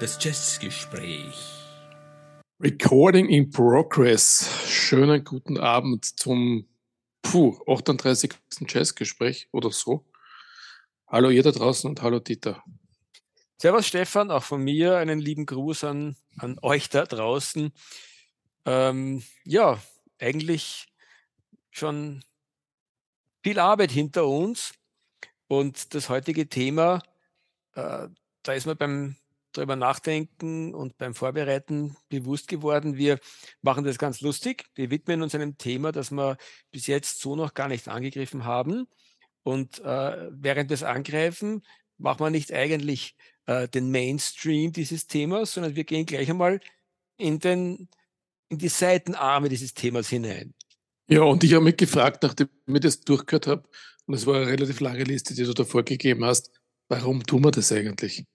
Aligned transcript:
Das 0.00 0.18
Jazzgespräch. 0.20 1.60
Recording 2.60 3.28
in 3.28 3.50
Progress. 3.50 4.48
Schönen 4.66 5.24
guten 5.24 5.58
Abend 5.58 6.04
zum 6.04 6.68
puh, 7.22 7.58
38. 7.66 8.32
Jazzgespräch 8.68 9.48
oder 9.52 9.70
so. 9.70 10.06
Hallo 11.06 11.30
ihr 11.30 11.42
da 11.42 11.50
draußen 11.50 11.88
und 11.90 12.02
hallo 12.02 12.18
Dieter. 12.18 12.62
Servus 13.58 13.86
Stefan, 13.86 14.30
auch 14.30 14.42
von 14.42 14.62
mir 14.62 14.96
einen 14.96 15.18
lieben 15.18 15.44
Gruß 15.44 15.84
an, 15.84 16.16
an 16.38 16.58
euch 16.62 16.88
da 16.88 17.04
draußen. 17.04 17.72
Ähm, 18.64 19.22
ja, 19.44 19.82
eigentlich 20.18 20.86
schon 21.70 22.24
viel 23.42 23.58
Arbeit 23.58 23.90
hinter 23.90 24.26
uns 24.26 24.74
und 25.48 25.94
das 25.94 26.08
heutige 26.08 26.48
Thema, 26.48 27.02
äh, 27.74 28.08
da 28.42 28.52
ist 28.52 28.66
mir 28.66 28.76
beim 28.76 29.16
drüber 29.52 29.76
nachdenken 29.76 30.74
und 30.74 30.96
beim 30.98 31.14
Vorbereiten 31.14 31.96
bewusst 32.08 32.48
geworden, 32.48 32.96
wir 32.96 33.18
machen 33.62 33.84
das 33.84 33.98
ganz 33.98 34.20
lustig. 34.20 34.66
Wir 34.74 34.90
widmen 34.90 35.22
uns 35.22 35.34
einem 35.34 35.58
Thema, 35.58 35.92
das 35.92 36.10
wir 36.10 36.36
bis 36.70 36.86
jetzt 36.86 37.20
so 37.20 37.36
noch 37.36 37.54
gar 37.54 37.68
nicht 37.68 37.88
angegriffen 37.88 38.44
haben. 38.44 38.86
Und 39.42 39.80
äh, 39.80 40.28
während 40.30 40.70
wir 40.70 40.88
angreifen, 40.88 41.62
machen 41.98 42.24
wir 42.24 42.30
nicht 42.30 42.52
eigentlich 42.52 43.16
äh, 43.46 43.68
den 43.68 43.90
Mainstream 43.90 44.72
dieses 44.72 45.06
Themas, 45.06 45.54
sondern 45.54 45.74
wir 45.74 45.84
gehen 45.84 46.06
gleich 46.06 46.30
einmal 46.30 46.60
in, 47.16 47.38
den, 47.38 47.88
in 48.48 48.58
die 48.58 48.68
Seitenarme 48.68 49.48
dieses 49.48 49.74
Themas 49.74 50.08
hinein. 50.08 50.54
Ja, 51.10 51.22
und 51.22 51.42
ich 51.42 51.54
habe 51.54 51.64
mich 51.64 51.76
gefragt, 51.76 52.22
nachdem 52.22 52.48
ich 52.66 52.80
das 52.80 53.00
durchgehört 53.00 53.48
habe, 53.48 53.68
und 54.06 54.14
es 54.14 54.26
war 54.26 54.36
eine 54.36 54.46
relativ 54.46 54.78
lange 54.78 55.02
Liste, 55.02 55.34
die 55.34 55.42
du 55.42 55.52
da 55.52 55.64
vorgegeben 55.64 56.24
hast, 56.24 56.52
warum 56.88 57.24
tun 57.24 57.44
wir 57.44 57.50
das 57.50 57.72
eigentlich? 57.72 58.26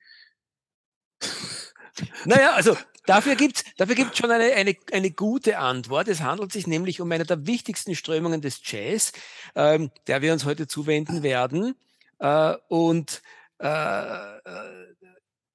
Naja, 2.26 2.52
also 2.52 2.76
dafür 3.06 3.36
gibt 3.36 3.58
es 3.58 3.64
dafür 3.78 3.96
gibt's 3.96 4.18
schon 4.18 4.30
eine, 4.30 4.54
eine, 4.54 4.76
eine 4.92 5.12
gute 5.12 5.58
Antwort. 5.58 6.10
Es 6.10 6.20
handelt 6.20 6.52
sich 6.52 6.68
nämlich 6.68 7.00
um 7.00 7.10
eine 7.12 7.24
der 7.24 7.48
wichtigsten 7.48 7.96
Strömungen 7.96 8.42
des 8.42 8.60
Jazz, 8.64 9.14
ähm, 9.56 9.90
der 10.08 10.22
wir 10.22 10.34
uns 10.34 10.44
heute 10.44 10.68
zuwenden 10.68 11.24
werden. 11.24 11.76
Äh, 12.20 12.56
und 12.68 13.22
äh, 13.60 13.68
äh, 13.68 14.42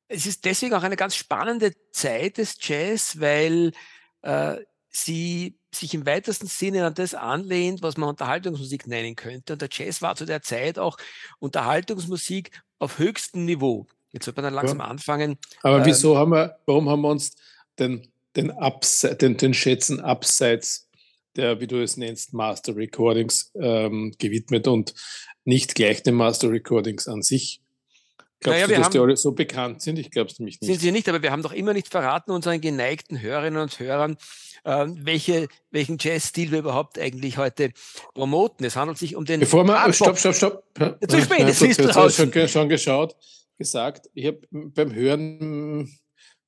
es 0.08 0.24
ist 0.24 0.46
deswegen 0.46 0.74
auch 0.74 0.82
eine 0.82 0.96
ganz 0.96 1.16
spannende 1.16 1.72
Zeit 1.92 2.38
des 2.38 2.56
Jazz, 2.60 3.20
weil 3.20 3.72
äh, 4.22 4.56
sie 4.90 5.56
sich 5.72 5.94
im 5.94 6.04
weitesten 6.04 6.46
Sinne 6.46 6.84
an 6.86 6.94
das 6.94 7.14
anlehnt, 7.14 7.82
was 7.82 7.96
man 7.96 8.08
Unterhaltungsmusik 8.08 8.86
nennen 8.86 9.14
könnte. 9.14 9.52
Und 9.52 9.62
der 9.62 9.68
Jazz 9.70 10.02
war 10.02 10.16
zu 10.16 10.24
der 10.24 10.42
Zeit 10.42 10.78
auch 10.78 10.96
Unterhaltungsmusik 11.38 12.50
auf 12.78 12.98
höchstem 12.98 13.44
Niveau. 13.44 13.86
Jetzt 14.12 14.26
wird 14.26 14.36
man 14.36 14.44
dann 14.44 14.54
langsam 14.54 14.78
ja. 14.78 14.86
anfangen. 14.86 15.38
Aber 15.62 15.78
ähm, 15.78 15.84
wieso 15.84 16.18
haben 16.18 16.32
wir, 16.32 16.58
warum 16.66 16.88
haben 16.88 17.02
wir 17.02 17.10
uns 17.10 17.36
den, 17.78 18.08
den, 18.34 18.50
Upside, 18.50 19.16
den, 19.16 19.36
den 19.36 19.54
Schätzen 19.54 20.00
abseits 20.00 20.88
der, 21.36 21.60
wie 21.60 21.68
du 21.68 21.80
es 21.80 21.96
nennst, 21.96 22.32
Master 22.32 22.74
Recordings 22.74 23.52
ähm, 23.54 24.12
gewidmet 24.18 24.66
und 24.66 24.94
nicht 25.44 25.76
gleich 25.76 26.02
den 26.02 26.16
Master 26.16 26.50
Recordings 26.50 27.06
an 27.06 27.22
sich? 27.22 27.60
Glaubst 28.40 28.56
naja, 28.56 28.66
du, 28.66 28.74
dass 28.74 28.84
haben, 28.84 28.92
die 28.92 28.98
alle 28.98 29.16
so 29.16 29.32
bekannt 29.32 29.82
sind? 29.82 29.98
Ich 29.98 30.10
glaube 30.10 30.30
es 30.30 30.38
nämlich 30.38 30.60
nicht. 30.60 30.70
Sind 30.70 30.80
sie 30.80 30.92
nicht, 30.92 31.08
aber 31.08 31.22
wir 31.22 31.30
haben 31.30 31.42
doch 31.42 31.52
immer 31.52 31.74
nicht 31.74 31.88
verraten 31.88 32.30
unseren 32.30 32.60
geneigten 32.60 33.20
Hörerinnen 33.20 33.60
und 33.60 33.78
Hörern, 33.78 34.16
äh, 34.64 34.86
welche, 34.88 35.48
welchen 35.70 35.98
Jazzstil 36.00 36.50
wir 36.50 36.60
überhaupt 36.60 36.98
eigentlich 36.98 37.36
heute 37.36 37.72
promoten. 38.14 38.64
Es 38.64 38.76
handelt 38.76 38.96
sich 38.96 39.14
um 39.14 39.26
den. 39.26 39.40
Bevor 39.40 39.64
wir, 39.64 39.92
stopp, 39.92 40.18
stopp, 40.18 40.34
stopp. 40.34 40.64
Ja, 40.78 40.98
zu 41.06 41.20
spät, 41.20 41.48
es 41.48 41.60
ist 41.60 41.78
draußen. 41.78 42.32
Schon, 42.32 42.48
schon 42.48 42.68
geschaut 42.68 43.14
gesagt, 43.60 44.08
ich 44.14 44.26
habe 44.26 44.40
beim 44.50 44.94
Hören 44.94 45.94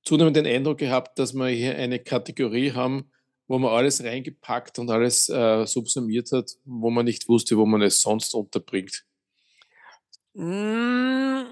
zunehmend 0.03 0.35
den 0.35 0.47
Eindruck 0.47 0.79
gehabt, 0.79 1.19
dass 1.19 1.35
wir 1.35 1.49
hier 1.49 1.77
eine 1.77 1.99
Kategorie 1.99 2.73
haben, 2.73 3.11
wo 3.47 3.59
man 3.59 3.71
alles 3.71 4.03
reingepackt 4.03 4.79
und 4.79 4.91
alles 4.91 5.29
äh, 5.29 5.67
subsumiert 5.67 6.33
hat, 6.33 6.53
wo 6.65 6.91
man 6.91 7.05
nicht 7.05 7.29
wusste, 7.29 7.59
wo 7.59 7.67
man 7.67 7.83
es 7.83 8.01
sonst 8.01 8.35
unterbringt. 8.35 9.05
Hm, 10.35 11.45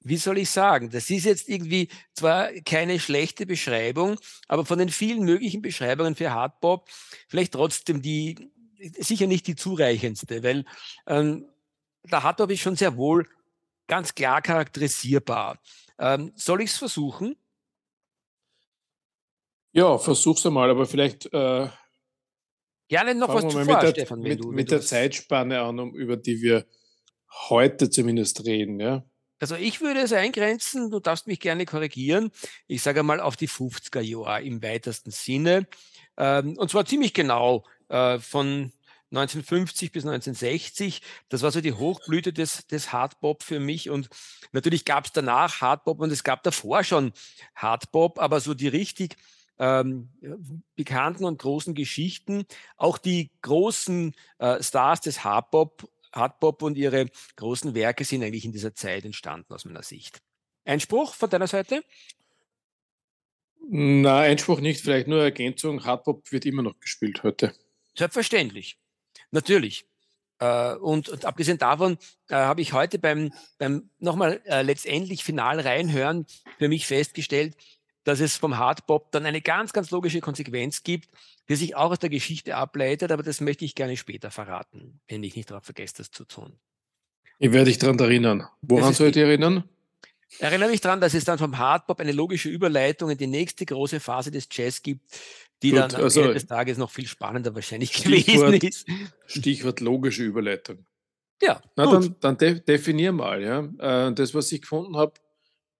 wie 0.00 0.16
soll 0.16 0.38
ich 0.38 0.50
sagen? 0.50 0.90
Das 0.90 1.10
ist 1.10 1.24
jetzt 1.24 1.48
irgendwie 1.48 1.88
zwar 2.14 2.52
keine 2.64 3.00
schlechte 3.00 3.46
Beschreibung, 3.46 4.18
aber 4.46 4.64
von 4.64 4.78
den 4.78 4.88
vielen 4.88 5.24
möglichen 5.24 5.62
Beschreibungen 5.62 6.14
für 6.14 6.32
Hardpop 6.32 6.88
vielleicht 7.28 7.54
trotzdem 7.54 8.02
die 8.02 8.50
sicher 8.98 9.26
nicht 9.26 9.46
die 9.46 9.56
zureichendste, 9.56 10.42
weil 10.42 10.64
ähm, 11.06 11.48
der 12.04 12.22
Hardpop 12.22 12.50
ist 12.50 12.60
schon 12.60 12.76
sehr 12.76 12.96
wohl 12.96 13.26
ganz 13.86 14.14
klar 14.14 14.42
charakterisierbar. 14.42 15.58
Ähm, 15.98 16.32
soll 16.36 16.62
ich 16.62 16.70
es 16.70 16.76
versuchen? 16.76 17.36
Ja, 19.72 19.98
versuch's 19.98 20.46
einmal, 20.46 20.70
aber 20.70 20.86
vielleicht. 20.86 21.26
Äh, 21.32 21.68
Gerne 22.88 23.14
noch 23.16 23.28
was 23.28 23.42
zuvor, 23.42 23.64
mit 23.64 23.82
der, 23.82 23.90
Stefan. 23.90 24.20
mit, 24.20 24.44
du, 24.44 24.52
mit 24.52 24.70
der 24.70 24.80
Zeitspanne 24.80 25.60
an, 25.60 25.80
um, 25.80 25.94
über 25.94 26.16
die 26.16 26.40
wir 26.40 26.66
heute 27.48 27.90
zumindest 27.90 28.44
reden, 28.44 28.80
ja. 28.80 29.04
Also 29.38 29.54
ich 29.54 29.80
würde 29.82 30.00
es 30.00 30.12
eingrenzen, 30.12 30.90
du 30.90 30.98
darfst 30.98 31.26
mich 31.26 31.40
gerne 31.40 31.66
korrigieren. 31.66 32.30
Ich 32.66 32.82
sage 32.82 33.02
mal 33.02 33.20
auf 33.20 33.36
die 33.36 33.48
50er 33.48 34.00
Jahre 34.00 34.42
im 34.42 34.62
weitesten 34.62 35.10
Sinne. 35.10 35.66
Ähm, 36.16 36.56
und 36.56 36.70
zwar 36.70 36.86
ziemlich 36.86 37.12
genau 37.12 37.64
äh, 37.88 38.18
von 38.18 38.72
1950 39.10 39.92
bis 39.92 40.04
1960. 40.04 41.02
Das 41.28 41.42
war 41.42 41.50
so 41.50 41.60
die 41.60 41.74
Hochblüte 41.74 42.32
des, 42.32 42.66
des 42.66 42.92
Hardbop 42.92 43.42
für 43.42 43.60
mich. 43.60 43.90
Und 43.90 44.08
natürlich 44.52 44.84
gab 44.84 45.04
es 45.04 45.12
danach 45.12 45.60
Hardbop 45.60 46.00
und 46.00 46.10
es 46.10 46.24
gab 46.24 46.42
davor 46.42 46.82
schon 46.82 47.12
Hardbop, 47.54 48.18
aber 48.18 48.40
so 48.40 48.54
die 48.54 48.68
richtig 48.68 49.16
ähm, 49.58 50.10
bekannten 50.74 51.24
und 51.24 51.38
großen 51.38 51.74
Geschichten, 51.74 52.46
auch 52.76 52.98
die 52.98 53.30
großen 53.42 54.14
äh, 54.38 54.62
Stars 54.62 55.00
des 55.00 55.24
Hardbop, 55.24 55.88
Hardbop 56.16 56.62
und 56.62 56.76
ihre 56.76 57.06
großen 57.36 57.74
Werke 57.74 58.04
sind 58.04 58.22
eigentlich 58.22 58.44
in 58.44 58.52
dieser 58.52 58.74
Zeit 58.74 59.04
entstanden 59.04 59.52
aus 59.52 59.64
meiner 59.64 59.82
Sicht. 59.82 60.20
Einspruch 60.64 61.14
von 61.14 61.30
deiner 61.30 61.46
Seite? 61.46 61.84
Na, 63.68 64.20
Einspruch 64.20 64.60
nicht, 64.60 64.80
vielleicht 64.80 65.08
nur 65.08 65.22
Ergänzung. 65.22 65.84
Hardbop 65.84 66.30
wird 66.32 66.46
immer 66.46 66.62
noch 66.62 66.78
gespielt 66.78 67.22
heute. 67.22 67.52
Selbstverständlich. 67.96 68.78
Natürlich. 69.30 69.86
Äh, 70.38 70.74
und, 70.74 71.08
und, 71.08 71.24
abgesehen 71.24 71.58
davon 71.58 71.98
äh, 72.28 72.34
habe 72.34 72.60
ich 72.60 72.72
heute 72.72 72.98
beim, 72.98 73.32
beim 73.58 73.90
nochmal 73.98 74.42
äh, 74.44 74.62
letztendlich 74.62 75.24
final 75.24 75.60
reinhören 75.60 76.26
für 76.58 76.68
mich 76.68 76.86
festgestellt, 76.86 77.56
dass 78.06 78.20
es 78.20 78.36
vom 78.36 78.56
Hardbop 78.56 79.10
dann 79.10 79.26
eine 79.26 79.40
ganz, 79.40 79.72
ganz 79.72 79.90
logische 79.90 80.20
Konsequenz 80.20 80.84
gibt, 80.84 81.08
die 81.48 81.56
sich 81.56 81.74
auch 81.74 81.90
aus 81.90 81.98
der 81.98 82.08
Geschichte 82.08 82.54
ableitet, 82.54 83.10
aber 83.10 83.24
das 83.24 83.40
möchte 83.40 83.64
ich 83.64 83.74
gerne 83.74 83.96
später 83.96 84.30
verraten, 84.30 85.00
wenn 85.08 85.24
ich 85.24 85.34
nicht 85.34 85.50
darauf 85.50 85.64
vergesse, 85.64 85.96
das 85.98 86.12
zu 86.12 86.24
tun. 86.24 86.52
Ich 87.40 87.52
werde 87.52 87.64
dich 87.64 87.78
daran 87.78 87.98
erinnern. 87.98 88.46
Woran 88.62 88.94
soll 88.94 89.08
ich 89.08 89.14
dich 89.14 89.24
erinnern? 89.24 89.64
Erinnere 90.38 90.70
mich 90.70 90.80
daran, 90.80 91.00
dass 91.00 91.14
es 91.14 91.24
dann 91.24 91.38
vom 91.38 91.58
Hardbop 91.58 91.98
eine 91.98 92.12
logische 92.12 92.48
Überleitung 92.48 93.10
in 93.10 93.18
die 93.18 93.26
nächste 93.26 93.66
große 93.66 93.98
Phase 93.98 94.30
des 94.30 94.48
Jazz 94.52 94.82
gibt, 94.82 95.02
die 95.64 95.70
Gut, 95.70 95.80
dann 95.80 95.94
am 95.96 96.04
also 96.04 96.20
Ende 96.20 96.34
des 96.34 96.46
Tages 96.46 96.78
noch 96.78 96.90
viel 96.90 97.08
spannender 97.08 97.56
wahrscheinlich 97.56 97.92
Stichwort, 97.92 98.52
gewesen 98.52 98.68
ist. 98.68 98.86
Stichwort 99.26 99.80
logische 99.80 100.22
Überleitung. 100.22 100.86
Ja. 101.42 101.60
Na, 101.74 101.90
dann, 101.90 102.14
dann 102.20 102.38
de 102.38 102.60
definier 102.60 103.10
mal, 103.10 103.42
ja. 103.42 104.08
Äh, 104.08 104.14
das, 104.14 104.32
was 104.32 104.52
ich 104.52 104.62
gefunden 104.62 104.96
habe 104.96 105.14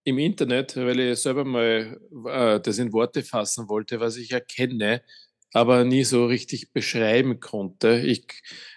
im 0.07 0.19
Internet, 0.19 0.77
weil 0.77 1.01
ich 1.01 1.19
selber 1.19 1.43
mal 1.43 1.99
äh, 2.27 2.61
das 2.61 2.77
in 2.77 2.93
Worte 2.93 3.23
fassen 3.23 3.67
wollte, 3.67 3.99
was 3.99 4.15
ich 4.15 4.31
erkenne, 4.31 5.03
aber 5.51 5.83
nie 5.83 6.05
so 6.05 6.27
richtig 6.27 6.71
beschreiben 6.71 7.41
konnte. 7.41 7.99
Ich, 8.05 8.25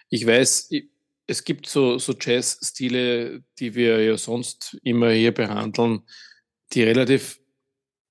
ich 0.09 0.27
weiß, 0.27 0.67
ich, 0.71 0.89
es 1.29 1.45
gibt 1.45 1.69
so, 1.69 1.99
so 1.99 2.15
Jazz-Stile, 2.21 3.45
die 3.61 3.77
wir 3.77 4.03
ja 4.03 4.17
sonst 4.17 4.77
immer 4.83 5.13
hier 5.13 5.33
behandeln, 5.33 6.01
die 6.73 6.83
relativ 6.83 7.39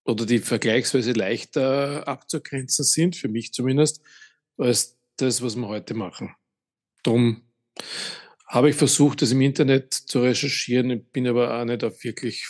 oder 0.06 0.26
die 0.26 0.40
vergleichsweise 0.40 1.12
leichter 1.12 2.08
abzugrenzen 2.08 2.86
sind, 2.86 3.18
für 3.18 3.28
mich 3.28 3.52
zumindest, 3.52 4.02
als 4.58 4.98
das, 5.18 5.42
was 5.42 5.58
wir 5.58 5.68
heute 5.68 5.94
machen. 5.94 6.34
Darum 7.04 7.44
habe 8.48 8.70
ich 8.70 8.78
versucht, 8.78 9.22
das 9.22 9.32
im 9.32 9.42
Internet 9.42 9.94
zu 9.94 10.22
recherchieren, 10.22 11.04
bin 11.12 11.28
aber 11.28 11.60
auch 11.60 11.66
nicht 11.66 11.84
auf 11.84 12.02
wirklich 12.06 12.46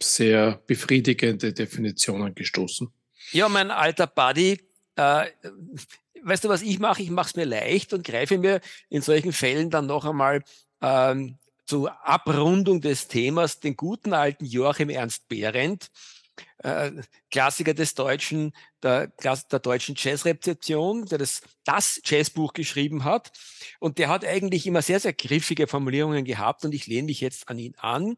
sehr 0.00 0.62
befriedigende 0.66 1.52
Definitionen 1.52 2.34
gestoßen. 2.34 2.90
Ja, 3.32 3.48
mein 3.48 3.70
alter 3.70 4.06
Buddy, 4.06 4.60
äh, 4.96 5.26
weißt 6.22 6.44
du, 6.44 6.48
was 6.48 6.62
ich 6.62 6.78
mache? 6.78 7.02
Ich 7.02 7.10
mache 7.10 7.28
es 7.28 7.36
mir 7.36 7.44
leicht 7.44 7.92
und 7.92 8.04
greife 8.04 8.38
mir 8.38 8.60
in 8.88 9.02
solchen 9.02 9.32
Fällen 9.32 9.70
dann 9.70 9.86
noch 9.86 10.04
einmal 10.04 10.42
ähm, 10.80 11.38
zur 11.66 12.06
Abrundung 12.06 12.80
des 12.80 13.08
Themas 13.08 13.60
den 13.60 13.76
guten 13.76 14.14
alten 14.14 14.46
Joachim 14.46 14.88
Ernst 14.88 15.28
Behrendt, 15.28 15.90
äh, 16.58 16.90
Klassiker 17.30 17.74
des 17.74 17.94
deutschen, 17.94 18.52
der, 18.82 19.08
der 19.08 19.58
deutschen 19.58 19.94
Jazzrezeption, 19.96 21.04
der 21.06 21.18
das, 21.18 21.42
das 21.64 22.00
Jazzbuch 22.04 22.52
geschrieben 22.52 23.04
hat. 23.04 23.32
Und 23.80 23.98
der 23.98 24.08
hat 24.08 24.24
eigentlich 24.24 24.66
immer 24.66 24.82
sehr, 24.82 25.00
sehr 25.00 25.12
griffige 25.12 25.66
Formulierungen 25.66 26.24
gehabt 26.24 26.64
und 26.64 26.74
ich 26.74 26.86
lehne 26.86 27.06
mich 27.06 27.20
jetzt 27.20 27.48
an 27.48 27.58
ihn 27.58 27.74
an. 27.78 28.16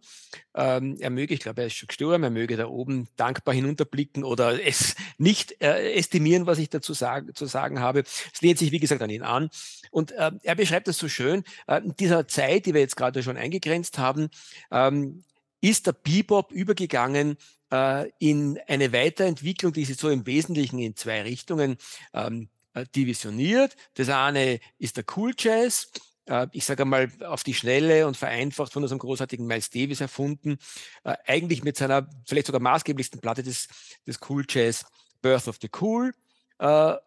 Ähm, 0.54 0.96
er 1.00 1.10
möge, 1.10 1.34
ich 1.34 1.40
glaube, 1.40 1.62
er 1.62 1.66
ist 1.66 1.74
schon 1.74 1.88
gestorben, 1.88 2.24
er 2.24 2.30
möge 2.30 2.56
da 2.56 2.66
oben 2.66 3.08
dankbar 3.16 3.54
hinunterblicken 3.54 4.24
oder 4.24 4.64
es 4.64 4.94
nicht 5.18 5.60
äh, 5.62 5.92
estimieren, 5.94 6.46
was 6.46 6.58
ich 6.58 6.70
dazu 6.70 6.94
sagen, 6.94 7.34
zu 7.34 7.46
sagen 7.46 7.80
habe. 7.80 8.00
Es 8.00 8.40
lehnt 8.40 8.58
sich, 8.58 8.72
wie 8.72 8.80
gesagt, 8.80 9.02
an 9.02 9.10
ihn 9.10 9.22
an. 9.22 9.50
Und 9.90 10.12
äh, 10.12 10.30
er 10.42 10.54
beschreibt 10.54 10.88
das 10.88 10.98
so 10.98 11.08
schön. 11.08 11.44
Äh, 11.66 11.78
in 11.78 11.96
dieser 11.96 12.28
Zeit, 12.28 12.66
die 12.66 12.74
wir 12.74 12.80
jetzt 12.80 12.96
gerade 12.96 13.22
schon 13.22 13.36
eingegrenzt 13.36 13.98
haben, 13.98 14.30
ähm, 14.70 15.24
ist 15.60 15.86
der 15.86 15.92
Bebop 15.92 16.52
übergegangen 16.52 17.36
äh, 17.72 18.10
in 18.18 18.58
eine 18.66 18.92
Weiterentwicklung, 18.92 19.72
die 19.72 19.84
sich 19.84 19.96
so 19.96 20.08
im 20.10 20.26
Wesentlichen 20.26 20.78
in 20.78 20.96
zwei 20.96 21.22
Richtungen 21.22 21.76
ähm, 22.12 22.48
äh, 22.74 22.84
divisioniert. 22.94 23.76
Das 23.94 24.08
eine 24.08 24.60
ist 24.78 24.96
der 24.96 25.04
Cool 25.16 25.32
Jazz. 25.36 25.90
Äh, 26.26 26.46
ich 26.52 26.64
sage 26.64 26.82
einmal 26.82 27.10
auf 27.24 27.42
die 27.42 27.54
Schnelle 27.54 28.06
und 28.06 28.16
vereinfacht 28.16 28.72
von 28.72 28.82
unserem 28.82 28.98
großartigen 28.98 29.46
Miles 29.46 29.70
Davis 29.70 30.00
erfunden. 30.00 30.58
Äh, 31.04 31.16
eigentlich 31.26 31.64
mit 31.64 31.76
seiner 31.76 32.08
vielleicht 32.26 32.46
sogar 32.46 32.60
maßgeblichsten 32.60 33.20
Platte 33.20 33.42
des, 33.42 33.68
des 34.06 34.18
Cool 34.28 34.44
Jazz, 34.48 34.84
Birth 35.22 35.48
of 35.48 35.58
the 35.60 35.70
Cool. 35.80 36.12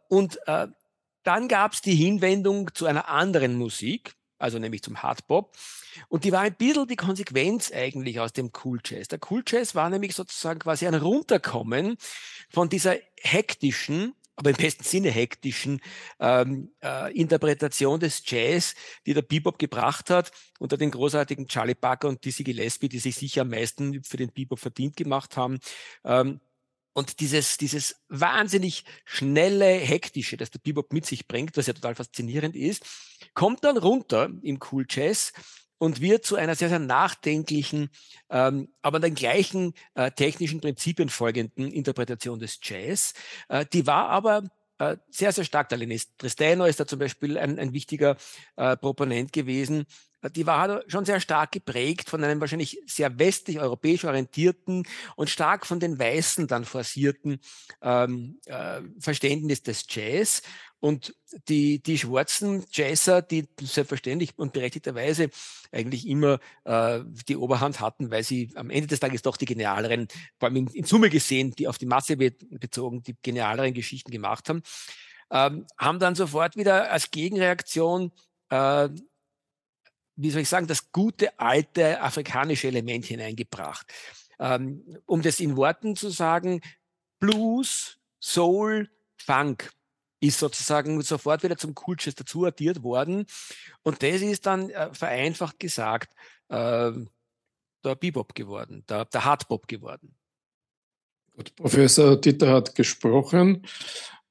Und 0.09 0.39
dann 0.47 1.47
gab 1.47 1.73
es 1.73 1.81
die 1.81 1.93
Hinwendung 1.93 2.73
zu 2.73 2.87
einer 2.87 3.07
anderen 3.07 3.55
Musik, 3.55 4.15
also 4.43 4.59
nämlich 4.59 4.83
zum 4.83 5.01
Hardbop. 5.01 5.55
Und 6.09 6.25
die 6.25 6.31
war 6.31 6.41
ein 6.41 6.55
bisschen 6.55 6.87
die 6.87 6.95
Konsequenz 6.95 7.71
eigentlich 7.71 8.19
aus 8.19 8.33
dem 8.33 8.51
Cool 8.63 8.79
Jazz. 8.83 9.07
Der 9.07 9.19
Cool 9.29 9.43
Jazz 9.47 9.73
war 9.73 9.89
nämlich 9.89 10.13
sozusagen 10.13 10.59
quasi 10.59 10.85
ein 10.85 10.95
Runterkommen 10.95 11.95
von 12.49 12.69
dieser 12.69 12.95
hektischen, 13.21 14.15
aber 14.35 14.49
im 14.49 14.55
besten 14.55 14.83
Sinne 14.83 15.11
hektischen 15.11 15.79
ähm, 16.19 16.71
äh, 16.83 17.13
Interpretation 17.17 17.99
des 17.99 18.23
Jazz, 18.25 18.75
die 19.05 19.13
der 19.13 19.21
Bebop 19.21 19.59
gebracht 19.59 20.09
hat, 20.09 20.31
unter 20.59 20.75
den 20.75 20.91
großartigen 20.91 21.47
Charlie 21.47 21.75
Parker 21.75 22.09
und 22.09 22.25
Dizzy 22.25 22.43
Gillespie, 22.43 22.89
die 22.89 22.99
sich 22.99 23.15
sicher 23.15 23.41
am 23.41 23.49
meisten 23.49 24.03
für 24.03 24.17
den 24.17 24.31
Bebop 24.31 24.59
verdient 24.59 24.97
gemacht 24.97 25.37
haben. 25.37 25.59
Ähm, 26.03 26.41
und 26.93 27.19
dieses, 27.19 27.57
dieses 27.57 27.95
wahnsinnig 28.07 28.85
schnelle, 29.03 29.65
hektische, 29.65 30.37
das 30.37 30.51
der 30.51 30.59
Bebop 30.59 30.93
mit 30.93 31.05
sich 31.05 31.27
bringt, 31.27 31.57
was 31.57 31.67
ja 31.67 31.73
total 31.73 31.95
faszinierend 31.95 32.55
ist, 32.55 32.85
kommt 33.33 33.63
dann 33.63 33.77
runter 33.77 34.29
im 34.41 34.59
Cool 34.71 34.85
Jazz 34.89 35.33
und 35.79 36.01
wird 36.01 36.25
zu 36.25 36.35
einer 36.35 36.55
sehr, 36.55 36.69
sehr 36.69 36.79
nachdenklichen, 36.79 37.89
ähm, 38.29 38.69
aber 38.81 38.99
den 38.99 39.15
gleichen 39.15 39.73
äh, 39.95 40.11
technischen 40.11 40.61
Prinzipien 40.61 41.09
folgenden 41.09 41.71
Interpretation 41.71 42.39
des 42.39 42.59
Jazz. 42.61 43.13
Äh, 43.49 43.65
die 43.73 43.85
war 43.85 44.09
aber 44.09 44.43
äh, 44.77 44.97
sehr, 45.09 45.31
sehr 45.31 45.43
stark. 45.43 45.71
Lenis 45.71 46.15
Tristano 46.17 46.65
ist 46.65 46.79
da 46.79 46.87
zum 46.87 46.99
Beispiel 46.99 47.37
ein, 47.37 47.59
ein 47.59 47.73
wichtiger 47.73 48.17
äh, 48.55 48.77
Proponent 48.77 49.33
gewesen, 49.33 49.85
die 50.29 50.45
war 50.45 50.83
schon 50.87 51.05
sehr 51.05 51.19
stark 51.19 51.51
geprägt 51.51 52.09
von 52.09 52.23
einem 52.23 52.39
wahrscheinlich 52.39 52.79
sehr 52.85 53.19
westlich 53.19 53.59
europäisch 53.59 54.05
orientierten 54.05 54.87
und 55.15 55.29
stark 55.29 55.65
von 55.65 55.79
den 55.79 55.99
Weißen 55.99 56.47
dann 56.47 56.65
forcierten 56.65 57.39
ähm, 57.81 58.39
äh, 58.45 58.81
Verständnis 58.99 59.63
des 59.63 59.85
Jazz. 59.89 60.41
Und 60.79 61.15
die, 61.47 61.81
die 61.81 61.97
schwarzen 61.97 62.65
Jazzer, 62.69 63.21
die 63.21 63.47
selbstverständlich 63.61 64.37
und 64.37 64.51
berechtigterweise 64.51 65.29
eigentlich 65.71 66.05
immer 66.05 66.39
äh, 66.65 66.99
die 67.29 67.37
Oberhand 67.37 67.79
hatten, 67.79 68.11
weil 68.11 68.23
sie 68.23 68.51
am 68.55 68.69
Ende 68.69 68.87
des 68.87 68.99
Tages 68.99 69.21
doch 69.21 69.37
die 69.37 69.45
genialeren, 69.45 70.09
vor 70.39 70.49
allem 70.49 70.57
in, 70.57 70.67
in 70.67 70.83
Summe 70.83 71.09
gesehen, 71.09 71.51
die 71.51 71.69
auf 71.69 71.77
die 71.77 71.85
Masse 71.85 72.17
bezogen, 72.17 73.01
die 73.01 73.15
genialeren 73.21 73.73
Geschichten 73.73 74.11
gemacht 74.11 74.49
haben, 74.49 74.61
ähm, 75.31 75.65
haben 75.77 75.99
dann 75.99 76.15
sofort 76.15 76.57
wieder 76.57 76.91
als 76.91 77.11
Gegenreaktion 77.11 78.11
äh, 78.49 78.89
wie 80.15 80.29
soll 80.29 80.41
ich 80.41 80.49
sagen, 80.49 80.67
das 80.67 80.91
gute 80.91 81.39
alte 81.39 82.01
afrikanische 82.01 82.67
Element 82.67 83.05
hineingebracht. 83.05 83.91
Ähm, 84.39 84.83
um 85.05 85.21
das 85.21 85.39
in 85.39 85.55
Worten 85.55 85.95
zu 85.95 86.09
sagen, 86.09 86.61
Blues, 87.19 87.99
Soul, 88.19 88.89
Funk 89.17 89.71
ist 90.19 90.39
sozusagen 90.39 91.01
sofort 91.01 91.43
wieder 91.43 91.57
zum 91.57 91.75
Kultures 91.75 92.15
dazu 92.15 92.45
addiert 92.45 92.83
worden. 92.83 93.25
Und 93.81 94.01
das 94.03 94.21
ist 94.21 94.45
dann 94.45 94.69
äh, 94.69 94.93
vereinfacht 94.93 95.59
gesagt 95.59 96.13
äh, 96.49 96.91
der 97.83 97.95
Bebop 97.95 98.33
geworden, 98.33 98.83
der, 98.87 99.05
der 99.05 99.25
Hardbop 99.25 99.67
geworden. 99.67 100.15
Gut, 101.35 101.55
Professor 101.55 102.19
Dieter 102.19 102.53
hat 102.53 102.75
gesprochen. 102.75 103.65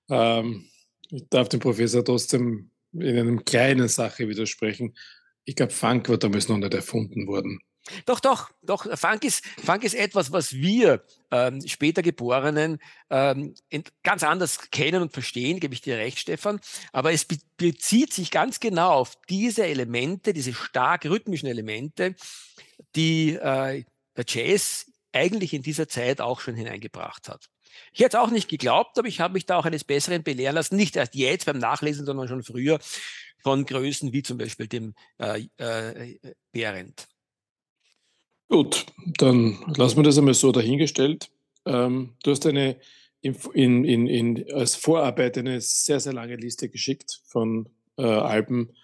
Ähm, 0.09 0.69
ich 1.11 1.29
darf 1.29 1.49
dem 1.49 1.61
Professor 1.61 2.05
trotzdem 2.05 2.71
in 2.93 3.19
einer 3.19 3.43
kleinen 3.43 3.89
Sache 3.89 4.29
widersprechen. 4.29 4.95
Ich 5.45 5.57
glaube, 5.57 5.73
Funk 5.73 6.09
war 6.09 6.19
damals 6.19 6.49
noch 6.49 6.59
nicht 6.59 6.75
erfunden 6.75 7.27
worden. 7.27 7.61
Doch, 8.07 8.21
doch, 8.21 8.51
doch. 8.63 8.87
Funk 8.97 9.25
ist, 9.25 9.45
Funk 9.45 9.83
ist 9.83 9.95
etwas, 9.95 10.31
was 10.31 10.53
wir 10.53 11.05
ähm, 11.33 11.61
später 11.67 12.03
Geborenen 12.03 12.79
ähm, 13.11 13.55
ganz 14.05 14.23
anders 14.23 14.71
kennen 14.71 15.03
und 15.03 15.13
verstehen, 15.13 15.59
gebe 15.59 15.75
ich 15.75 15.81
dir 15.81 15.97
recht, 15.97 16.21
Stefan. 16.21 16.61
Aber 16.93 17.13
es 17.13 17.25
be 17.25 17.39
bezieht 17.57 18.13
sich 18.13 18.31
ganz 18.31 18.61
genau 18.61 18.93
auf 18.93 19.17
diese 19.29 19.67
Elemente, 19.67 20.33
diese 20.33 20.53
stark 20.53 21.05
rhythmischen 21.07 21.49
Elemente, 21.49 22.15
die 22.97 23.35
äh, 23.35 23.85
der 24.17 24.25
Jazz 24.27 24.91
eigentlich 25.13 25.53
in 25.53 25.63
dieser 25.63 25.89
Zeit 25.89 26.21
auch 26.21 26.41
schon 26.41 26.55
hineingebracht 26.55 27.29
hat. 27.29 27.49
Ich 27.93 28.01
hätte 28.01 28.17
es 28.17 28.23
auch 28.23 28.31
nicht 28.31 28.49
geglaubt, 28.49 28.99
aber 28.99 29.09
ich 29.09 29.21
habe 29.21 29.35
mich 29.35 29.47
da 29.47 29.57
auch 29.57 29.65
eines 29.65 29.85
Besseren 29.85 30.23
belehren 30.23 30.55
lassen. 30.55 30.77
Nicht 30.77 30.97
erst 30.97 31.15
jetzt 31.15 31.47
beim 31.47 31.59
Nachlesen, 31.59 32.07
sondern 32.07 32.29
schon 32.29 32.43
früher 32.43 32.79
von 33.43 33.65
Größen 33.65 34.13
wie 34.13 34.23
zum 34.23 34.39
Beispiel 34.39 34.69
dem 34.69 34.95
äh, 35.19 35.47
äh, 35.57 36.19
Behrendt. 36.53 37.09
Gut, 38.49 38.87
dann 39.19 39.59
lassen 39.77 39.97
wir 39.97 40.03
das 40.05 40.19
einmal 40.19 40.35
so 40.35 40.53
dahingestellt. 40.53 41.31
Ähm, 41.65 42.15
du 42.23 42.31
hast 42.31 42.47
eine 42.47 42.77
in, 43.23 43.85
in, 43.85 44.07
in, 44.09 44.53
als 44.53 44.75
Vorarbeit 44.75 45.39
eine 45.39 45.61
sehr, 45.61 46.01
sehr 46.01 46.13
lange 46.13 46.37
Liste 46.37 46.69
geschickt 46.69 47.23
von 47.25 47.69
äh, 47.97 48.03
Alben, 48.03 48.75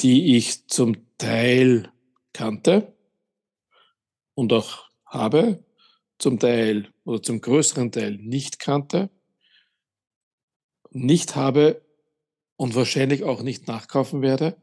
die 0.00 0.36
ich 0.36 0.68
zum 0.68 0.96
Teil 1.16 1.90
kannte 2.34 2.94
und 4.34 4.52
auch 4.52 4.84
habe, 5.06 5.64
zum 6.18 6.38
Teil 6.38 6.92
oder 7.04 7.22
zum 7.22 7.40
größeren 7.40 7.90
Teil 7.90 8.16
nicht 8.18 8.58
kannte, 8.58 9.10
nicht 10.90 11.36
habe 11.36 11.85
und 12.56 12.74
wahrscheinlich 12.74 13.24
auch 13.24 13.42
nicht 13.42 13.68
nachkaufen 13.68 14.22
werde. 14.22 14.56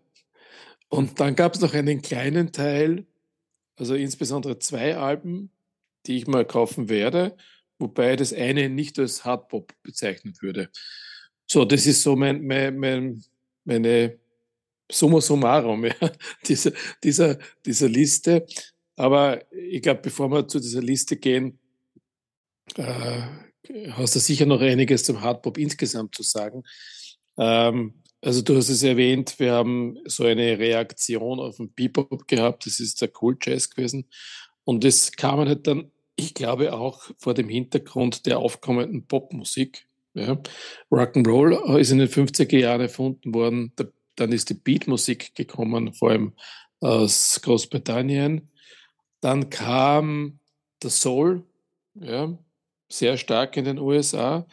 Und 0.89 1.20
dann 1.20 1.36
gab 1.36 1.56
es 1.56 1.62
noch 1.62 1.74
einen 1.74 2.01
kleinen 2.01 2.51
Teil, 2.51 3.06
also 3.75 3.96
insbesondere 3.96 4.60
zwei 4.60 4.98
Alben, 4.98 5.51
die 6.06 6.17
ich 6.17 6.27
mal 6.27 6.46
kaufen 6.46 6.89
werde, 6.89 7.36
wobei 7.79 8.15
das 8.15 8.34
eine 8.34 8.70
nicht 8.70 9.00
als 9.00 9.25
Hardpop 9.25 9.74
bezeichnet 9.82 10.41
würde. 10.41 10.70
So, 11.48 11.65
das 11.65 11.86
ist 11.86 12.03
so 12.03 12.15
mein, 12.15 12.46
mein, 12.46 12.77
mein 12.77 13.24
meine 13.65 14.20
Summa 14.91 15.22
summarum 15.22 15.86
ja, 16.01 16.12
dieser, 16.46 16.72
dieser, 17.03 17.38
dieser 17.65 17.89
Liste. 17.89 18.46
Aber 18.96 19.41
ich 19.51 19.82
glaube, 19.82 20.01
bevor 20.01 20.29
wir 20.29 20.48
zu 20.48 20.60
dieser 20.60 20.82
Liste 20.82 21.17
gehen, 21.17 21.60
äh, 22.75 23.22
hast 23.91 24.15
du 24.15 24.20
sicher 24.20 24.46
noch 24.46 24.62
einiges 24.62 25.03
zum 25.03 25.22
Hardpop 25.22 25.58
insgesamt 25.58 26.15
zu 26.15 26.24
sagen. 26.24 26.63
Ähm, 27.38 27.94
also 28.22 28.42
du 28.42 28.56
hast 28.56 28.70
es 28.70 28.84
erwähnt, 28.84 29.38
wir 29.40 29.52
haben 29.52 29.98
so 30.06 30.24
eine 30.24 30.58
Reaktion 30.58 31.40
auf 31.40 31.58
den 31.58 31.74
Bebop 31.74 32.28
gehabt, 32.28 32.66
das 32.66 32.80
ist 32.80 33.02
der 33.02 33.12
Cool 33.22 33.38
Jazz 33.42 33.70
gewesen. 33.70 34.06
Und 34.63 34.84
das 34.86 35.12
kam 35.12 35.40
halt 35.40 35.68
dann, 35.68 35.92
ich 36.16 36.34
glaube 36.34 36.74
auch 36.74 37.04
vor 37.18 37.34
dem 37.34 37.50
Hintergrund 37.50 38.25
der 38.25 38.40
aufkommenden 38.40 39.06
Popmusik. 39.08 39.88
Ja. 40.13 40.40
Rock'n'Roll 40.92 41.78
ist 41.80 41.92
in 41.92 41.98
den 41.98 42.08
50er 42.08 42.58
Jahren 42.58 42.82
erfunden 42.82 43.34
worden, 43.34 43.74
dann 44.16 44.32
ist 44.32 44.50
die 44.50 44.54
Beatmusik 44.54 45.36
gekommen, 45.36 45.94
vor 45.94 46.12
allem 46.12 46.34
aus 46.80 47.42
Großbritannien. 47.42 48.50
Dann 49.22 49.50
kam 49.50 50.40
der 50.82 50.92
Soul, 50.92 51.44
ja, 51.96 52.38
sehr 52.90 53.18
stark 53.18 53.58
in 53.58 53.66
den 53.66 53.80
USA. 53.80 54.46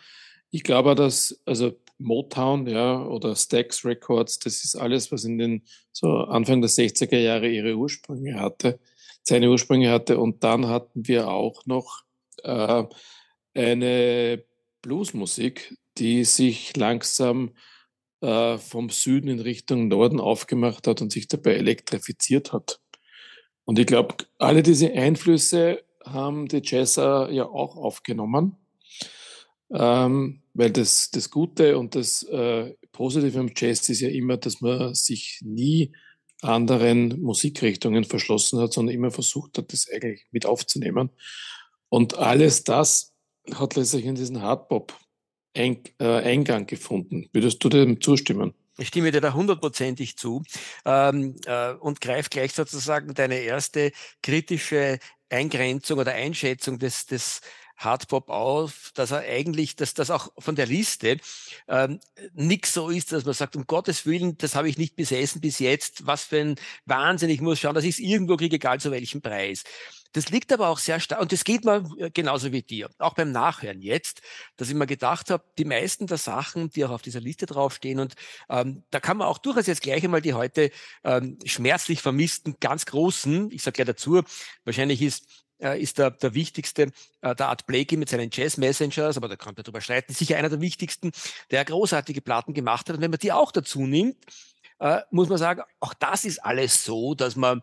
Ich 0.51 0.63
glaube, 0.65 0.95
dass, 0.95 1.41
also 1.45 1.73
Motown, 2.01 2.67
ja, 2.67 3.05
oder 3.05 3.37
Stax 3.37 3.85
Records, 3.85 4.39
das 4.39 4.65
ist 4.65 4.75
alles, 4.75 5.13
was 5.13 5.25
in 5.25 5.39
den 5.39 5.63
so 5.93 6.09
Anfang 6.09 6.61
der 6.61 6.71
60er 6.71 7.19
Jahre 7.19 7.49
ihre 7.49 7.75
Ursprünge 7.75 8.41
hatte, 8.41 8.81
seine 9.23 9.51
Ursprünge 9.51 9.91
hatte. 9.91 10.19
Und 10.19 10.43
dann 10.43 10.67
hatten 10.67 11.07
wir 11.07 11.29
auch 11.29 11.67
noch 11.67 12.03
äh, 12.43 12.85
eine 13.55 14.45
Bluesmusik, 14.83 15.77
die 15.99 16.25
sich 16.25 16.77
langsam 16.77 17.51
äh, 18.23 18.59
vom 18.59 18.91
Süden 18.91 19.29
in 19.29 19.41
Richtung 19.41 19.89
Norden 19.89 20.21
aufgemacht 20.21 20.87
hat 20.87 21.03
und 21.03 21.13
sich 21.13 21.29
dabei 21.29 21.55
elektrifiziert 21.55 22.53
hat. 22.53 22.81
Und 23.65 23.79
ich 23.79 23.87
glaube, 23.87 24.15
alle 24.39 24.63
diese 24.63 24.93
Einflüsse 24.93 25.85
haben 26.05 26.49
die 26.49 26.63
Jazzer 26.65 27.31
ja 27.31 27.45
auch 27.45 27.77
aufgenommen, 27.77 28.57
ähm, 29.73 30.43
weil 30.55 30.71
das, 30.71 31.11
das 31.11 31.31
Gute 31.31 31.79
und 31.79 31.95
das 31.95 32.23
äh, 32.25 32.75
Positive 32.93 33.39
am 33.39 33.51
Jazz 33.55 33.89
ist 33.89 34.01
ja 34.01 34.09
immer, 34.09 34.37
dass 34.37 34.61
man 34.61 34.95
sich 34.95 35.41
nie 35.43 35.93
anderen 36.43 37.21
Musikrichtungen 37.21 38.05
verschlossen 38.05 38.61
hat, 38.61 38.73
sondern 38.73 38.95
immer 38.95 39.11
versucht 39.11 39.59
hat, 39.59 39.73
das 39.73 39.89
eigentlich 39.89 40.27
mit 40.31 40.47
aufzunehmen. 40.47 41.11
Und 41.89 42.19
alles 42.19 42.65
das 42.65 43.13
hat 43.55 43.77
letztlich 43.77 44.07
in 44.07 44.15
diesen 44.15 44.43
Hardpop 44.43 44.97
äh, 45.55 45.77
Eingang 45.99 46.67
gefunden. 46.67 47.29
Würdest 47.33 47.63
du 47.63 47.69
dem 47.69 48.01
zustimmen? 48.01 48.55
Ich 48.79 48.89
stimme 48.89 49.13
dir 49.13 49.21
da 49.21 49.35
hundertprozentig 49.35 50.17
zu 50.17 50.43
ähm, 50.87 51.37
äh, 51.45 51.73
und 51.75 52.01
greife 52.01 52.31
gleich 52.31 52.53
sozusagen 52.53 53.13
deine 53.13 53.41
erste 53.41 53.93
kritische 54.23 54.99
Eingrenzung 55.29 55.99
oder 55.99 56.13
Einschätzung 56.13 56.79
des, 56.79 57.07
des 57.07 57.41
Hardpop 57.81 58.29
auf, 58.29 58.93
dass 58.95 59.11
er 59.11 59.21
eigentlich, 59.21 59.75
dass 59.75 59.95
das 59.95 60.11
auch 60.11 60.31
von 60.39 60.55
der 60.55 60.67
Liste 60.67 61.19
ähm, 61.67 61.99
nichts 62.35 62.75
so 62.75 62.91
ist, 62.91 63.13
dass 63.13 63.25
man 63.25 63.35
sagt, 63.35 63.57
um 63.57 63.67
Gottes 63.67 64.07
Willen, 64.07 64.37
das 64.39 64.55
habe 64.55 64.69
ich 64.69 64.79
nicht 64.79 64.97
besessen 64.97 65.41
bis 65.41 65.59
jetzt, 65.59 66.07
was 66.07 66.25
für 66.25 66.41
ein 66.41 66.57
Wahnsinn, 66.85 67.31
ich 67.31 67.41
muss 67.41 67.59
schauen, 67.59 67.75
dass 67.75 67.85
ich 67.85 67.97
es 67.97 67.99
irgendwo 67.99 68.37
kriege, 68.37 68.57
egal 68.57 68.81
zu 68.81 68.91
welchem 68.91 69.23
Preis. 69.23 69.65
Das 70.13 70.29
liegt 70.31 70.53
aber 70.53 70.69
auch 70.69 70.79
sehr 70.79 70.99
stark, 70.99 71.21
und 71.21 71.31
das 71.33 71.45
geht 71.45 71.65
mir 71.65 71.89
äh, 71.99 72.11
genauso 72.11 72.53
wie 72.53 72.63
dir, 72.63 72.91
auch 72.99 73.15
beim 73.15 73.31
Nachhören 73.33 73.81
jetzt, 73.81 74.21
dass 74.57 74.69
ich 74.69 74.75
mir 74.75 74.87
gedacht 74.87 75.31
habe, 75.31 75.45
die 75.57 75.65
meisten 75.65 76.07
der 76.07 76.19
Sachen, 76.19 76.71
die 76.71 76.85
auch 76.85 76.91
auf 76.91 77.03
dieser 77.03 77.21
Liste 77.21 77.47
draufstehen, 77.47 78.01
und 78.01 78.15
ähm, 78.49 78.83
da 78.91 79.01
kann 79.01 79.17
man 79.17 79.29
auch 79.29 79.39
durchaus 79.39 79.67
jetzt 79.67 79.83
gleich 79.83 80.05
einmal 80.05 80.21
die 80.21 80.35
heute 80.35 80.71
ähm, 81.05 81.39
schmerzlich 81.45 82.03
vermissten 82.03 82.57
ganz 82.61 82.87
großen, 82.87 83.51
ich 83.53 83.63
sage 83.63 83.79
ja 83.79 83.85
dazu, 83.85 84.23
wahrscheinlich 84.65 85.01
ist 85.01 85.45
äh, 85.61 85.81
ist 85.81 85.99
der, 85.99 86.11
der 86.11 86.35
wichtigste, 86.35 86.93
äh, 87.21 87.35
der 87.35 87.49
Art 87.49 87.67
Blakey 87.67 87.97
mit 87.97 88.09
seinen 88.09 88.31
Jazz 88.33 88.57
Messengers, 88.57 89.17
aber 89.17 89.29
da 89.29 89.37
kann 89.37 89.55
man 89.55 89.65
drüber 89.65 89.81
streiten, 89.81 90.13
sicher 90.13 90.37
einer 90.37 90.49
der 90.49 90.61
wichtigsten, 90.61 91.13
der 91.51 91.65
großartige 91.65 92.21
Platten 92.21 92.55
gemacht 92.55 92.89
hat. 92.89 92.97
Und 92.97 93.03
wenn 93.03 93.11
man 93.11 93.21
die 93.21 93.33
auch 93.33 93.53
dazu 93.53 93.87
nimmt, 93.87 94.17
äh, 94.79 95.01
muss 95.11 95.29
man 95.29 95.39
sagen, 95.39 95.63
auch 95.79 95.95
das 95.95 96.25
ist 96.25 96.39
alles 96.45 96.85
so, 96.85 97.15
dass 97.15 97.37
man 97.37 97.63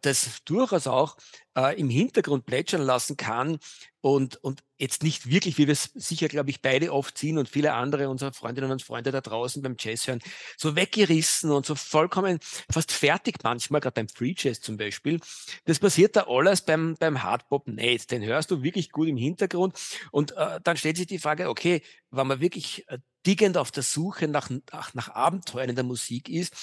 das 0.00 0.42
durchaus 0.44 0.86
auch 0.86 1.16
äh, 1.56 1.78
im 1.78 1.90
Hintergrund 1.90 2.46
plätschern 2.46 2.82
lassen 2.82 3.16
kann 3.16 3.58
und, 4.00 4.36
und 4.42 4.62
jetzt 4.78 5.02
nicht 5.02 5.28
wirklich, 5.28 5.58
wie 5.58 5.66
wir 5.66 5.72
es 5.72 5.90
sicher, 5.94 6.28
glaube 6.28 6.50
ich, 6.50 6.62
beide 6.62 6.92
oft 6.92 7.16
ziehen 7.16 7.38
und 7.38 7.48
viele 7.48 7.74
andere 7.74 8.08
unserer 8.08 8.32
Freundinnen 8.32 8.70
und 8.70 8.82
Freunde 8.82 9.12
da 9.12 9.20
draußen 9.20 9.62
beim 9.62 9.76
Jazz 9.78 10.06
hören, 10.06 10.20
so 10.56 10.74
weggerissen 10.74 11.50
und 11.50 11.64
so 11.66 11.74
vollkommen 11.74 12.38
fast 12.70 12.92
fertig 12.92 13.36
manchmal, 13.42 13.80
gerade 13.80 13.94
beim 13.94 14.08
Free 14.08 14.34
Jazz 14.36 14.60
zum 14.60 14.76
Beispiel. 14.76 15.20
Das 15.64 15.78
passiert 15.78 16.16
da 16.16 16.26
alles 16.28 16.62
beim, 16.62 16.96
beim 16.98 17.22
Hardpop 17.22 17.68
nicht. 17.68 18.10
Den 18.10 18.22
hörst 18.22 18.50
du 18.50 18.62
wirklich 18.62 18.90
gut 18.90 19.08
im 19.08 19.16
Hintergrund 19.16 19.78
und 20.10 20.32
äh, 20.32 20.60
dann 20.62 20.76
stellt 20.76 20.96
sich 20.96 21.06
die 21.06 21.18
Frage, 21.18 21.48
okay, 21.48 21.82
wenn 22.10 22.26
man 22.26 22.40
wirklich 22.40 22.88
äh, 22.88 22.98
diggend 23.26 23.56
auf 23.56 23.70
der 23.70 23.82
Suche 23.82 24.28
nach, 24.28 24.50
nach, 24.50 24.94
nach 24.94 25.08
Abenteuern 25.08 25.70
in 25.70 25.76
der 25.76 25.84
Musik 25.84 26.28
ist, 26.28 26.54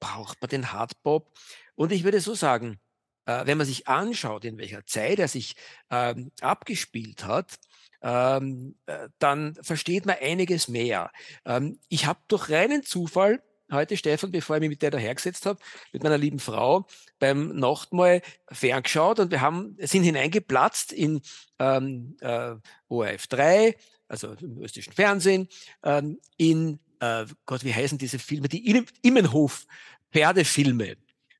braucht 0.00 0.40
man 0.40 0.48
den 0.48 0.72
Hardpop. 0.72 1.32
Und 1.74 1.92
ich 1.92 2.04
würde 2.04 2.20
so 2.20 2.34
sagen, 2.34 2.78
äh, 3.26 3.46
wenn 3.46 3.58
man 3.58 3.66
sich 3.66 3.88
anschaut, 3.88 4.44
in 4.44 4.58
welcher 4.58 4.84
Zeit 4.86 5.18
er 5.18 5.28
sich 5.28 5.56
ähm, 5.90 6.30
abgespielt 6.40 7.24
hat, 7.24 7.58
ähm, 8.02 8.76
äh, 8.86 9.08
dann 9.18 9.54
versteht 9.62 10.06
man 10.06 10.16
einiges 10.20 10.68
mehr. 10.68 11.10
Ähm, 11.44 11.78
ich 11.88 12.06
habe 12.06 12.20
durch 12.28 12.50
reinen 12.50 12.82
Zufall 12.82 13.42
heute, 13.72 13.96
Stefan, 13.96 14.30
bevor 14.30 14.56
ich 14.56 14.60
mich 14.60 14.68
mit 14.68 14.82
der 14.82 14.90
dahergesetzt 14.90 15.46
habe, 15.46 15.58
mit 15.92 16.02
meiner 16.02 16.18
lieben 16.18 16.38
Frau 16.38 16.86
beim 17.18 17.56
Nachtmahl 17.56 18.20
ferngeschaut 18.50 19.20
und 19.20 19.30
wir 19.30 19.40
haben, 19.40 19.76
sind 19.80 20.02
hineingeplatzt 20.02 20.92
in 20.92 21.22
ähm, 21.58 22.18
äh, 22.20 22.56
ORF 22.88 23.26
3, 23.26 23.74
also 24.06 24.34
im 24.34 24.58
österreichischen 24.58 24.92
Fernsehen, 24.92 25.48
ähm, 25.82 26.20
in, 26.36 26.78
äh, 27.00 27.24
Gott, 27.46 27.64
wie 27.64 27.72
heißen 27.74 27.96
diese 27.96 28.18
Filme, 28.18 28.48
die 28.48 28.84
Immenhof-Pferdefilme. 29.02 30.96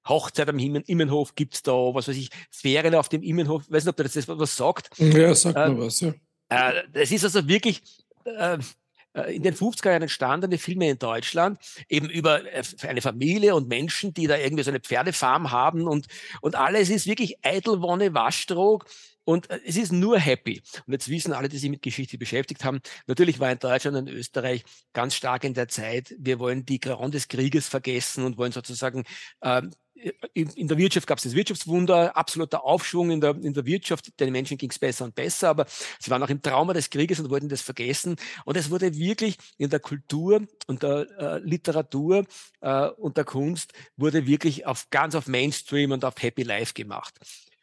Hochzeit 0.06 0.48
am 0.48 0.58
Immenhof 0.58 1.34
gibt's 1.34 1.62
da, 1.62 1.72
was 1.72 2.08
weiß 2.08 2.16
ich, 2.16 2.30
Ferien 2.50 2.94
auf 2.94 3.08
dem 3.08 3.22
Immenhof, 3.22 3.62
ich 3.66 3.72
weiß 3.72 3.84
nicht, 3.84 3.90
ob 3.90 3.96
das, 3.96 4.12
das 4.12 4.28
was 4.28 4.56
sagt. 4.56 4.90
Ja, 4.98 5.34
sagt 5.34 5.56
äh, 5.56 5.78
was, 5.78 6.00
ja. 6.00 6.12
Äh, 6.48 6.82
es 6.92 7.10
ist 7.10 7.24
also 7.24 7.48
wirklich 7.48 7.82
äh, 8.24 8.58
äh 9.14 9.34
in 9.34 9.42
den 9.42 9.54
50er 9.54 9.90
Jahren 9.90 10.02
entstandene 10.02 10.58
Filme 10.58 10.90
in 10.90 10.98
Deutschland, 10.98 11.58
eben 11.88 12.10
über 12.10 12.44
äh, 12.52 12.62
eine 12.82 13.00
Familie 13.00 13.54
und 13.54 13.68
Menschen, 13.68 14.12
die 14.12 14.26
da 14.26 14.36
irgendwie 14.36 14.64
so 14.64 14.70
eine 14.70 14.80
Pferdefarm 14.80 15.50
haben 15.50 15.86
und, 15.86 16.06
und 16.40 16.56
alles 16.56 16.90
ist 16.90 17.06
wirklich 17.06 17.36
Eidelwonne, 17.44 18.12
Waschtrog 18.12 18.86
und 19.24 19.50
äh, 19.50 19.60
es 19.64 19.76
ist 19.76 19.92
nur 19.92 20.18
happy. 20.18 20.62
Und 20.86 20.92
jetzt 20.92 21.08
wissen 21.08 21.32
alle, 21.32 21.48
die 21.48 21.58
sich 21.58 21.70
mit 21.70 21.82
Geschichte 21.82 22.18
beschäftigt 22.18 22.64
haben, 22.64 22.80
natürlich 23.06 23.40
war 23.40 23.50
in 23.50 23.58
Deutschland 23.58 23.96
und 23.96 24.08
Österreich 24.08 24.64
ganz 24.92 25.14
stark 25.14 25.44
in 25.44 25.54
der 25.54 25.68
Zeit, 25.68 26.14
wir 26.18 26.38
wollen 26.38 26.66
die 26.66 26.80
Grauen 26.80 27.10
des 27.10 27.28
Krieges 27.28 27.68
vergessen 27.68 28.24
und 28.24 28.36
wollen 28.36 28.52
sozusagen 28.52 29.04
ähm, 29.42 29.70
in, 30.34 30.68
der 30.68 30.76
Wirtschaft 30.76 31.06
gab 31.06 31.18
es 31.18 31.24
das 31.24 31.34
Wirtschaftswunder, 31.34 32.16
absoluter 32.16 32.64
Aufschwung 32.64 33.10
in 33.10 33.20
der, 33.20 33.36
in 33.42 33.54
der 33.54 33.64
Wirtschaft, 33.64 34.18
den 34.20 34.32
Menschen 34.32 34.58
ging 34.58 34.70
es 34.70 34.78
besser 34.78 35.04
und 35.04 35.14
besser, 35.14 35.48
aber 35.48 35.66
sie 36.00 36.10
waren 36.10 36.22
auch 36.22 36.28
im 36.28 36.42
Trauma 36.42 36.72
des 36.72 36.90
Krieges 36.90 37.20
und 37.20 37.30
wollten 37.30 37.48
das 37.48 37.62
vergessen. 37.62 38.16
Und 38.44 38.56
es 38.56 38.70
wurde 38.70 38.94
wirklich 38.96 39.36
in 39.56 39.70
der 39.70 39.80
Kultur 39.80 40.42
und 40.66 40.82
der 40.82 41.06
äh, 41.18 41.38
Literatur 41.38 42.24
äh, 42.60 42.88
und 42.88 43.16
der 43.16 43.24
Kunst 43.24 43.72
wurde 43.96 44.26
wirklich 44.26 44.66
auf 44.66 44.90
ganz 44.90 45.14
auf 45.14 45.26
Mainstream 45.26 45.92
und 45.92 46.04
auf 46.04 46.14
Happy 46.20 46.42
Life 46.42 46.74
gemacht. 46.74 47.14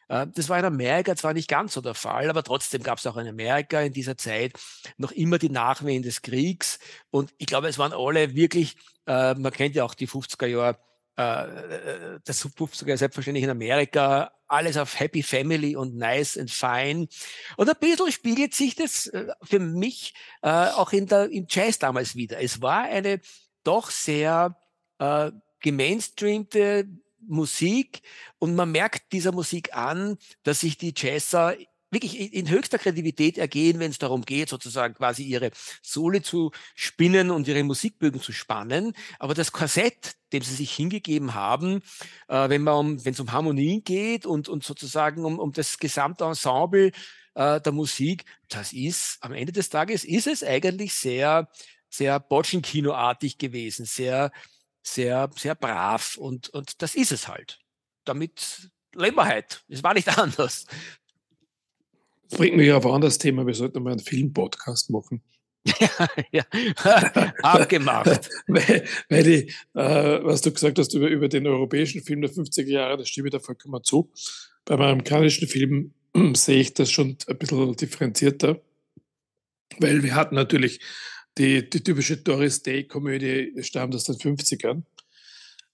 Äh, 0.08 0.26
das 0.34 0.48
war 0.48 0.58
in 0.58 0.64
Amerika 0.64 1.14
zwar 1.16 1.34
nicht 1.34 1.48
ganz 1.48 1.74
so 1.74 1.80
der 1.80 1.94
Fall, 1.94 2.28
aber 2.30 2.42
trotzdem 2.42 2.82
gab 2.82 2.98
es 2.98 3.06
auch 3.06 3.16
in 3.16 3.28
Amerika 3.28 3.80
in 3.80 3.92
dieser 3.92 4.16
Zeit 4.16 4.58
noch 4.96 5.12
immer 5.12 5.38
die 5.38 5.50
Nachwehen 5.50 6.02
des 6.02 6.22
Kriegs. 6.22 6.78
Und 7.10 7.32
ich 7.38 7.46
glaube, 7.46 7.68
es 7.68 7.78
waren 7.78 7.92
alle 7.92 8.34
wirklich, 8.34 8.76
äh, 9.06 9.34
man 9.34 9.52
kennt 9.52 9.74
ja 9.74 9.84
auch 9.84 9.94
die 9.94 10.08
50er 10.08 10.46
Jahre, 10.46 10.78
äh, 11.16 12.18
das 12.24 12.46
50er 12.46 12.96
selbstverständlich 12.96 13.44
in 13.44 13.50
Amerika, 13.50 14.32
alles 14.46 14.76
auf 14.76 14.98
Happy 14.98 15.22
Family 15.22 15.76
und 15.76 15.96
nice 15.96 16.36
and 16.36 16.50
fine. 16.50 17.08
Und 17.56 17.68
ein 17.68 17.76
bisschen 17.80 18.12
spiegelt 18.12 18.54
sich 18.54 18.74
das 18.74 19.06
äh, 19.08 19.28
für 19.42 19.58
mich 19.58 20.14
äh, 20.42 20.48
auch 20.48 20.92
in 20.92 21.06
der, 21.06 21.30
im 21.30 21.46
Jazz 21.48 21.78
damals 21.78 22.16
wieder. 22.16 22.40
Es 22.40 22.60
war 22.62 22.82
eine 22.82 23.20
doch 23.64 23.90
sehr 23.90 24.56
äh, 24.98 25.30
gemainstreamte 25.60 26.88
Musik 27.26 28.02
und 28.38 28.54
man 28.54 28.72
merkt 28.72 29.12
dieser 29.12 29.32
Musik 29.32 29.74
an, 29.76 30.18
dass 30.42 30.60
sich 30.60 30.76
die 30.76 30.92
Jazzer 30.96 31.54
wirklich 31.92 32.32
in 32.32 32.48
höchster 32.48 32.78
Kreativität 32.78 33.38
ergehen, 33.38 33.78
wenn 33.78 33.90
es 33.90 33.98
darum 33.98 34.22
geht, 34.22 34.48
sozusagen 34.48 34.94
quasi 34.94 35.22
ihre 35.22 35.50
Sohle 35.82 36.22
zu 36.22 36.50
spinnen 36.74 37.30
und 37.30 37.46
ihre 37.46 37.62
Musikbögen 37.62 38.20
zu 38.20 38.32
spannen. 38.32 38.94
Aber 39.18 39.34
das 39.34 39.52
Korsett, 39.52 40.16
dem 40.32 40.42
sie 40.42 40.54
sich 40.54 40.72
hingegeben 40.72 41.34
haben, 41.34 41.82
äh, 42.28 42.48
wenn 42.48 42.62
man 42.62 42.74
um, 42.74 43.04
wenn 43.04 43.12
es 43.12 43.20
um 43.20 43.30
Harmonien 43.30 43.84
geht 43.84 44.24
und, 44.24 44.48
und 44.48 44.64
sozusagen 44.64 45.24
um, 45.24 45.38
um 45.38 45.52
das 45.52 45.78
gesamte 45.78 46.24
Ensemble 46.24 46.92
äh, 47.34 47.60
der 47.60 47.72
Musik, 47.72 48.24
das 48.48 48.72
ist 48.72 49.18
am 49.20 49.32
Ende 49.32 49.52
des 49.52 49.68
Tages 49.68 50.04
ist 50.04 50.26
es 50.26 50.42
eigentlich 50.42 50.94
sehr, 50.94 51.48
sehr 51.90 52.18
Botschenkino-artig 52.20 53.36
gewesen, 53.36 53.84
sehr, 53.84 54.32
sehr, 54.82 55.30
sehr 55.36 55.54
brav 55.54 56.16
und, 56.16 56.48
und 56.50 56.80
das 56.80 56.94
ist 56.94 57.12
es 57.12 57.28
halt. 57.28 57.60
Damit 58.04 58.70
leben 58.94 59.16
wir 59.16 59.26
halt. 59.26 59.62
Es 59.68 59.82
war 59.82 59.92
nicht 59.92 60.08
anders 60.18 60.66
bringt 62.32 62.56
mich 62.56 62.72
auf 62.72 62.84
ein 62.86 62.92
anderes 62.92 63.18
Thema. 63.18 63.46
Wir 63.46 63.54
sollten 63.54 63.82
mal 63.82 63.90
einen 63.90 64.00
Film-Podcast 64.00 64.90
machen. 64.90 65.22
ja, 65.78 66.08
ja. 66.32 66.44
abgemacht. 67.42 68.28
weil, 68.48 68.84
weil 69.08 69.26
ich, 69.28 69.50
äh, 69.74 70.24
was 70.24 70.42
du 70.42 70.52
gesagt 70.52 70.78
hast 70.78 70.94
über, 70.94 71.08
über 71.08 71.28
den 71.28 71.46
europäischen 71.46 72.02
Film 72.02 72.22
der 72.22 72.30
50er 72.30 72.68
Jahre, 72.68 72.98
das 72.98 73.08
stimme 73.08 73.28
ich 73.28 73.32
da 73.32 73.38
vollkommen 73.38 73.82
zu. 73.84 74.10
Beim 74.64 74.80
amerikanischen 74.80 75.46
Film 75.46 75.92
sehe 76.34 76.60
ich 76.60 76.74
das 76.74 76.90
schon 76.90 77.16
ein 77.26 77.38
bisschen 77.38 77.76
differenzierter, 77.76 78.60
weil 79.78 80.02
wir 80.02 80.14
hatten 80.14 80.34
natürlich 80.34 80.80
die, 81.38 81.68
die 81.68 81.82
typische 81.82 82.18
Doris 82.18 82.62
Day-Komödie, 82.62 83.54
stammt 83.62 83.94
aus 83.94 84.04
den 84.04 84.16
50ern. 84.16 84.82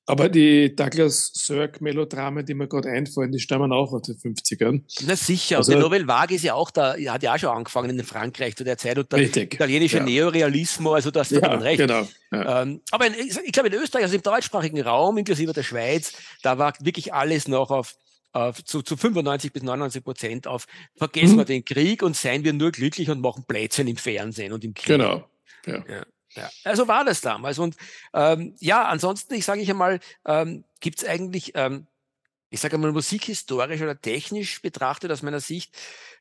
Aber 0.09 0.31
die 0.31 0.75
Douglas 0.75 1.31
Sirk-Melodramen, 1.35 2.45
die 2.45 2.55
mir 2.55 2.67
gerade 2.67 2.89
einfallen, 2.89 3.31
die 3.31 3.39
stammen 3.39 3.73
auch 3.73 3.93
aus 3.93 4.03
den 4.03 4.17
50ern. 4.17 4.83
Na 5.07 5.15
sicher, 5.15 5.59
also, 5.59 5.73
und 5.73 5.79
die 5.79 5.85
Nouvelle 5.85 6.09
Vague 6.09 6.35
ist 6.35 6.45
ja 6.45 6.55
auch 6.55 6.71
da, 6.71 6.95
hat 6.95 7.23
ja 7.23 7.35
auch 7.35 7.39
schon 7.39 7.51
angefangen 7.51 7.91
in 7.91 8.05
Frankreich 8.05 8.57
zu 8.57 8.65
der 8.65 8.79
Zeit 8.79 8.99
und 8.99 9.13
der 9.13 9.19
richtig, 9.19 9.55
italienische 9.55 9.99
ja. 9.99 10.05
Neorealismo, 10.05 10.95
also 10.95 11.11
das 11.11 11.29
ja, 11.29 11.41
recht. 11.41 11.79
Genau, 11.79 12.09
ja. 12.33 12.63
ähm, 12.63 12.81
aber 12.91 13.07
in, 13.07 13.15
ich 13.19 13.53
glaube 13.53 13.69
in 13.69 13.75
Österreich, 13.75 14.05
also 14.05 14.17
im 14.17 14.23
deutschsprachigen 14.23 14.81
Raum, 14.81 15.19
inklusive 15.19 15.53
der 15.53 15.63
Schweiz, 15.63 16.15
da 16.43 16.57
war 16.57 16.73
wirklich 16.81 17.13
alles 17.13 17.47
noch 17.47 17.71
auf, 17.71 17.95
auf 18.33 18.65
zu, 18.65 18.81
zu 18.81 18.97
95 18.97 19.53
bis 19.53 19.63
99 19.63 20.03
Prozent 20.03 20.47
auf 20.47 20.67
vergessen 20.97 21.35
mhm. 21.35 21.39
wir 21.41 21.45
den 21.45 21.65
Krieg 21.67 22.03
und 22.03 22.17
seien 22.17 22.45
wir 22.45 22.55
nur 22.55 22.71
glücklich 22.71 23.11
und 23.11 23.21
machen 23.21 23.45
Plätzchen 23.47 23.87
im 23.87 23.97
Fernsehen 23.99 24.55
und 24.55 24.65
im 24.65 24.73
Krieg. 24.73 24.87
Genau. 24.87 25.29
Ja. 25.67 25.85
Ja. 26.39 26.51
Also 26.65 26.89
war 26.89 27.05
das 27.05 27.21
damals. 27.21 27.59
Und 27.59 27.77
ähm, 28.15 28.55
ja, 28.59 28.85
ansonsten, 28.87 29.35
ich 29.35 29.45
sage 29.45 29.61
ich 29.61 29.71
einmal, 29.71 30.01
ähm, 30.25 30.65
gibt 30.81 31.03
es 31.03 31.09
eigentlich 31.09 31.53
ähm, 31.55 31.87
ich 32.51 32.61
sage 32.61 32.79
mal, 32.79 32.93
musikhistorisch 32.93 33.81
oder 33.81 34.01
technisch 34.01 34.63
betrachtet 34.63 35.11
aus 35.11 35.23
meiner 35.23 35.41
Sicht 35.41 35.77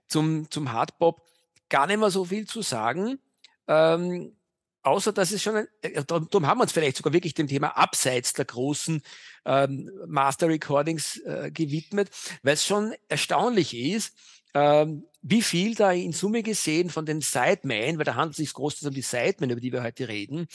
zum, 0.07 0.49
zum 0.51 0.71
Hardpop 0.71 1.21
gar 1.69 1.87
nicht 1.87 1.99
mehr 1.99 2.11
so 2.11 2.25
viel 2.25 2.47
zu 2.47 2.61
sagen. 2.61 3.19
Ähm, 3.67 4.35
außer 4.83 5.11
dass 5.11 5.31
es 5.31 5.41
schon, 5.41 5.57
ein, 5.57 5.67
äh, 5.81 6.03
darum 6.05 6.47
haben 6.47 6.59
wir 6.59 6.63
uns 6.63 6.71
vielleicht 6.71 6.97
sogar 6.97 7.13
wirklich 7.13 7.33
dem 7.33 7.47
Thema 7.47 7.77
abseits 7.77 8.33
der 8.33 8.45
großen 8.45 9.01
ähm, 9.45 9.91
Master 10.05 10.47
Recordings 10.47 11.17
äh, 11.17 11.51
gewidmet, 11.51 12.09
weil 12.43 12.53
es 12.53 12.65
schon 12.65 12.93
erstaunlich 13.09 13.75
ist, 13.75 14.15
ähm, 14.57 15.05
wie 15.21 15.41
viel 15.41 15.75
da 15.75 15.91
in 15.91 16.13
Summe 16.13 16.41
gesehen 16.41 16.89
von 16.89 17.05
den 17.05 17.21
Sidemen, 17.21 17.97
weil 17.97 18.05
da 18.05 18.15
handelt 18.15 18.31
es 18.31 18.37
sich 18.37 18.53
großteils 18.53 18.89
um 18.89 18.93
die 18.93 19.01
Sidemen, 19.01 19.51
über 19.51 19.61
die 19.61 19.71
wir 19.71 19.83
heute 19.83 20.07
reden, 20.07 20.47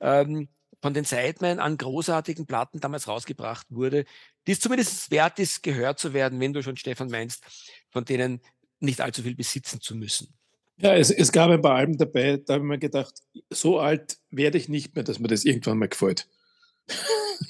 ähm, 0.00 0.48
von 0.82 0.92
den 0.92 1.04
Sidemen 1.04 1.58
an 1.58 1.78
großartigen 1.78 2.46
Platten 2.46 2.80
damals 2.80 3.08
rausgebracht 3.08 3.66
wurde, 3.70 4.04
die 4.46 4.52
es 4.52 4.60
zumindest 4.60 5.10
wert 5.10 5.38
ist, 5.38 5.62
gehört 5.62 5.98
zu 5.98 6.12
werden, 6.12 6.38
wenn 6.38 6.52
du 6.52 6.62
schon 6.62 6.76
Stefan 6.76 7.08
meinst, 7.08 7.44
von 7.88 8.04
denen 8.04 8.42
nicht 8.78 9.00
allzu 9.00 9.22
viel 9.22 9.34
besitzen 9.34 9.80
zu 9.80 9.94
müssen. 9.94 10.34
Ja, 10.78 10.94
es, 10.94 11.10
es 11.10 11.32
gab 11.32 11.50
ein 11.50 11.62
paar 11.62 11.76
Alben 11.76 11.96
dabei, 11.96 12.36
da 12.36 12.54
habe 12.54 12.64
ich 12.64 12.68
mir 12.68 12.78
gedacht, 12.78 13.14
so 13.48 13.78
alt 13.78 14.18
werde 14.30 14.58
ich 14.58 14.68
nicht 14.68 14.94
mehr, 14.94 15.04
dass 15.04 15.18
mir 15.18 15.28
das 15.28 15.46
irgendwann 15.46 15.78
mal 15.78 15.88
gefällt. 15.88 16.28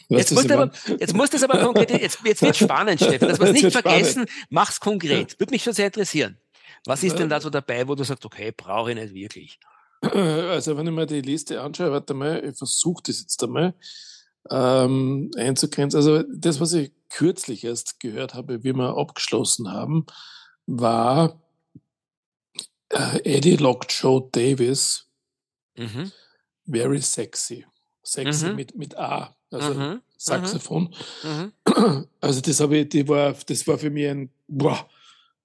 Jetzt 0.08 0.32
musst, 0.32 0.50
aber, 0.50 0.70
jetzt 0.98 1.14
musst 1.14 1.32
du 1.32 1.36
es 1.36 1.42
aber 1.42 1.58
konkret, 1.58 1.90
jetzt, 1.90 2.20
jetzt 2.24 2.42
wird 2.42 2.56
spannend, 2.56 3.00
Stefan. 3.02 3.28
Das 3.28 3.40
wir 3.40 3.52
nicht 3.52 3.72
vergessen, 3.72 4.26
spannend. 4.26 4.30
mach's 4.50 4.80
konkret. 4.80 5.38
Würde 5.38 5.50
mich 5.50 5.62
schon 5.62 5.72
sehr 5.72 5.86
interessieren. 5.86 6.38
Was 6.86 7.02
ist 7.02 7.18
denn 7.18 7.28
da 7.28 7.40
so 7.40 7.50
dabei, 7.50 7.86
wo 7.88 7.94
du 7.94 8.04
sagst, 8.04 8.24
okay, 8.24 8.52
brauche 8.56 8.90
ich 8.90 8.96
nicht 8.96 9.14
wirklich? 9.14 9.58
Also, 10.02 10.76
wenn 10.76 10.86
ich 10.86 10.92
mir 10.92 11.06
die 11.06 11.20
Liste 11.22 11.60
anschaue, 11.60 11.90
warte 11.90 12.14
mal, 12.14 12.44
ich 12.44 12.56
versuche 12.56 13.02
das 13.06 13.20
jetzt 13.20 13.42
einmal 13.42 13.74
ähm, 14.50 15.30
einzugrenzen. 15.36 15.98
Also, 15.98 16.22
das, 16.22 16.60
was 16.60 16.72
ich 16.74 16.92
kürzlich 17.08 17.64
erst 17.64 17.98
gehört 17.98 18.34
habe, 18.34 18.62
wie 18.62 18.74
wir 18.74 18.96
abgeschlossen 18.96 19.72
haben, 19.72 20.06
war 20.66 21.40
äh, 22.90 23.36
Eddie 23.36 23.56
Lockjaw 23.56 24.28
Davis. 24.30 25.06
Mhm. 25.76 26.12
Very 26.66 27.00
sexy. 27.00 27.66
Sexy 28.06 28.46
mhm. 28.46 28.54
mit, 28.54 28.76
mit 28.76 28.96
A, 28.96 29.36
also 29.50 29.74
mhm. 29.74 29.80
mhm. 29.80 30.00
Saxophon. 30.16 30.94
Mhm. 31.24 31.52
Also 32.20 32.40
das 32.40 32.60
habe 32.60 32.78
ich, 32.78 32.88
die 32.88 33.06
war, 33.06 33.32
das 33.32 33.66
war 33.66 33.78
für 33.78 33.90
mich 33.90 34.08
ein, 34.08 34.30
boah, 34.46 34.88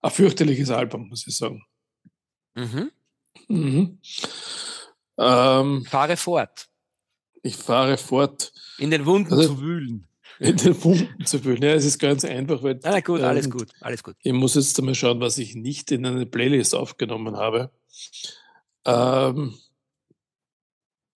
ein 0.01 0.11
fürchterliches 0.11 0.69
Album, 0.69 1.09
muss 1.09 1.25
ich 1.27 1.35
sagen. 1.35 1.65
Mhm. 2.55 2.91
Mhm. 3.47 3.97
Ähm, 5.17 5.85
fahre 5.85 6.17
fort. 6.17 6.67
Ich 7.41 7.57
fahre 7.57 7.97
fort. 7.97 8.53
In 8.77 8.91
den 8.91 9.05
Wunden 9.05 9.33
also, 9.33 9.55
zu 9.55 9.61
wühlen. 9.61 10.07
In 10.39 10.57
den 10.57 10.83
Wunden 10.83 11.25
zu 11.25 11.43
wühlen. 11.43 11.63
Ja, 11.63 11.73
es 11.73 11.85
ist 11.85 11.97
ganz 11.97 12.23
einfach. 12.25 12.61
Weil, 12.63 12.79
ah, 12.83 12.99
gut, 12.99 13.21
alles 13.21 13.45
ähm, 13.45 13.51
gut, 13.51 13.69
alles 13.81 14.03
gut. 14.03 14.15
Ich 14.21 14.33
muss 14.33 14.55
jetzt 14.55 14.77
einmal 14.79 14.95
schauen, 14.95 15.19
was 15.19 15.37
ich 15.39 15.55
nicht 15.55 15.91
in 15.91 16.05
eine 16.05 16.25
Playlist 16.27 16.75
aufgenommen 16.75 17.37
habe. 17.37 17.71
Ähm, 18.85 19.55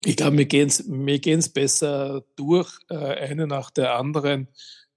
ich 0.05 0.15
glaube, 0.15 0.35
mir 0.35 0.45
gehen 0.45 0.67
es 0.67 0.85
mir 0.85 1.19
gehen's 1.19 1.49
besser 1.49 2.23
durch, 2.35 2.71
äh, 2.89 2.95
eine 2.95 3.47
nach 3.47 3.71
der 3.71 3.95
anderen. 3.95 4.47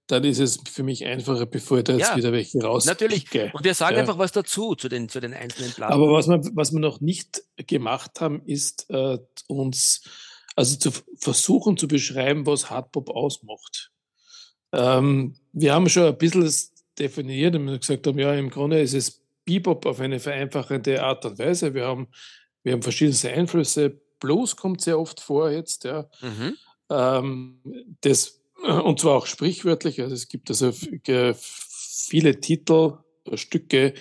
Dann 0.07 0.23
ist 0.23 0.39
es 0.39 0.59
für 0.69 0.81
mich 0.81 1.05
einfacher, 1.05 1.45
bevor 1.45 1.79
ich 1.79 1.83
da 1.83 1.93
jetzt 1.93 2.09
ja, 2.09 2.17
wieder 2.17 2.31
welche 2.31 2.63
raus. 2.63 2.85
Natürlich. 2.85 3.27
Und 3.53 3.63
wir 3.63 3.75
sagen 3.75 3.95
ja. 3.95 4.01
einfach 4.01 4.17
was 4.17 4.31
dazu, 4.31 4.73
zu 4.73 4.89
den, 4.89 5.07
zu 5.07 5.19
den 5.19 5.33
einzelnen 5.33 5.71
Platten. 5.71 5.93
Aber 5.93 6.11
was 6.11 6.27
wir, 6.27 6.41
was 6.53 6.71
wir 6.71 6.79
noch 6.79 6.99
nicht 6.99 7.43
gemacht 7.67 8.19
haben, 8.19 8.41
ist 8.45 8.89
äh, 8.89 9.19
uns, 9.47 10.01
also 10.55 10.77
zu 10.77 10.91
versuchen 11.19 11.77
zu 11.77 11.87
beschreiben, 11.87 12.47
was 12.47 12.71
Hardpop 12.71 13.11
ausmacht. 13.11 13.91
Ähm, 14.71 15.35
wir 15.53 15.73
haben 15.73 15.89
schon 15.89 16.07
ein 16.07 16.17
bisschen 16.17 16.43
das 16.43 16.71
definiert 16.97 17.55
und 17.55 17.79
gesagt 17.79 18.07
haben, 18.07 18.19
ja, 18.19 18.33
im 18.33 18.49
Grunde 18.49 18.81
ist 18.81 18.93
es 18.93 19.21
Bebop 19.45 19.85
auf 19.85 19.99
eine 19.99 20.19
vereinfachende 20.19 21.01
Art 21.03 21.25
und 21.25 21.39
Weise. 21.39 21.73
Wir 21.73 21.85
haben, 21.85 22.07
wir 22.63 22.73
haben 22.73 22.81
verschiedenste 22.81 23.31
Einflüsse, 23.31 23.99
Blues 24.19 24.55
kommt 24.55 24.81
sehr 24.81 24.99
oft 24.99 25.19
vor 25.19 25.51
jetzt, 25.51 25.83
ja. 25.83 26.09
Mhm. 26.21 26.55
Ähm, 26.89 27.59
das, 28.01 28.41
und 28.61 28.99
zwar 28.99 29.17
auch 29.17 29.25
sprichwörtlich. 29.25 30.01
Also 30.01 30.15
es 30.15 30.27
gibt 30.27 30.49
also 30.49 30.71
viele 30.71 32.39
Titel, 32.39 32.97
äh, 33.25 33.37
Stücke, 33.37 33.93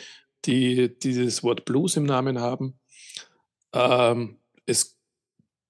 die 0.44 0.96
dieses 0.98 1.42
Wort 1.42 1.64
Blues 1.64 1.96
im 1.96 2.04
Namen 2.04 2.40
haben. 2.40 2.78
Ähm, 3.72 4.38
es, 4.66 4.96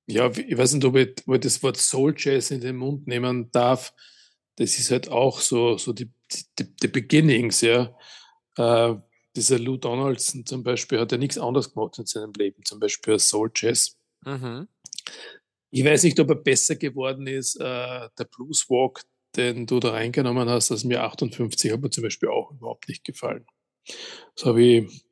ja, 0.07 0.31
ich 0.31 0.57
weiß 0.57 0.75
nicht, 0.75 0.85
ob 0.85 0.97
ich, 0.97 1.15
ob 1.27 1.35
ich, 1.35 1.41
das 1.41 1.63
Wort 1.63 1.77
Soul 1.77 2.15
Jazz 2.17 2.51
in 2.51 2.61
den 2.61 2.77
Mund 2.77 3.07
nehmen 3.07 3.51
darf. 3.51 3.93
Das 4.57 4.79
ist 4.79 4.91
halt 4.91 5.09
auch 5.09 5.41
so, 5.41 5.79
so 5.79 5.93
die, 5.93 6.11
die, 6.59 6.77
die 6.77 6.89
Beginnings, 6.89 7.61
ja. 7.61 7.97
Äh, 8.57 8.95
dieser 9.37 9.59
Lou 9.59 9.77
Donaldson 9.77 10.45
zum 10.45 10.65
Beispiel 10.65 10.99
hat 10.99 11.13
ja 11.13 11.19
nichts 11.19 11.39
anderes 11.39 11.73
gemacht 11.73 11.99
in 11.99 12.07
seinem 12.07 12.33
Leben, 12.33 12.65
zum 12.65 12.81
Beispiel 12.81 13.19
Soul 13.19 13.51
Jazz. 13.55 13.98
Mhm. 14.25 14.69
Ich 15.71 15.85
weiß 15.85 16.05
nicht, 16.05 16.19
ob 16.21 16.31
er 16.31 16.37
besser 16.37 16.77
geworden 16.77 17.27
ist, 17.27 17.57
äh, 17.57 18.09
der 18.19 18.25
Blues 18.25 18.69
Walk, 18.71 19.03
den 19.37 19.67
du 19.67 19.81
da 19.81 19.91
reingenommen 19.91 20.49
hast, 20.49 20.71
also 20.71 20.89
mir 20.89 21.03
58 21.03 21.73
hat 21.73 21.81
mir 21.81 21.91
zum 21.91 22.05
Beispiel 22.05 22.31
auch 22.31 22.51
überhaupt 22.53 22.89
nicht 22.89 23.05
gefallen. 23.05 23.47
Das 24.35 24.47
habe 24.47 24.63
ich, 24.63 25.05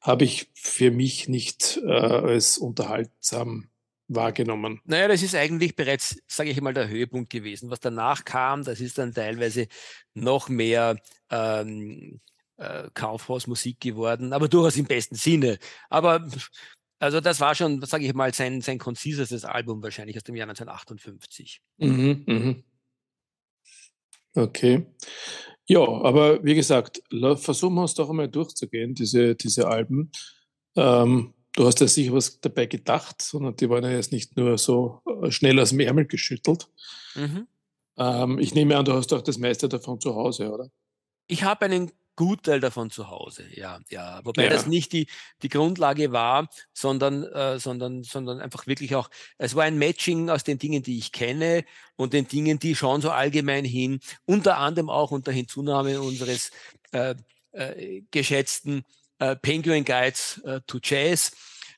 hab 0.00 0.22
ich 0.22 0.50
für 0.54 0.90
mich 0.90 1.28
nicht 1.28 1.80
äh, 1.84 1.90
als 1.90 2.58
unterhaltsam 2.58 3.70
wahrgenommen. 4.08 4.80
Naja, 4.84 5.08
das 5.08 5.22
ist 5.22 5.34
eigentlich 5.34 5.76
bereits, 5.76 6.22
sage 6.26 6.50
ich 6.50 6.60
mal, 6.60 6.74
der 6.74 6.88
Höhepunkt 6.88 7.30
gewesen. 7.30 7.70
Was 7.70 7.80
danach 7.80 8.24
kam, 8.24 8.64
das 8.64 8.80
ist 8.80 8.98
dann 8.98 9.14
teilweise 9.14 9.66
noch 10.14 10.48
mehr 10.48 10.96
ähm, 11.30 12.20
äh, 12.56 12.88
Kaufhausmusik 12.94 13.80
geworden, 13.80 14.32
aber 14.32 14.48
durchaus 14.48 14.76
im 14.76 14.86
besten 14.86 15.16
Sinne. 15.16 15.58
Aber 15.88 16.26
also 16.98 17.20
das 17.20 17.40
war 17.40 17.54
schon, 17.54 17.82
sage 17.82 18.06
ich 18.06 18.14
mal, 18.14 18.32
sein, 18.32 18.60
sein 18.60 18.78
konzisestes 18.78 19.44
Album 19.44 19.82
wahrscheinlich 19.82 20.16
aus 20.16 20.24
dem 20.24 20.36
Jahr 20.36 20.48
1958. 20.48 21.60
Mhm, 21.78 22.24
mhm. 22.26 22.64
Okay. 24.34 24.86
Ja, 25.66 25.80
aber 25.80 26.44
wie 26.44 26.54
gesagt, 26.54 27.02
versuchen 27.36 27.74
wir 27.74 27.82
uns 27.82 27.94
doch 27.94 28.10
einmal 28.10 28.28
durchzugehen, 28.28 28.94
diese, 28.94 29.34
diese 29.34 29.68
Alben. 29.68 30.10
Ähm, 30.76 31.32
du 31.52 31.66
hast 31.66 31.80
ja 31.80 31.86
sicher 31.86 32.12
was 32.12 32.40
dabei 32.40 32.66
gedacht, 32.66 33.22
sondern 33.22 33.56
die 33.56 33.70
waren 33.70 33.84
ja 33.84 33.90
jetzt 33.90 34.12
nicht 34.12 34.36
nur 34.36 34.58
so 34.58 35.00
äh, 35.22 35.30
schnell 35.30 35.58
aus 35.60 35.70
dem 35.70 35.80
Ärmel 35.80 36.06
geschüttelt. 36.06 36.68
Mhm. 37.14 37.46
Ähm, 37.96 38.38
ich 38.38 38.54
nehme 38.54 38.76
an, 38.76 38.84
du 38.84 38.92
hast 38.92 39.12
auch 39.12 39.22
das 39.22 39.38
meiste 39.38 39.68
davon 39.68 40.00
zu 40.00 40.14
Hause, 40.14 40.50
oder? 40.52 40.68
Ich 41.26 41.44
habe 41.44 41.64
einen 41.64 41.92
Gutteil 42.16 42.60
davon 42.60 42.90
zu 42.90 43.10
Hause, 43.10 43.44
ja, 43.52 43.80
ja. 43.90 44.20
Wobei 44.24 44.44
ja. 44.44 44.50
das 44.50 44.66
nicht 44.66 44.92
die, 44.92 45.06
die 45.42 45.48
Grundlage 45.48 46.12
war, 46.12 46.48
sondern, 46.72 47.24
äh, 47.24 47.58
sondern, 47.58 48.02
sondern 48.02 48.40
einfach 48.40 48.66
wirklich 48.66 48.94
auch, 48.94 49.10
es 49.38 49.54
war 49.54 49.64
ein 49.64 49.78
Matching 49.78 50.30
aus 50.30 50.44
den 50.44 50.58
Dingen, 50.58 50.82
die 50.82 50.98
ich 50.98 51.12
kenne 51.12 51.64
und 51.96 52.12
den 52.12 52.28
Dingen, 52.28 52.58
die 52.58 52.74
schauen 52.74 53.00
so 53.00 53.10
allgemein 53.10 53.64
hin, 53.64 54.00
unter 54.26 54.58
anderem 54.58 54.90
auch 54.90 55.10
unter 55.10 55.32
Hinzunahme 55.32 56.00
unseres 56.00 56.50
äh, 56.92 57.14
äh, 57.52 58.02
geschätzten 58.10 58.84
äh, 59.18 59.36
Penguin 59.36 59.84
Guides 59.84 60.38
äh, 60.44 60.60
to 60.66 60.78
Jazz 60.82 61.32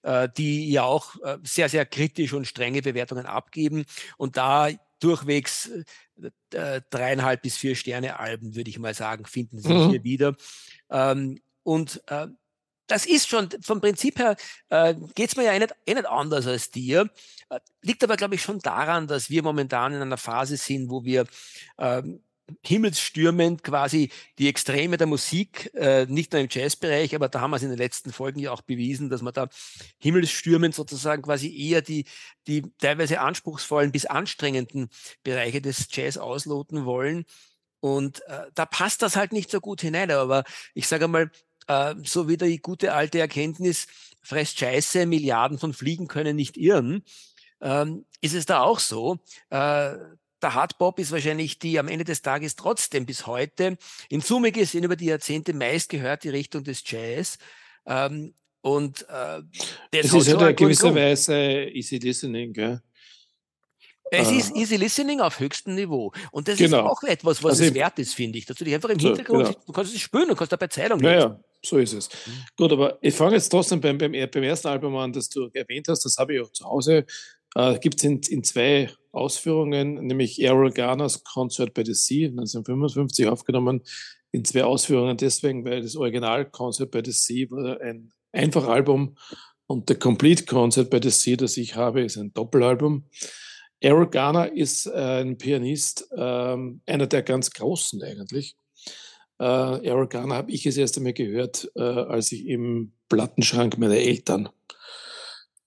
äh, 0.07 0.29
die 0.37 0.71
ja 0.71 0.85
auch 0.85 1.17
äh, 1.23 1.39
sehr, 1.43 1.69
sehr 1.69 1.85
kritisch 1.85 2.33
und 2.33 2.47
strenge 2.47 2.81
Bewertungen 2.81 3.27
abgeben. 3.27 3.85
Und 4.17 4.37
da 4.37 4.69
durchwegs 4.99 5.71
äh, 6.53 6.81
dreieinhalb 6.91 7.43
bis 7.43 7.57
vier 7.57 7.77
Sterne 7.77 8.19
Alben, 8.19 8.55
würde 8.55 8.71
ich 8.71 8.79
mal 8.79 8.95
sagen, 8.95 9.27
finden 9.27 9.59
sich 9.59 9.73
mhm. 9.73 9.91
hier 9.91 10.05
wieder. 10.05 10.37
Ähm, 10.91 11.41
und 11.63 12.03
äh, 12.09 12.29
das 12.87 13.07
ist 13.07 13.29
schon, 13.29 13.49
vom 13.63 13.81
Prinzip 13.81 14.19
her 14.19 14.37
äh, 14.69 14.95
geht 15.15 15.31
es 15.31 15.37
mir 15.37 15.45
ja 15.45 15.53
eh 15.53 15.59
nicht, 15.59 15.75
eh 15.87 15.95
nicht 15.95 16.07
anders 16.07 16.47
als 16.47 16.71
dir. 16.71 17.11
Äh, 17.49 17.61
liegt 17.83 18.05
aber, 18.05 18.17
glaube 18.17 18.37
ich, 18.37 18.43
schon 18.43 18.61
daran, 18.61 19.07
dass 19.07 19.29
wir 19.29 19.43
momentan 19.43 19.93
in 19.93 20.03
einer 20.03 20.17
Phase 20.17 20.57
sind, 20.57 20.91
wo 20.91 21.05
wir 21.05 21.27
ähm, 21.79 22.21
himmelsstürmend 22.63 23.63
quasi 23.63 24.11
die 24.39 24.49
Extreme 24.49 24.97
der 24.97 25.07
Musik, 25.07 25.71
äh, 25.75 26.07
nicht 26.07 26.33
nur 26.33 26.41
im 26.41 26.49
Jazzbereich, 26.51 27.15
aber 27.15 27.29
da 27.29 27.41
haben 27.41 27.51
wir 27.51 27.57
es 27.57 27.63
in 27.63 27.71
den 27.71 27.79
letzten 27.79 28.13
Folgen 28.13 28.39
ja 28.39 28.53
auch 28.53 28.63
bewiesen, 28.63 29.11
dass 29.11 29.23
wir 29.23 29.33
da 29.33 29.49
himmelsstürmend 29.99 30.75
sozusagen 30.75 31.23
quasi 31.23 31.55
eher 31.57 31.83
die, 31.83 32.05
die 32.47 32.63
teilweise 32.79 33.21
anspruchsvollen 33.21 33.93
bis 33.93 34.07
anstrengenden 34.07 34.89
Bereiche 35.25 35.61
des 35.61 35.89
Jazz 35.91 36.17
ausloten 36.17 36.85
wollen. 36.85 37.25
Und 37.81 38.27
äh, 38.29 38.47
da 38.55 38.67
passt 38.67 39.03
das 39.03 39.17
halt 39.17 39.33
nicht 39.33 39.51
so 39.51 39.61
gut 39.61 39.81
hinein. 39.81 40.11
Aber 40.11 40.45
ich 40.75 40.89
sage 40.89 41.09
mal, 41.09 41.31
äh, 41.69 41.95
so 42.05 42.29
wie 42.29 42.37
die 42.37 42.59
gute 42.59 42.93
alte 42.93 43.19
Erkenntnis, 43.19 43.87
fresst 44.23 44.59
Scheiße, 44.59 45.07
Milliarden 45.07 45.59
von 45.59 45.73
Fliegen 45.73 46.09
können 46.09 46.37
nicht 46.37 46.57
irren, 46.57 47.03
ähm, 47.61 48.07
ist 48.21 48.35
es 48.35 48.47
da 48.47 48.61
auch 48.61 48.81
so. 48.81 49.19
Äh, 49.51 49.97
der 50.43 50.55
Hardbop 50.55 50.99
ist 50.99 51.13
wahrscheinlich 51.13 51.59
die 51.59 51.79
am 51.79 51.89
Ende 51.89 52.05
des 52.05 52.23
Tages 52.23 52.57
trotzdem 52.57 53.07
bis 53.07 53.27
heute 53.27 53.79
in 54.09 54.21
Summe 54.21 54.53
gesehen 54.53 54.85
über 54.85 54.97
die 54.97 55.07
Jahrzehnte 55.07 55.55
meist 55.55 55.89
gehört 55.89 56.25
die 56.25 56.31
Richtung 56.31 56.65
des 56.65 56.83
Jazz. 56.85 57.39
Ähm, 57.87 58.35
und 58.61 59.03
äh, 59.03 59.43
das 59.93 60.13
ist 60.13 60.37
halt 60.37 60.51
in 60.51 60.57
gewisser 60.57 60.95
Weise 60.95 61.35
easy 61.73 61.99
listening, 61.99 62.53
gell? 62.53 62.83
Es 64.11 64.31
ist 64.31 64.55
äh, 64.55 64.61
Easy 64.61 64.77
Listening 64.77 65.21
auf 65.21 65.41
höchstem 65.41 65.75
Niveau. 65.75 66.13
Und 66.31 66.49
das 66.49 66.59
genau. 66.59 66.79
ist 66.79 66.91
auch 66.91 67.03
etwas, 67.03 67.43
was 67.43 67.53
also 67.53 67.65
es 67.65 67.75
wert 67.75 67.99
ist, 67.99 68.15
finde 68.15 68.39
ich. 68.39 68.47
Dass 68.47 68.57
du 68.57 68.65
dich 68.65 68.75
einfach 68.75 68.89
im 68.89 69.01
so, 69.01 69.09
Hintergrund, 69.09 69.47
genau. 69.47 69.59
du 69.67 69.73
kannst 69.73 69.95
es 69.95 70.01
spüren, 70.01 70.29
du 70.29 70.35
kannst 70.37 70.53
dabei 70.53 70.69
Zeitung 70.69 71.01
lesen. 71.01 71.13
Ja, 71.13 71.21
ja, 71.21 71.41
so 71.63 71.79
ist 71.79 71.93
es. 71.93 72.09
Mhm. 72.09 72.33
Gut, 72.57 72.73
aber 72.73 72.99
ich 73.01 73.15
fange 73.15 73.35
jetzt 73.35 73.49
trotzdem 73.49 73.81
beim, 73.81 73.99
beim, 73.99 74.13
beim, 74.13 74.43
ersten 74.43 74.69
Album 74.69 74.97
an, 74.97 75.13
das 75.13 75.29
du 75.29 75.51
erwähnt 75.53 75.89
hast. 75.89 76.05
Das 76.05 76.17
habe 76.19 76.35
ich 76.35 76.41
auch 76.41 76.51
zu 76.53 76.65
Hause. 76.65 77.05
Äh, 77.57 77.79
Gibt 77.79 77.99
es 77.99 78.05
in, 78.05 78.21
in 78.29 78.45
zwei 78.45 78.91
Ausführungen, 79.17 79.95
nämlich 80.07 80.41
Errol 80.43 80.71
Garners 80.71 81.25
Concert 81.25 81.75
by 81.75 81.85
the 81.85 81.95
Sea, 81.95 82.29
1955 82.29 83.27
aufgenommen, 83.27 83.83
in 84.33 84.45
zwei 84.45 84.65
Ausführungen 84.65 85.17
deswegen, 85.17 85.65
weil 85.65 85.83
das 85.83 85.97
Original 85.97 86.45
Concert 86.51 86.91
by 86.91 87.01
the 87.05 87.13
Sea 87.13 87.51
war 87.51 87.81
ein 87.81 88.13
einfach 88.33 88.67
Album 88.69 89.17
und 89.67 89.89
der 89.89 89.99
Complete 89.99 90.45
Concert 90.45 90.91
by 90.91 91.01
the 91.03 91.11
Sea, 91.11 91.37
das 91.37 91.57
ich 91.57 91.75
habe, 91.75 92.03
ist 92.03 92.17
ein 92.17 92.33
Doppelalbum. 92.33 93.05
Errol 93.81 94.09
Garner 94.09 94.53
ist 94.53 94.87
äh, 94.87 95.23
ein 95.23 95.39
Pianist, 95.39 96.09
ähm, 96.17 96.81
einer 96.87 97.07
der 97.07 97.23
ganz 97.23 97.51
Großen 97.51 98.03
eigentlich. 98.03 98.57
Äh, 99.39 99.87
Errol 99.87 100.09
Garner 100.09 100.37
habe 100.37 100.51
ich 100.51 100.63
das 100.63 100.77
erste 100.77 101.01
Mal 101.01 101.13
gehört, 101.13 101.71
äh, 101.75 101.83
als 101.83 102.33
ich 102.33 102.47
im 102.47 102.93
Plattenschrank 103.09 103.77
meiner 103.79 103.97
Eltern 103.97 104.49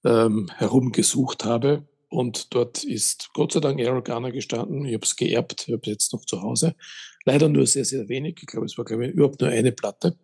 ähm, 0.04 0.50
herumgesucht 0.58 1.46
habe. 1.46 1.88
Und 2.10 2.54
dort 2.54 2.84
ist 2.84 3.30
Gott 3.34 3.52
sei 3.52 3.60
Dank 3.60 3.80
Garner 4.04 4.32
gestanden. 4.32 4.86
Ich 4.86 4.96
habe 4.96 5.06
es 5.06 5.16
geerbt, 5.16 5.68
ich 5.68 5.74
habe 5.74 5.82
es 5.84 5.88
jetzt 5.88 6.14
noch 6.14 6.26
zu 6.26 6.42
Hause. 6.42 6.76
Leider 7.24 7.50
nur 7.50 7.68
sehr, 7.68 7.86
sehr 7.86 8.10
wenig. 8.10 8.38
Ich 8.42 8.48
glaube, 8.48 8.66
es 8.66 8.78
war, 8.78 8.86
glaube 8.86 9.08
ich, 9.08 9.14
überhaupt 9.14 9.42
nur 9.42 9.50
eine 9.50 9.72
Platte. 9.72 10.18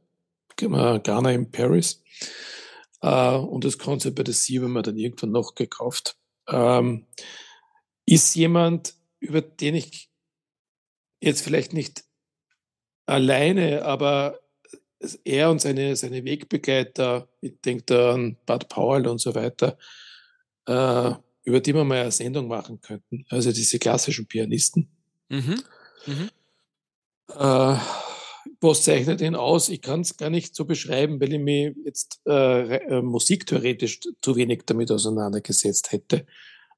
Garner 0.57 1.33
in 1.33 1.51
Paris. 1.51 2.01
Äh, 3.01 3.35
und 3.35 3.63
das 3.63 3.77
Konzept 3.77 4.15
bei 4.15 4.23
der 4.23 4.33
Sie 4.33 4.59
haben 4.59 4.73
wir 4.73 4.81
dann 4.81 4.97
irgendwann 4.97 5.31
noch 5.31 5.53
gekauft. 5.53 6.17
Ähm, 6.47 7.05
ist 8.05 8.35
jemand, 8.35 8.95
über 9.19 9.41
den 9.41 9.75
ich 9.75 10.09
jetzt 11.21 11.41
vielleicht 11.41 11.73
nicht 11.73 12.03
alleine, 13.05 13.83
aber 13.83 14.39
er 15.23 15.51
und 15.51 15.61
seine, 15.61 15.95
seine 15.95 16.23
Wegbegleiter, 16.23 17.27
ich 17.41 17.59
denke 17.61 17.83
da 17.85 18.13
an 18.13 18.37
Bud 18.45 18.69
Powell 18.69 19.07
und 19.07 19.19
so 19.19 19.35
weiter, 19.35 19.77
äh, 20.67 21.13
über 21.45 21.61
die 21.61 21.73
wir 21.73 21.83
mal 21.83 22.01
eine 22.01 22.11
Sendung 22.11 22.47
machen 22.47 22.81
könnten. 22.81 23.25
Also 23.29 23.51
diese 23.51 23.79
klassischen 23.79 24.27
Pianisten. 24.27 24.89
Mhm. 25.29 25.61
Mhm. 26.05 26.29
Äh, 27.29 27.77
was 28.61 28.83
zeichnet 28.83 29.21
ihn 29.21 29.35
aus? 29.35 29.69
Ich 29.69 29.81
kann 29.81 30.01
es 30.01 30.17
gar 30.17 30.29
nicht 30.29 30.55
so 30.55 30.65
beschreiben, 30.65 31.19
weil 31.19 31.33
ich 31.33 31.39
mich 31.39 31.75
jetzt 31.85 32.21
äh, 32.27 32.77
äh, 32.77 33.01
musiktheoretisch 33.01 34.01
zu 34.21 34.35
wenig 34.35 34.63
damit 34.65 34.91
auseinandergesetzt 34.91 35.91
hätte 35.91 36.25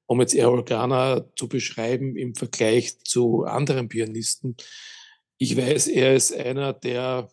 um 0.08 0.20
jetzt 0.22 0.34
Errol 0.34 0.64
Garner 0.64 1.30
zu 1.36 1.48
beschreiben 1.48 2.16
im 2.16 2.34
Vergleich 2.34 2.98
zu 3.04 3.44
anderen 3.44 3.88
Pianisten. 3.88 4.56
Ich 5.36 5.54
weiß, 5.56 5.88
er 5.88 6.16
ist 6.16 6.34
einer, 6.34 6.72
der 6.72 7.30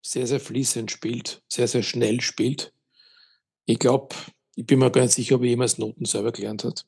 sehr, 0.00 0.26
sehr 0.26 0.40
fließend 0.40 0.90
spielt, 0.90 1.42
sehr, 1.46 1.68
sehr 1.68 1.82
schnell 1.82 2.22
spielt. 2.22 2.72
Ich 3.66 3.78
glaube, 3.78 4.16
ich 4.56 4.66
bin 4.66 4.78
mir 4.78 4.90
gar 4.90 5.02
nicht 5.02 5.14
sicher, 5.14 5.36
ob 5.36 5.42
er 5.42 5.48
jemals 5.48 5.78
Noten 5.78 6.04
selber 6.04 6.32
gelernt 6.32 6.64
hat. 6.64 6.86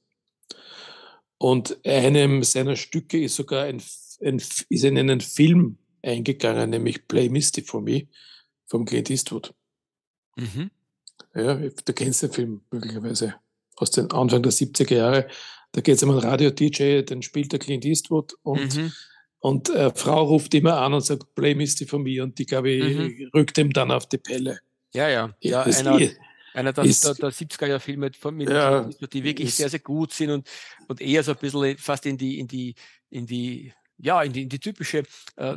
Und 1.39 1.79
einem 1.85 2.43
seiner 2.43 2.77
Stücke 2.77 3.23
ist 3.23 3.37
sogar 3.37 3.65
ein, 3.65 3.83
ein, 4.23 4.37
ist 4.37 4.85
in 4.85 4.99
einen 4.99 5.21
Film 5.21 5.79
eingegangen, 6.03 6.71
nämlich 6.71 7.07
Play 7.07 7.29
Misty 7.29 7.63
for 7.63 7.83
Me 7.83 8.07
vom 8.67 8.85
Clint 8.85 9.11
Eastwood. 9.11 9.55
Mhm. 10.37 10.71
Ja, 11.35 11.55
du 11.55 11.93
kennst 11.93 12.23
den 12.23 12.33
Film 12.33 12.63
möglicherweise 12.71 13.35
aus 13.77 13.91
den 13.91 14.11
Anfang 14.11 14.43
der 14.43 14.53
70er 14.53 14.95
Jahre. 14.95 15.29
Da 15.73 15.81
geht 15.83 15.97
es 15.97 16.03
um 16.03 16.11
einen 16.11 16.21
Radio-DJ, 16.21 17.03
den 17.03 17.23
spielt 17.23 17.53
der 17.53 17.59
Clint 17.59 17.85
Eastwood 17.85 18.35
und, 18.43 18.77
mhm. 18.77 18.93
und 19.41 19.69
äh, 19.71 19.93
Frau 19.95 20.25
ruft 20.25 20.55
immer 20.55 20.79
an 20.79 20.95
und 20.95 21.03
sagt, 21.03 21.35
Play 21.35 21.55
Misty 21.55 21.85
von 21.85 22.03
mir 22.03 22.23
und 22.23 22.39
die, 22.39 22.47
glaube 22.47 22.71
ich, 22.71 22.97
mhm. 22.97 23.31
rückt 23.35 23.59
ihm 23.59 23.73
dann 23.73 23.91
auf 23.91 24.09
die 24.09 24.19
Pelle. 24.19 24.61
Ja, 24.95 25.09
ja. 25.11 25.35
ja 25.41 25.65
das 25.65 25.81
einer, 25.81 25.99
einer 26.57 26.73
der, 26.73 26.85
ist, 26.85 27.05
der, 27.05 27.15
der 27.15 27.31
70er-Jahr-Filme 27.31 28.11
mit, 28.33 28.49
ja, 28.49 28.89
die 29.13 29.25
wirklich 29.25 29.49
ist, 29.49 29.59
sehr, 29.59 29.69
sehr 29.69 29.81
gut 29.81 30.13
sind 30.13 30.31
und, 30.31 30.49
und 30.89 31.01
eher 31.01 31.23
so 31.23 31.33
ein 31.33 31.39
bisschen 31.39 31.77
fast 31.79 32.07
in 32.07 32.17
die, 32.17 32.39
in 32.39 32.49
die, 32.49 32.75
in 33.11 33.27
die 33.27 33.73
ja, 33.99 34.23
in 34.23 34.33
die, 34.33 34.43
in 34.43 34.49
die 34.49 34.59
typische 34.59 35.05
äh, 35.37 35.51
äh, 35.51 35.55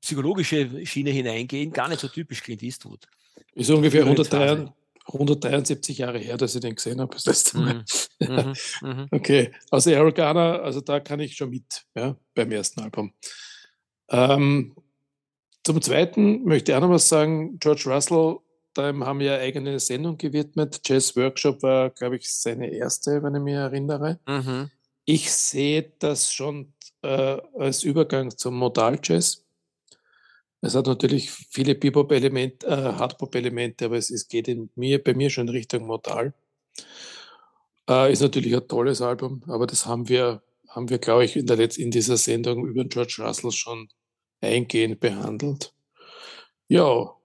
psychologische 0.00 0.84
Schiene 0.84 1.10
hineingehen, 1.10 1.72
gar 1.72 1.88
nicht 1.88 2.00
so 2.00 2.08
typisch 2.08 2.42
Clint 2.42 2.62
Eastwood. 2.62 3.06
Ist 3.54 3.70
ungefähr 3.70 4.02
103, 4.02 4.72
173 5.06 5.98
Jahre 5.98 6.18
her, 6.18 6.36
dass 6.36 6.54
ich 6.54 6.60
den 6.60 6.74
gesehen 6.74 7.00
habe, 7.00 7.14
das 7.14 7.26
letzte 7.26 7.58
Mal. 7.58 7.74
Mhm. 7.74 7.84
Mhm. 8.20 8.54
mhm. 8.82 9.08
okay, 9.12 9.50
also 9.70 9.90
Errol 9.90 10.12
Garner, 10.12 10.62
also 10.62 10.82
da 10.82 11.00
kann 11.00 11.20
ich 11.20 11.36
schon 11.36 11.50
mit, 11.50 11.86
ja, 11.94 12.16
beim 12.34 12.52
ersten 12.52 12.80
Album. 12.80 13.14
Ähm, 14.10 14.74
zum 15.64 15.80
Zweiten 15.80 16.44
möchte 16.44 16.72
ich 16.72 16.76
auch 16.76 16.82
noch 16.82 16.90
was 16.90 17.08
sagen. 17.08 17.58
George 17.58 17.84
Russell, 17.86 18.38
da 18.74 18.94
haben 18.94 19.18
wir 19.18 19.34
eine 19.34 19.42
eigene 19.42 19.80
Sendung 19.80 20.16
gewidmet. 20.16 20.80
Jazz 20.84 21.16
Workshop 21.16 21.62
war, 21.62 21.90
glaube 21.90 22.16
ich, 22.16 22.32
seine 22.32 22.70
erste, 22.70 23.22
wenn 23.22 23.34
ich 23.34 23.42
mich 23.42 23.54
erinnere. 23.54 24.18
Mhm. 24.26 24.70
Ich 25.04 25.32
sehe 25.32 25.92
das 25.98 26.32
schon 26.32 26.72
äh, 27.02 27.38
als 27.58 27.82
Übergang 27.82 28.36
zum 28.36 28.54
Modal 28.54 28.98
Jazz. 29.02 29.44
Es 30.60 30.74
hat 30.74 30.86
natürlich 30.86 31.30
viele 31.30 31.74
Bebop-Elemente, 31.74 32.66
äh, 32.66 32.70
Hardpop-Elemente, 32.70 33.86
aber 33.86 33.96
es, 33.96 34.10
es, 34.10 34.28
geht 34.28 34.46
in 34.46 34.70
mir, 34.74 35.02
bei 35.02 35.14
mir 35.14 35.30
schon 35.30 35.48
in 35.48 35.54
Richtung 35.54 35.86
Modal. 35.86 36.34
Äh, 37.88 38.12
ist 38.12 38.20
natürlich 38.20 38.54
ein 38.54 38.68
tolles 38.68 39.00
Album, 39.00 39.42
aber 39.46 39.66
das 39.66 39.86
haben 39.86 40.08
wir, 40.08 40.42
haben 40.68 40.90
wir, 40.90 40.98
glaube 40.98 41.24
ich, 41.24 41.36
in, 41.36 41.46
der 41.46 41.56
Letz-, 41.56 41.78
in 41.78 41.90
dieser 41.90 42.18
Sendung 42.18 42.66
über 42.66 42.84
George 42.84 43.16
Russell 43.20 43.52
schon 43.52 43.88
eingehend 44.40 45.00
behandelt. 45.00 45.72
Ja. 46.68 47.16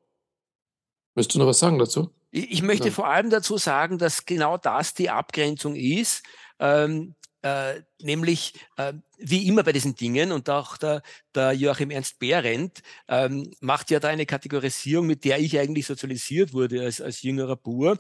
Willst 1.16 1.34
du 1.34 1.40
noch 1.40 1.48
was 1.48 1.60
sagen 1.60 1.80
dazu? 1.80 2.12
Ich, 2.32 2.52
ich 2.52 2.62
möchte 2.62 2.90
ja. 2.90 2.94
vor 2.94 3.08
allem 3.08 3.30
dazu 3.30 3.58
sagen, 3.58 3.98
dass 3.98 4.26
genau 4.26 4.58
das 4.58 4.94
die 4.94 5.10
Abgrenzung 5.10 5.76
ist. 5.76 6.24
Ähm, 6.60 7.16
äh, 7.42 7.82
nämlich 8.02 8.54
äh, 8.78 8.94
wie 9.18 9.48
immer 9.48 9.64
bei 9.64 9.72
diesen 9.72 9.96
Dingen 9.96 10.32
und 10.32 10.50
auch 10.50 10.78
der, 10.78 11.02
der 11.34 11.54
Joachim 11.54 11.92
Ernst 11.92 12.20
Behrendt 12.20 12.82
ähm, 13.08 13.52
macht 13.60 13.92
ja 13.92 14.00
da 14.00 14.10
eine 14.10 14.26
Kategorisierung, 14.26 15.08
mit 15.08 15.26
der 15.26 15.40
ich 15.40 15.58
eigentlich 15.60 15.86
sozialisiert 15.86 16.54
wurde 16.54 16.82
als, 16.82 17.02
als 17.02 17.22
jüngerer 17.22 17.56
Bur, 17.56 17.98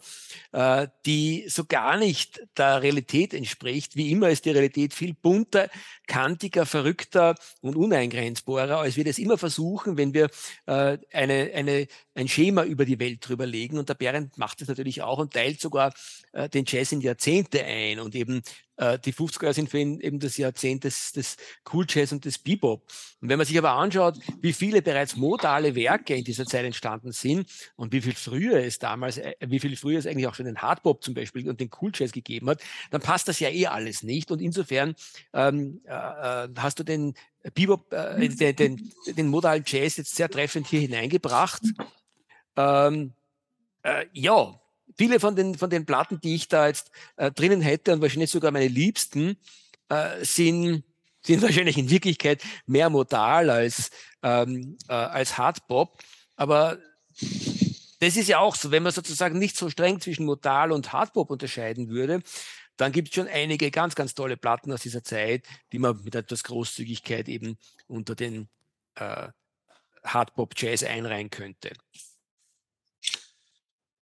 äh, 0.52 0.88
die 1.06 1.46
so 1.48 1.66
gar 1.66 1.98
nicht 1.98 2.42
der 2.58 2.82
Realität 2.82 3.34
entspricht. 3.34 3.96
Wie 3.96 4.12
immer 4.12 4.30
ist 4.30 4.46
die 4.46 4.52
Realität 4.52 4.94
viel 4.94 5.14
bunter, 5.14 5.70
kantiger, 6.08 6.66
verrückter 6.66 7.36
und 7.62 7.76
uneingrenzbarer, 7.76 8.80
als 8.80 8.96
wir 8.96 9.04
das 9.04 9.18
immer 9.18 9.38
versuchen, 9.38 9.98
wenn 9.98 10.14
wir 10.14 10.30
äh, 10.66 10.98
eine, 11.12 11.52
eine, 11.54 11.88
ein 12.14 12.28
Schema 12.28 12.64
über 12.64 12.86
die 12.86 13.00
Welt 13.00 13.28
drüber 13.28 13.46
legen. 13.46 13.78
Und 13.78 13.90
der 13.90 13.96
Behrendt 13.96 14.38
macht 14.38 14.62
das 14.62 14.68
natürlich 14.68 15.02
auch 15.02 15.20
und 15.20 15.34
teilt 15.34 15.60
sogar 15.60 15.94
äh, 16.34 16.50
den 16.50 16.66
Jazz 16.68 16.92
in 16.92 17.02
Jahrzehnte 17.02 17.64
ein 17.64 18.00
und 18.00 18.16
eben 18.16 18.42
äh, 18.78 19.00
die 19.00 19.14
50er 19.14 19.54
sind 19.54 19.70
für 19.70 19.80
ihn 19.80 20.00
eben 20.00 20.20
das 20.20 20.38
Jahrzehnt 20.38 20.84
des, 20.84 21.05
des 21.12 21.38
Cool 21.72 21.86
Jazz 21.88 22.12
und 22.12 22.26
des 22.26 22.38
Bebop. 22.38 22.84
Und 23.22 23.30
wenn 23.30 23.38
man 23.38 23.46
sich 23.48 23.58
aber 23.58 23.72
anschaut, 23.72 24.18
wie 24.42 24.54
viele 24.54 24.82
bereits 24.82 25.16
modale 25.16 25.76
Werke 25.76 26.16
in 26.16 26.24
dieser 26.24 26.46
Zeit 26.46 26.66
entstanden 26.66 27.12
sind 27.12 27.50
und 27.76 27.92
wie 27.92 28.02
viel 28.02 28.16
früher 28.16 28.58
es 28.64 28.80
damals, 28.80 29.18
äh, 29.18 29.36
wie 29.40 29.60
viel 29.60 29.76
früher 29.76 30.00
es 30.00 30.08
eigentlich 30.08 30.28
auch 30.28 30.36
schon 30.36 30.46
den 30.46 30.62
Hardbop 30.62 31.04
zum 31.04 31.14
Beispiel 31.14 31.50
und 31.50 31.60
den 31.60 31.70
Cool 31.82 31.92
Jazz 31.94 32.12
gegeben 32.12 32.50
hat, 32.50 32.62
dann 32.92 33.02
passt 33.02 33.28
das 33.28 33.40
ja 33.40 33.50
eh 33.50 33.68
alles 33.68 34.04
nicht. 34.04 34.32
Und 34.32 34.42
insofern 34.42 34.96
ähm, 35.34 35.82
äh, 35.86 35.92
äh 36.46 36.50
hast 36.58 36.80
du 36.80 36.84
den 36.84 37.14
Bebop, 37.54 37.92
äh, 37.94 38.28
den, 38.28 38.56
den, 38.56 38.92
den 39.08 39.28
modalen 39.28 39.64
Jazz 39.66 39.98
jetzt 39.98 40.16
sehr 40.16 40.30
treffend 40.30 40.68
hier 40.68 40.80
hineingebracht. 40.80 41.62
Ähm, 42.56 43.14
äh, 43.84 44.06
ja, 44.14 44.60
viele 44.98 45.20
von 45.20 45.36
den, 45.36 45.56
von 45.56 45.70
den 45.70 45.86
Platten, 45.86 46.20
die 46.22 46.36
ich 46.36 46.48
da 46.48 46.68
jetzt 46.68 46.92
äh, 47.18 47.32
drinnen 47.32 47.62
hätte 47.62 47.94
und 47.94 48.02
wahrscheinlich 48.02 48.32
sogar 48.32 48.52
meine 48.52 48.68
liebsten, 48.68 49.38
äh, 49.90 50.24
sind, 50.24 50.84
sind 51.26 51.42
wahrscheinlich 51.42 51.78
in 51.78 51.90
Wirklichkeit 51.90 52.44
mehr 52.66 52.90
modal 52.90 53.50
als, 53.50 53.90
ähm, 54.24 54.78
äh, 54.88 54.94
als 54.94 55.38
Hardbop. 55.38 55.98
Aber 56.36 56.78
das 58.00 58.18
ist 58.18 58.28
ja 58.28 58.40
auch 58.40 58.56
so, 58.56 58.72
wenn 58.72 58.84
man 58.84 58.92
sozusagen 58.92 59.40
nicht 59.40 59.58
so 59.58 59.70
streng 59.70 60.00
zwischen 60.00 60.26
Modal 60.26 60.72
und 60.72 60.94
Hardbop 60.94 61.30
unterscheiden 61.32 61.90
würde, 61.90 62.22
dann 62.78 62.92
gibt 62.92 63.10
es 63.10 63.16
schon 63.16 63.28
einige 63.28 63.72
ganz, 63.72 63.96
ganz 63.96 64.14
tolle 64.14 64.38
Platten 64.38 64.72
aus 64.72 64.82
dieser 64.82 65.04
Zeit, 65.04 65.46
die 65.72 65.80
man 65.80 66.04
mit 66.04 66.14
etwas 66.14 66.44
Großzügigkeit 66.44 67.30
eben 67.30 67.58
unter 67.88 68.16
den 68.16 68.50
äh, 68.96 69.30
Hardbop-Jazz 70.04 70.84
einreihen 70.84 71.30
könnte. 71.30 71.72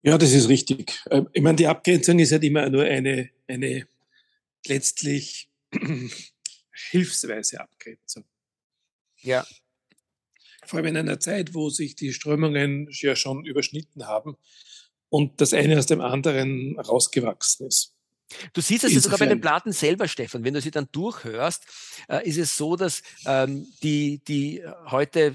Ja, 0.03 0.19
das 0.19 0.33
ist 0.33 0.49
richtig. 0.49 1.01
Ähm, 1.11 1.29
ich 1.33 1.43
meine, 1.43 1.57
die 1.57 1.67
Abgrenzung 1.67 2.19
ist 2.19 2.33
halt 2.33 2.45
immer 2.45 2.69
nur 2.69 2.85
eine, 2.85 3.31
eine 3.47 3.87
letztlich 4.67 5.49
hilfsweise 6.73 7.61
Abgrenzung. 7.61 8.25
Ja. 9.21 9.47
Vor 10.65 10.79
allem 10.79 10.89
in 10.89 10.97
einer 10.97 11.21
Zeit, 11.21 11.55
wo 11.55 11.71
sich 11.71 11.97
die 11.97 12.13
Strömungen 12.13 12.89
ja 12.91 13.17
schon 13.17 13.45
überschnitten 13.45 14.07
haben 14.07 14.37
und 15.09 15.41
das 15.41 15.53
eine 15.53 15.79
aus 15.79 15.87
dem 15.87 16.01
anderen 16.01 16.79
rausgewachsen 16.79 17.67
ist. 17.67 17.92
Du 18.53 18.61
siehst 18.61 18.85
es 18.85 19.03
sogar 19.03 19.19
bei 19.19 19.27
den 19.27 19.41
Platten 19.41 19.73
selber, 19.73 20.09
Stefan. 20.09 20.45
Wenn 20.45 20.55
du 20.55 20.61
sie 20.61 20.71
dann 20.71 20.89
durchhörst, 20.93 21.65
äh, 22.09 22.27
ist 22.29 22.39
es 22.39 22.57
so, 22.57 22.77
dass 22.77 23.03
ähm, 23.27 23.67
die, 23.83 24.23
die 24.25 24.63
heute 24.91 25.35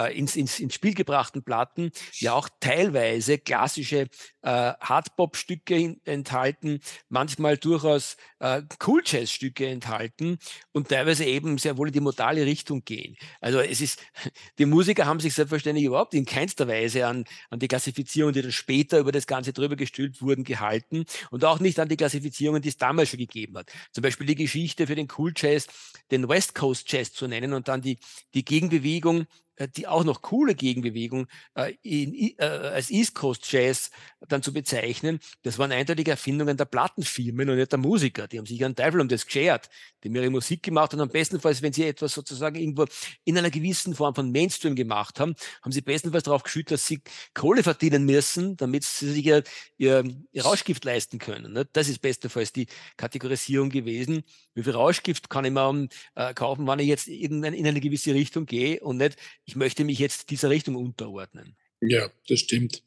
äh, 0.00 0.16
ins, 0.16 0.36
ins, 0.36 0.60
ins 0.60 0.74
Spiel 0.74 0.94
gebrachten 0.94 1.42
Platten 1.42 1.90
ja 2.14 2.32
auch 2.32 2.48
teilweise 2.60 3.38
klassische 3.38 4.08
äh, 4.42 4.72
Hardpop-Stücke 4.80 5.96
enthalten, 6.04 6.80
manchmal 7.08 7.56
durchaus 7.56 8.16
äh, 8.38 8.62
Cool-Jazz-Stücke 8.84 9.66
enthalten 9.66 10.38
und 10.72 10.88
teilweise 10.88 11.24
eben 11.24 11.58
sehr 11.58 11.76
wohl 11.76 11.88
in 11.88 11.92
die 11.92 12.00
modale 12.00 12.46
Richtung 12.46 12.84
gehen. 12.84 13.16
Also 13.40 13.60
es 13.60 13.80
ist, 13.80 14.00
die 14.58 14.66
Musiker 14.66 15.06
haben 15.06 15.20
sich 15.20 15.34
selbstverständlich 15.34 15.86
überhaupt 15.86 16.14
in 16.14 16.24
keinster 16.24 16.68
Weise 16.68 17.06
an, 17.06 17.24
an 17.50 17.58
die 17.58 17.68
Klassifizierungen, 17.68 18.34
die 18.34 18.42
dann 18.42 18.52
später 18.52 18.98
über 18.98 19.12
das 19.12 19.26
Ganze 19.26 19.52
drüber 19.52 19.76
gestülpt 19.76 20.22
wurden, 20.22 20.44
gehalten 20.44 21.04
und 21.30 21.44
auch 21.44 21.60
nicht 21.60 21.78
an 21.78 21.88
die 21.88 21.96
Klassifizierungen, 22.30 22.62
die 22.62 22.68
es 22.68 22.76
damals 22.76 23.10
schon 23.10 23.18
gegeben 23.18 23.58
hat. 23.58 23.70
Zum 23.92 24.02
Beispiel 24.02 24.26
die 24.26 24.34
Geschichte 24.36 24.86
für 24.86 24.94
den 24.94 25.08
Cool 25.16 25.32
Jazz, 25.36 25.66
den 26.10 26.28
West 26.28 26.54
Coast 26.54 26.90
Jazz 26.90 27.12
zu 27.12 27.26
nennen 27.26 27.52
und 27.52 27.68
dann 27.68 27.82
die, 27.82 27.98
die 28.34 28.44
Gegenbewegung 28.44 29.26
die 29.66 29.86
auch 29.86 30.04
noch 30.04 30.22
coole 30.22 30.54
Gegenbewegung 30.54 31.26
äh, 31.54 31.74
in, 31.82 32.14
äh, 32.38 32.44
als 32.44 32.90
East 32.90 33.14
Coast 33.14 33.50
Jazz 33.50 33.90
dann 34.28 34.42
zu 34.42 34.52
bezeichnen, 34.52 35.20
das 35.42 35.58
waren 35.58 35.72
eindeutig 35.72 36.08
Erfindungen 36.08 36.56
der 36.56 36.64
Plattenfirmen 36.64 37.48
und 37.48 37.56
nicht 37.56 37.72
der 37.72 37.78
Musiker. 37.78 38.28
Die 38.28 38.38
haben 38.38 38.46
sich 38.46 38.64
einen 38.64 38.76
Teufel 38.76 39.00
um 39.00 39.08
das 39.08 39.26
geschert. 39.26 39.68
Die 40.02 40.08
haben 40.08 40.16
ihre 40.16 40.30
Musik 40.30 40.62
gemacht 40.62 40.94
und 40.94 41.00
am 41.00 41.08
bestenfalls, 41.08 41.62
wenn 41.62 41.72
sie 41.72 41.84
etwas 41.84 42.12
sozusagen 42.12 42.56
irgendwo 42.56 42.86
in 43.24 43.36
einer 43.36 43.50
gewissen 43.50 43.94
Form 43.94 44.14
von 44.14 44.30
Mainstream 44.30 44.74
gemacht 44.74 45.20
haben, 45.20 45.34
haben 45.62 45.72
sie 45.72 45.80
bestenfalls 45.80 46.24
darauf 46.24 46.42
geschüttet, 46.42 46.72
dass 46.72 46.86
sie 46.86 47.00
Kohle 47.34 47.62
verdienen 47.62 48.04
müssen, 48.04 48.56
damit 48.56 48.84
sie 48.84 49.12
sich 49.12 49.26
ihr, 49.26 49.42
ihr, 49.76 50.04
ihr 50.32 50.42
Rauschgift 50.42 50.84
leisten 50.84 51.18
können. 51.18 51.52
Ne? 51.52 51.66
Das 51.72 51.88
ist 51.88 52.00
bestenfalls 52.00 52.52
die 52.52 52.66
Kategorisierung 52.96 53.70
gewesen. 53.70 54.22
Wie 54.54 54.62
viel 54.62 54.72
Rauschgift 54.72 55.30
kann 55.30 55.44
ich 55.44 55.52
mir 55.52 55.88
äh, 56.14 56.34
kaufen, 56.34 56.66
wenn 56.66 56.78
ich 56.78 56.88
jetzt 56.88 57.08
in 57.08 57.44
eine 57.44 57.80
gewisse 57.80 58.14
Richtung 58.14 58.46
gehe 58.46 58.80
und 58.80 58.96
nicht 58.96 59.16
ich 59.50 59.56
möchte 59.56 59.84
mich 59.84 59.98
jetzt 59.98 60.30
dieser 60.30 60.48
Richtung 60.48 60.76
unterordnen. 60.76 61.56
Ja, 61.80 62.08
das 62.28 62.38
stimmt. 62.38 62.84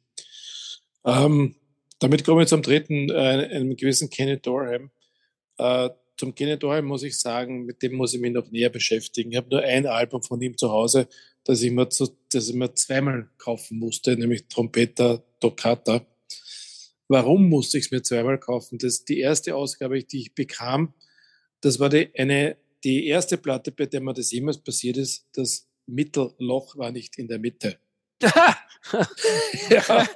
Ähm, 1.03 1.55
damit 1.99 2.23
kommen 2.23 2.39
wir 2.39 2.47
zum 2.47 2.61
dritten, 2.61 3.09
äh, 3.09 3.49
einem 3.51 3.75
gewissen 3.75 4.09
Kenny 4.09 4.39
Dorham. 4.39 4.89
Äh, 5.57 5.89
zum 6.15 6.33
Kenny 6.33 6.57
Dorham 6.57 6.85
muss 6.85 7.03
ich 7.03 7.19
sagen, 7.19 7.65
mit 7.65 7.81
dem 7.81 7.95
muss 7.95 8.13
ich 8.13 8.21
mich 8.21 8.31
noch 8.31 8.49
näher 8.49 8.69
beschäftigen. 8.69 9.31
Ich 9.31 9.37
habe 9.37 9.49
nur 9.49 9.61
ein 9.61 9.85
Album 9.85 10.23
von 10.23 10.41
ihm 10.41 10.57
zu 10.57 10.71
Hause, 10.71 11.09
das 11.43 11.61
ich 11.61 11.71
mir, 11.71 11.89
zu, 11.89 12.15
das 12.31 12.47
ich 12.47 12.55
mir 12.55 12.73
zweimal 12.73 13.29
kaufen 13.37 13.77
musste, 13.79 14.15
nämlich 14.15 14.47
Trompeter 14.47 15.21
Toccata. 15.41 16.07
Warum 17.09 17.49
musste 17.49 17.77
ich 17.77 17.85
es 17.85 17.91
mir 17.91 18.03
zweimal 18.03 18.39
kaufen? 18.39 18.77
Das 18.77 19.03
die 19.03 19.19
erste 19.19 19.53
Ausgabe, 19.53 20.01
die 20.01 20.21
ich 20.21 20.33
bekam. 20.33 20.93
Das 21.59 21.77
war 21.81 21.89
die, 21.89 22.09
eine, 22.17 22.55
die 22.85 23.05
erste 23.07 23.37
Platte, 23.37 23.73
bei 23.73 23.85
der 23.85 23.99
mir 23.99 24.13
das 24.13 24.31
jemals 24.31 24.59
passiert 24.59 24.95
ist, 24.95 25.27
dass 25.33 25.67
Mittelloch 25.85 26.77
war 26.77 26.91
nicht 26.91 27.17
in 27.17 27.27
der 27.27 27.39
Mitte. 27.39 27.77
ja, 29.69 30.07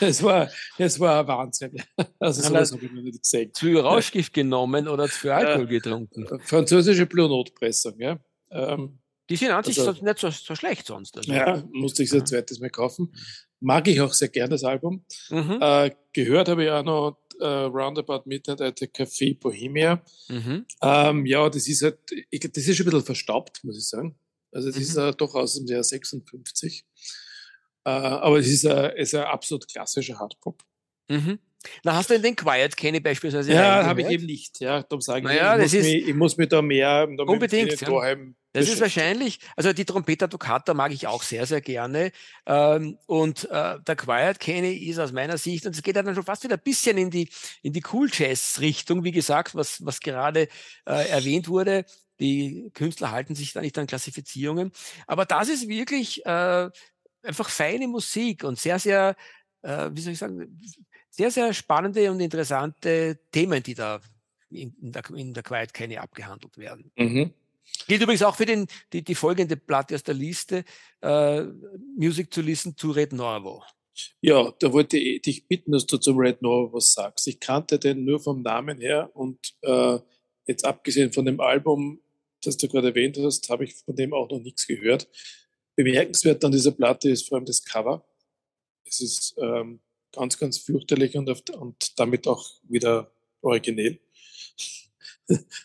es 0.00 0.22
war, 0.22 0.50
es 0.78 0.98
war 0.98 1.20
ein 1.20 1.28
Wahnsinn. 1.28 1.82
Also 2.18 2.42
sowas 2.42 2.72
habe 2.72 2.84
ich 2.84 2.92
noch 2.92 3.02
nicht 3.02 3.22
gesehen. 3.22 3.52
Zu 3.52 3.76
Rauschgift 3.78 4.32
genommen 4.32 4.88
oder 4.88 5.08
zu 5.08 5.32
Alkohol 5.32 5.66
getrunken? 5.66 6.26
Französische 6.40 7.06
Blue 7.06 7.28
Note 7.28 7.52
Pressung, 7.52 7.98
ja. 7.98 8.18
Ähm, 8.50 8.98
die 9.28 9.36
sind 9.36 9.50
an 9.50 9.64
sich 9.64 9.78
also, 9.80 10.04
nicht 10.04 10.18
so, 10.18 10.30
so, 10.30 10.54
schlecht 10.54 10.86
sonst. 10.86 11.16
Also. 11.16 11.32
Ja, 11.32 11.62
musste 11.72 12.02
ich 12.02 12.10
so 12.10 12.18
ein 12.18 12.26
zweites 12.26 12.60
Mal 12.60 12.70
kaufen. 12.70 13.12
Mag 13.60 13.88
ich 13.88 14.00
auch 14.00 14.12
sehr 14.12 14.28
gern, 14.28 14.50
das 14.50 14.62
Album. 14.62 15.04
Mhm. 15.30 15.58
Äh, 15.60 15.90
gehört 16.12 16.48
habe 16.48 16.64
ich 16.64 16.70
auch 16.70 16.84
noch 16.84 17.18
äh, 17.40 17.44
Roundabout 17.44 18.22
Midnight 18.26 18.60
at 18.60 18.78
the 18.78 18.86
Café 18.86 19.38
Bohemia. 19.38 20.02
Mhm. 20.28 20.64
Ähm, 20.80 21.26
ja, 21.26 21.48
das 21.50 21.66
ist 21.66 21.82
halt, 21.82 21.98
ich, 22.30 22.40
das 22.40 22.66
ist 22.66 22.76
schon 22.76 22.86
ein 22.86 22.90
bisschen 22.90 23.06
verstaubt, 23.06 23.64
muss 23.64 23.76
ich 23.76 23.88
sagen. 23.88 24.14
Also 24.56 24.70
es 24.70 24.76
mhm. 24.76 24.82
ist 24.82 24.96
äh, 24.96 25.12
doch 25.12 25.34
aus 25.34 25.54
dem 25.54 25.66
Jahr 25.66 25.84
56. 25.84 26.86
Äh, 27.84 27.90
aber 27.90 28.38
es 28.38 28.48
ist, 28.48 28.64
äh, 28.64 28.98
ist 28.98 29.14
ein 29.14 29.24
absolut 29.24 29.68
klassischer 29.68 30.18
Hardpop. 30.18 30.62
Mhm. 31.08 31.38
Na, 31.84 31.94
hast 31.94 32.08
du 32.08 32.14
denn 32.14 32.22
den 32.22 32.36
Quiet 32.36 32.76
Kenny 32.76 33.00
beispielsweise? 33.00 33.52
Ja, 33.52 33.84
habe 33.84 34.00
ich 34.00 34.08
eben 34.08 34.24
nicht. 34.26 34.60
Ja, 34.60 34.82
darum 34.82 35.00
sage 35.00 35.24
naja, 35.24 35.58
ich, 35.58 35.74
ich, 35.74 35.74
muss 35.74 35.84
mich, 35.84 36.08
ich 36.08 36.14
muss 36.14 36.36
mich 36.36 36.48
da 36.48 36.62
mehr 36.62 37.08
unbedingt. 37.26 37.80
Ja. 37.80 38.16
Das 38.52 38.68
ist 38.68 38.80
wahrscheinlich, 38.80 39.38
also 39.54 39.74
die 39.74 39.84
Trompeter 39.84 40.30
Toccata 40.30 40.72
mag 40.72 40.90
ich 40.92 41.06
auch 41.06 41.22
sehr, 41.22 41.44
sehr 41.44 41.60
gerne. 41.60 42.10
Ähm, 42.46 42.98
und 43.06 43.44
äh, 43.50 43.78
der 43.86 43.96
Quiet 43.96 44.40
Kenny 44.40 44.72
ist 44.88 44.98
aus 44.98 45.12
meiner 45.12 45.36
Sicht, 45.36 45.66
und 45.66 45.74
es 45.74 45.82
geht 45.82 45.96
dann 45.96 46.14
schon 46.14 46.24
fast 46.24 46.44
wieder 46.44 46.56
ein 46.56 46.62
bisschen 46.64 46.96
in 46.96 47.10
die, 47.10 47.28
in 47.62 47.74
die 47.74 47.82
Cool 47.92 48.08
Jazz-Richtung, 48.10 49.04
wie 49.04 49.12
gesagt, 49.12 49.54
was, 49.54 49.84
was 49.84 50.00
gerade 50.00 50.48
äh, 50.86 51.08
erwähnt 51.08 51.48
wurde. 51.48 51.84
Die 52.20 52.70
Künstler 52.74 53.10
halten 53.10 53.34
sich 53.34 53.52
da 53.52 53.60
nicht 53.60 53.76
an 53.78 53.86
Klassifizierungen. 53.86 54.72
Aber 55.06 55.24
das 55.24 55.48
ist 55.48 55.68
wirklich 55.68 56.24
äh, 56.24 56.70
einfach 57.22 57.48
feine 57.48 57.88
Musik 57.88 58.44
und 58.44 58.58
sehr, 58.58 58.78
sehr, 58.78 59.16
äh, 59.62 59.90
wie 59.92 60.00
soll 60.00 60.12
ich 60.12 60.18
sagen, 60.18 60.58
sehr, 61.10 61.30
sehr 61.30 61.52
spannende 61.52 62.10
und 62.10 62.20
interessante 62.20 63.18
Themen, 63.32 63.62
die 63.62 63.74
da 63.74 64.00
in, 64.50 64.74
in 64.80 64.92
der, 64.92 65.02
in 65.14 65.34
der 65.34 65.42
Quiet 65.42 65.74
Kenny 65.74 65.96
abgehandelt 65.96 66.56
werden. 66.58 66.90
Mhm. 66.96 67.32
Gilt 67.88 68.02
übrigens 68.02 68.22
auch 68.22 68.36
für 68.36 68.46
den, 68.46 68.66
die, 68.92 69.02
die 69.02 69.14
folgende 69.14 69.56
Platte 69.56 69.94
aus 69.94 70.02
der 70.02 70.14
Liste, 70.14 70.64
äh, 71.00 71.42
Music 71.96 72.30
to 72.30 72.40
Listen 72.40 72.76
to 72.76 72.90
Red 72.90 73.12
Norvo. 73.12 73.62
Ja, 74.20 74.52
da 74.58 74.72
wollte 74.72 74.98
ich 74.98 75.22
dich 75.22 75.48
bitten, 75.48 75.72
dass 75.72 75.86
du 75.86 75.96
zum 75.96 76.18
Red 76.18 76.42
Norvo 76.42 76.74
was 76.74 76.92
sagst. 76.92 77.26
Ich 77.28 77.40
kannte 77.40 77.78
den 77.78 78.04
nur 78.04 78.20
vom 78.20 78.42
Namen 78.42 78.80
her 78.80 79.10
und 79.14 79.54
äh, 79.62 79.98
jetzt 80.46 80.64
abgesehen 80.64 81.12
von 81.12 81.24
dem 81.24 81.40
Album 81.40 82.00
das 82.42 82.56
du 82.56 82.68
gerade 82.68 82.88
erwähnt 82.88 83.18
hast, 83.18 83.48
habe 83.48 83.64
ich 83.64 83.74
von 83.74 83.96
dem 83.96 84.12
auch 84.12 84.30
noch 84.30 84.40
nichts 84.40 84.66
gehört. 84.66 85.08
Bemerkenswert 85.74 86.44
an 86.44 86.52
dieser 86.52 86.72
Platte 86.72 87.10
ist 87.10 87.28
vor 87.28 87.36
allem 87.36 87.44
das 87.44 87.64
Cover. 87.64 88.06
Es 88.84 89.00
ist 89.00 89.34
ähm, 89.38 89.80
ganz, 90.12 90.38
ganz 90.38 90.58
fürchterlich 90.58 91.16
und, 91.16 91.50
und 91.50 91.98
damit 91.98 92.26
auch 92.26 92.44
wieder 92.62 93.12
originell. 93.40 94.00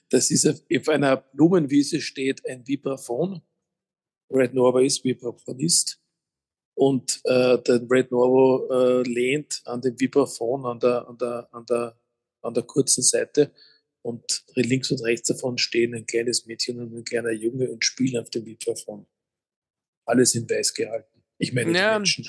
Das 0.10 0.32
ist 0.32 0.48
auf 0.48 0.90
einer 0.90 1.18
Blumenwiese 1.18 2.02
steht 2.02 2.44
ein 2.48 2.68
Vibraphon. 2.68 3.44
Red 4.32 4.56
Norvo 4.56 4.80
ist 4.80 5.04
Vibraphonist. 5.04 6.02
Und 6.74 7.22
äh, 7.26 7.60
der 7.60 7.82
Red 7.88 8.12
Norvo 8.12 8.68
äh, 8.72 9.04
lehnt 9.04 9.62
an 9.66 9.82
dem 9.82 10.00
Vibraphon 10.00 10.66
an 10.66 10.80
der, 10.80 11.08
an, 11.08 11.18
der, 11.20 11.48
an, 11.52 11.66
der, 11.68 12.00
an 12.42 12.54
der 12.56 12.64
kurzen 12.64 13.04
Seite 13.04 13.54
und 14.02 14.44
links 14.56 14.92
und 14.92 15.04
rechts 15.04 15.28
davon 15.28 15.58
stehen 15.58 15.94
ein 15.96 16.06
kleines 16.06 16.46
Mädchen 16.46 16.80
und 16.80 16.96
ein 16.96 17.04
kleiner 17.04 17.32
Junge 17.32 17.70
und 17.70 17.86
spielen 17.86 18.22
auf 18.22 18.30
dem 18.30 18.44
Mikrofon. 18.44 19.06
Alles 20.06 20.36
in 20.36 20.50
weiß 20.50 20.74
gehalten. 20.74 21.24
Ich 21.38 21.54
meine, 21.54 21.72
ja, 21.78 21.94
die 21.94 22.00
Menschen. 22.00 22.28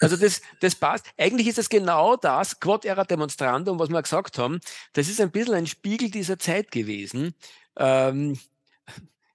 Also 0.00 0.16
das, 0.16 0.42
das 0.60 0.74
passt. 0.74 1.06
Eigentlich 1.16 1.46
ist 1.46 1.58
es 1.58 1.68
genau 1.68 2.16
das, 2.16 2.58
Quod 2.58 2.84
era 2.84 3.04
demonstrandum, 3.04 3.78
was 3.78 3.88
wir 3.88 4.02
gesagt 4.02 4.38
haben. 4.38 4.60
Das 4.92 5.08
ist 5.08 5.20
ein 5.20 5.30
bisschen 5.30 5.54
ein 5.54 5.66
Spiegel 5.66 6.10
dieser 6.10 6.38
Zeit 6.38 6.70
gewesen. 6.70 7.34
Ähm, 7.76 8.38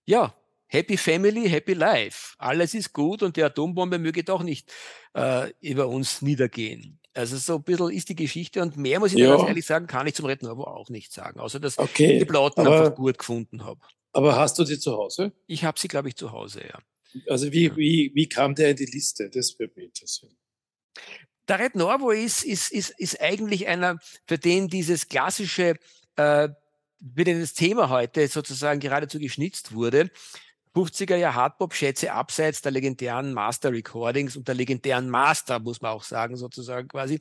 ja, 0.06 0.36
Happy 0.68 0.98
Family, 0.98 1.50
Happy 1.50 1.74
Life. 1.74 2.36
Alles 2.38 2.74
ist 2.74 2.94
gut 2.94 3.24
und 3.24 3.38
die 3.38 3.44
Atombombe 3.44 3.98
möge 3.98 4.24
doch 4.24 4.44
nicht 4.44 4.72
äh, 5.14 5.52
über 5.62 5.88
uns 5.88 6.22
niedergehen. 6.22 7.00
Also 7.14 7.38
so 7.38 7.56
ein 7.56 7.64
bisschen 7.64 7.90
ist 7.90 8.10
die 8.10 8.16
Geschichte 8.16 8.62
und 8.62 8.78
mehr 8.78 9.00
muss 9.00 9.14
ich 9.14 9.20
ja. 9.20 9.48
ehrlich 9.48 9.66
sagen, 9.66 9.88
kann 9.88 10.08
ich 10.08 10.14
zum 10.14 10.26
Retten 10.26 10.48
aber 10.48 10.76
auch 10.76 10.90
nicht 10.90 11.12
sagen, 11.12 11.40
außer 11.40 11.60
dass 11.60 11.78
okay, 11.78 12.14
ich 12.14 12.20
die 12.20 12.26
Plauten 12.26 12.62
einfach 12.62 12.96
gut 12.96 13.18
gefunden 13.18 13.66
habe. 13.66 13.82
Aber 14.14 14.36
hast 14.36 14.58
du 14.60 14.64
sie 14.64 14.80
zu 14.80 14.94
Hause? 14.94 15.34
Ich 15.48 15.64
habe 15.64 15.80
sie, 15.80 15.88
glaube 15.88 16.08
ich, 16.08 16.16
zu 16.16 16.32
Hause, 16.32 16.62
ja. 16.68 16.80
Also 17.28 17.52
wie, 17.52 17.76
wie, 17.76 18.12
wie 18.14 18.30
kam 18.30 18.56
der 18.56 18.72
in 18.72 18.76
die 18.76 18.86
Liste? 18.86 19.30
Das 19.30 19.58
würde 19.58 19.74
mich 19.76 19.86
interessieren. 19.86 20.36
Der 21.48 21.60
Red 21.60 21.76
Norvo 21.76 22.12
ist, 22.12 22.44
ist, 22.44 22.72
ist, 22.72 22.92
ist 22.92 23.20
eigentlich 23.22 23.68
einer, 23.68 23.98
für 24.28 24.38
den 24.38 24.68
dieses 24.68 25.08
klassische, 25.08 25.76
äh, 26.16 26.50
für 27.16 27.24
den 27.24 27.40
das 27.40 27.54
Thema 27.54 27.90
heute 27.90 28.28
sozusagen 28.28 28.80
geradezu 28.80 29.20
geschnitzt 29.20 29.74
wurde, 29.74 30.12
50er 30.76 31.16
Jahr 31.16 31.36
Hardpop-Schätze 31.36 32.12
abseits 32.14 32.62
der 32.62 32.72
legendären 32.72 33.34
Master-Recordings 33.34 34.36
und 34.36 34.48
der 34.48 34.56
legendären 34.56 35.10
Master, 35.10 35.60
muss 35.60 35.82
man 35.82 35.92
auch 35.92 36.04
sagen, 36.04 36.36
sozusagen 36.36 36.88
quasi. 36.88 37.20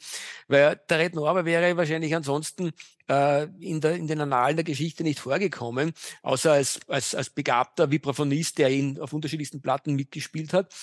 Weil 0.48 0.80
der 0.88 0.98
Red 0.98 1.14
Norber 1.14 1.44
wäre 1.44 1.76
wahrscheinlich 1.76 2.14
ansonsten 2.14 2.72
äh, 3.08 3.44
in, 3.60 3.80
der, 3.80 3.96
in 3.96 4.06
den 4.06 4.20
Annalen 4.20 4.56
der 4.56 4.64
Geschichte 4.64 5.02
nicht 5.02 5.18
vorgekommen, 5.18 5.92
außer 6.22 6.52
als, 6.52 6.80
als, 6.88 7.14
als 7.14 7.30
begabter 7.30 7.90
Vibraphonist, 7.90 8.58
der 8.58 8.70
ihn 8.70 9.00
auf 9.00 9.12
unterschiedlichsten 9.12 9.62
Platten 9.62 9.94
mitgespielt 9.94 10.52
hat, 10.52 10.74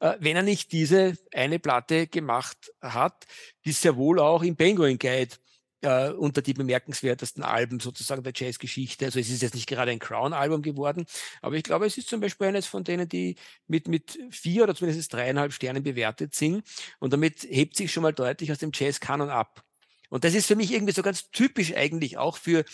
äh, 0.00 0.14
wenn 0.20 0.36
er 0.36 0.42
nicht 0.42 0.72
diese 0.72 1.16
eine 1.32 1.58
Platte 1.58 2.06
gemacht 2.06 2.72
hat, 2.82 3.26
die 3.64 3.72
sehr 3.72 3.96
wohl 3.96 4.18
auch 4.18 4.42
im 4.42 4.56
Penguin 4.56 4.98
Guide 4.98 5.36
äh, 5.82 6.10
unter 6.10 6.42
die 6.42 6.54
bemerkenswertesten 6.54 7.42
Alben 7.42 7.80
sozusagen 7.80 8.22
der 8.22 8.32
Jazzgeschichte. 8.34 9.06
Also 9.06 9.18
es 9.18 9.30
ist 9.30 9.42
jetzt 9.42 9.54
nicht 9.54 9.68
gerade 9.68 9.90
ein 9.90 9.98
Crown-Album 9.98 10.62
geworden, 10.62 11.06
aber 11.42 11.56
ich 11.56 11.62
glaube, 11.62 11.86
es 11.86 11.98
ist 11.98 12.08
zum 12.08 12.20
Beispiel 12.20 12.48
eines 12.48 12.66
von 12.66 12.84
denen, 12.84 13.08
die 13.08 13.36
mit, 13.66 13.88
mit 13.88 14.18
vier 14.30 14.64
oder 14.64 14.74
zumindest 14.74 15.12
dreieinhalb 15.12 15.52
Sternen 15.52 15.82
bewertet 15.82 16.34
sind. 16.34 16.64
Und 16.98 17.12
damit 17.12 17.42
hebt 17.42 17.76
sich 17.76 17.92
schon 17.92 18.02
mal 18.02 18.12
deutlich 18.12 18.52
aus 18.52 18.58
dem 18.58 18.72
Jazz-Kanon 18.74 19.30
ab. 19.30 19.64
Und 20.10 20.24
das 20.24 20.34
ist 20.34 20.46
für 20.46 20.56
mich 20.56 20.72
irgendwie 20.72 20.92
so 20.92 21.02
ganz 21.02 21.30
typisch 21.30 21.74
eigentlich 21.74 22.18
auch 22.18 22.36
für, 22.36 22.64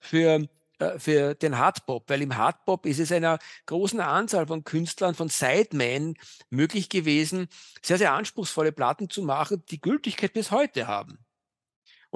für, 0.00 0.48
äh, 0.78 0.98
für 0.98 1.34
den 1.34 1.58
Hardpop, 1.58 2.08
weil 2.08 2.22
im 2.22 2.36
Hardpop 2.36 2.86
ist 2.86 2.98
es 2.98 3.12
einer 3.12 3.38
großen 3.66 4.00
Anzahl 4.00 4.46
von 4.46 4.64
Künstlern, 4.64 5.14
von 5.14 5.28
Sidemen 5.28 6.14
möglich 6.50 6.88
gewesen, 6.88 7.48
sehr, 7.82 7.98
sehr 7.98 8.14
anspruchsvolle 8.14 8.72
Platten 8.72 9.10
zu 9.10 9.22
machen, 9.22 9.62
die 9.70 9.80
Gültigkeit 9.80 10.32
bis 10.32 10.50
heute 10.50 10.86
haben. 10.86 11.25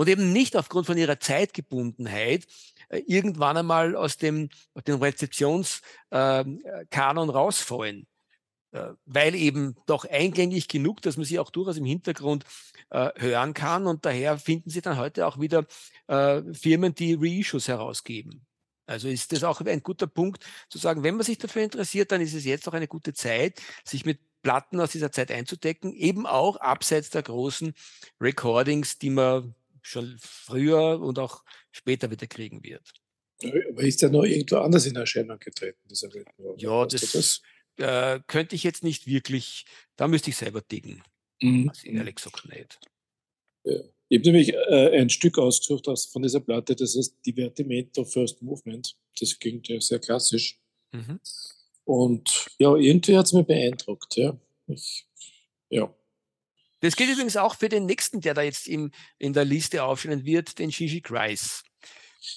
Und 0.01 0.09
eben 0.09 0.33
nicht 0.33 0.57
aufgrund 0.57 0.87
von 0.87 0.97
ihrer 0.97 1.21
Zeitgebundenheit 1.21 2.47
äh, 2.89 3.03
irgendwann 3.07 3.59
einmal 3.59 3.95
aus 3.95 4.17
dem, 4.17 4.49
dem 4.87 5.03
Rezeptionskanon 5.03 6.49
äh, 6.91 7.33
rausfallen. 7.33 8.07
Äh, 8.73 8.93
weil 9.05 9.35
eben 9.35 9.77
doch 9.85 10.07
eingängig 10.07 10.69
genug, 10.69 11.03
dass 11.03 11.19
man 11.19 11.27
sie 11.27 11.39
auch 11.39 11.51
durchaus 11.51 11.77
im 11.77 11.85
Hintergrund 11.85 12.47
äh, 12.89 13.11
hören 13.17 13.53
kann. 13.53 13.87
Und 13.87 14.07
daher 14.07 14.39
finden 14.39 14.71
Sie 14.71 14.81
dann 14.81 14.97
heute 14.97 15.27
auch 15.27 15.39
wieder 15.39 15.67
äh, 16.07 16.41
Firmen, 16.55 16.95
die 16.95 17.19
Reissues 17.21 17.69
herausgeben. 17.69 18.47
Also 18.87 19.07
ist 19.09 19.33
das 19.33 19.45
auch 19.45 19.61
ein 19.61 19.83
guter 19.83 20.07
Punkt 20.07 20.47
zu 20.71 20.79
sagen, 20.79 21.03
wenn 21.03 21.17
man 21.17 21.27
sich 21.27 21.37
dafür 21.37 21.61
interessiert, 21.61 22.11
dann 22.11 22.23
ist 22.23 22.33
es 22.33 22.47
jetzt 22.47 22.67
auch 22.67 22.73
eine 22.73 22.89
gute 22.89 23.13
Zeit, 23.13 23.61
sich 23.85 24.07
mit 24.07 24.19
Platten 24.41 24.81
aus 24.81 24.93
dieser 24.93 25.13
Zeit 25.13 25.31
einzudecken, 25.31 25.93
eben 25.93 26.27
auch 26.27 26.57
abseits 26.57 27.11
der 27.11 27.23
großen 27.23 27.75
Recordings, 28.19 28.97
die 28.97 29.11
man 29.11 29.55
schon 29.83 30.17
früher 30.21 31.01
und 31.01 31.19
auch 31.19 31.45
später 31.71 32.11
wieder 32.11 32.27
kriegen 32.27 32.63
wird. 32.63 32.93
Aber 33.43 33.83
ist 33.83 34.03
der 34.03 34.11
noch 34.11 34.25
irgendwo 34.25 34.57
anders 34.57 34.87
in 34.87 34.97
Erscheinung 34.97 35.39
getreten, 35.39 35.81
dieser 35.89 36.13
Welt? 36.13 36.29
Ja, 36.57 36.85
das, 36.85 37.13
das? 37.13 37.41
Äh, 37.77 38.21
könnte 38.27 38.55
ich 38.55 38.63
jetzt 38.63 38.85
nicht 38.85 39.07
wirklich, 39.07 39.65
da 39.97 40.09
müsste 40.09 40.31
ich 40.31 40.37
selber 40.37 40.61
diggen. 40.61 41.03
Mhm. 41.41 41.69
Was 41.69 41.85
ehrlich 41.85 42.17
gesagt 42.17 42.47
nicht. 42.49 42.79
Ja. 43.65 43.81
Ich 44.09 44.19
habe 44.19 44.33
nämlich 44.33 44.53
äh, 44.53 45.01
ein 45.01 45.09
Stück 45.09 45.39
ausgesucht 45.39 45.87
aus, 45.89 46.07
von 46.07 46.23
dieser 46.23 46.41
Platte, 46.41 46.75
das 46.75 46.97
heißt 46.97 47.25
Divertimento 47.25 48.05
First 48.05 48.43
Movement. 48.43 48.97
Das 49.19 49.39
klingt 49.39 49.69
ja 49.69 49.81
sehr 49.81 50.01
klassisch. 50.01 50.59
Mhm. 50.93 51.21
Und 51.85 52.49
ja, 52.59 52.75
irgendwie 52.75 53.17
hat 53.17 53.27
es 53.27 53.33
mich 53.33 53.47
beeindruckt. 53.47 54.17
Ja. 54.17 54.37
Ich, 54.67 55.07
ja. 55.71 55.95
Das 56.81 56.97
gilt 56.97 57.11
übrigens 57.11 57.37
auch 57.37 57.55
für 57.55 57.69
den 57.69 57.87
nächsten, 57.87 58.21
der 58.21 58.35
da 58.35 58.43
jetzt 58.43 58.67
im, 58.69 58.91
in 59.19 59.33
der 59.33 59.45
Liste 59.45 59.83
aufstehen 59.85 60.25
wird, 60.25 60.59
den 60.59 60.73
Shishi 60.73 61.01
Grice. 61.01 61.63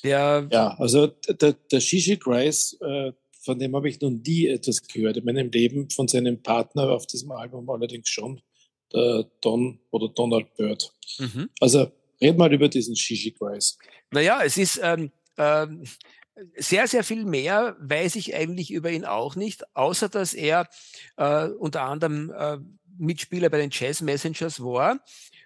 Der 0.04 0.48
ja, 0.52 0.76
also 0.78 1.08
der, 1.08 1.54
der 1.54 1.80
Shishi 1.80 2.18
Grice, 2.18 2.78
äh, 2.82 3.12
von 3.42 3.60
dem 3.60 3.76
habe 3.76 3.90
ich 3.90 4.00
noch 4.00 4.10
nie 4.10 4.48
etwas 4.48 4.82
gehört 4.88 5.18
in 5.18 5.26
meinem 5.26 5.50
Leben, 5.50 5.90
von 5.90 6.08
seinem 6.08 6.42
Partner 6.42 6.90
auf 6.90 7.08
diesem 7.08 7.32
Album 7.32 7.70
allerdings 7.70 8.10
schon, 8.10 8.42
der 8.94 9.30
Don 9.42 9.80
oder 9.92 10.10
Donald 10.10 10.54
Bird. 10.56 10.94
Mhm. 11.20 11.50
Also 11.60 11.92
red 12.22 12.38
mal 12.38 12.54
über 12.54 12.70
diesen 12.70 12.96
Shishi 12.96 13.32
Grice. 13.32 13.78
Naja, 14.12 14.42
es 14.44 14.58
ist 14.58 14.80
ähm, 14.82 15.12
ähm, 15.38 15.84
sehr, 16.58 16.88
sehr 16.88 17.04
viel 17.04 17.26
mehr 17.26 17.76
weiß 17.80 18.16
ich 18.16 18.36
eigentlich 18.36 18.72
über 18.72 18.92
ihn 18.92 19.06
auch 19.06 19.36
nicht, 19.36 19.64
außer 19.76 20.10
dass 20.10 20.34
er 20.34 20.68
äh, 21.18 21.48
unter 21.48 21.84
anderem 21.84 22.32
äh, 22.36 22.58
Mitspieler 22.98 23.50
bei 23.50 23.58
den 23.58 23.70
Jazz 23.72 24.02
Messengers 24.02 24.62
war 24.62 25.00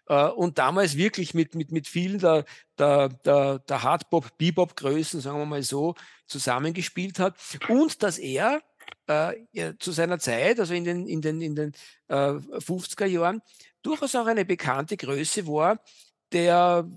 äh, 0.08 0.28
und 0.28 0.58
damals 0.58 0.98
wirklich 0.98 1.34
mit, 1.34 1.56
mit, 1.56 1.72
mit 1.72 1.88
vielen 1.88 2.20
der, 2.20 2.46
der, 2.78 3.10
der, 3.10 3.60
der 3.60 3.84
Hardbop, 3.84 4.38
Bebop-Größen, 4.38 5.22
sagen 5.22 5.40
wir 5.40 5.46
mal 5.46 5.64
so, 5.64 5.96
zusammengespielt 6.28 7.20
hat. 7.20 7.36
Und 7.70 8.04
dass 8.04 8.18
er 8.18 8.62
äh, 9.08 9.74
zu 9.80 9.92
seiner 9.92 10.20
Zeit, 10.20 10.60
also 10.60 10.74
in 10.74 10.84
den, 10.84 11.08
in 11.08 11.22
den, 11.22 11.42
in 11.42 11.56
den 11.56 11.72
äh, 12.08 12.14
50er 12.14 13.06
Jahren, 13.06 13.42
durchaus 13.82 14.16
auch 14.16 14.28
eine 14.28 14.46
bekannte 14.46 14.98
Größe 14.98 15.48
war, 15.48 15.82
der, 16.32 16.90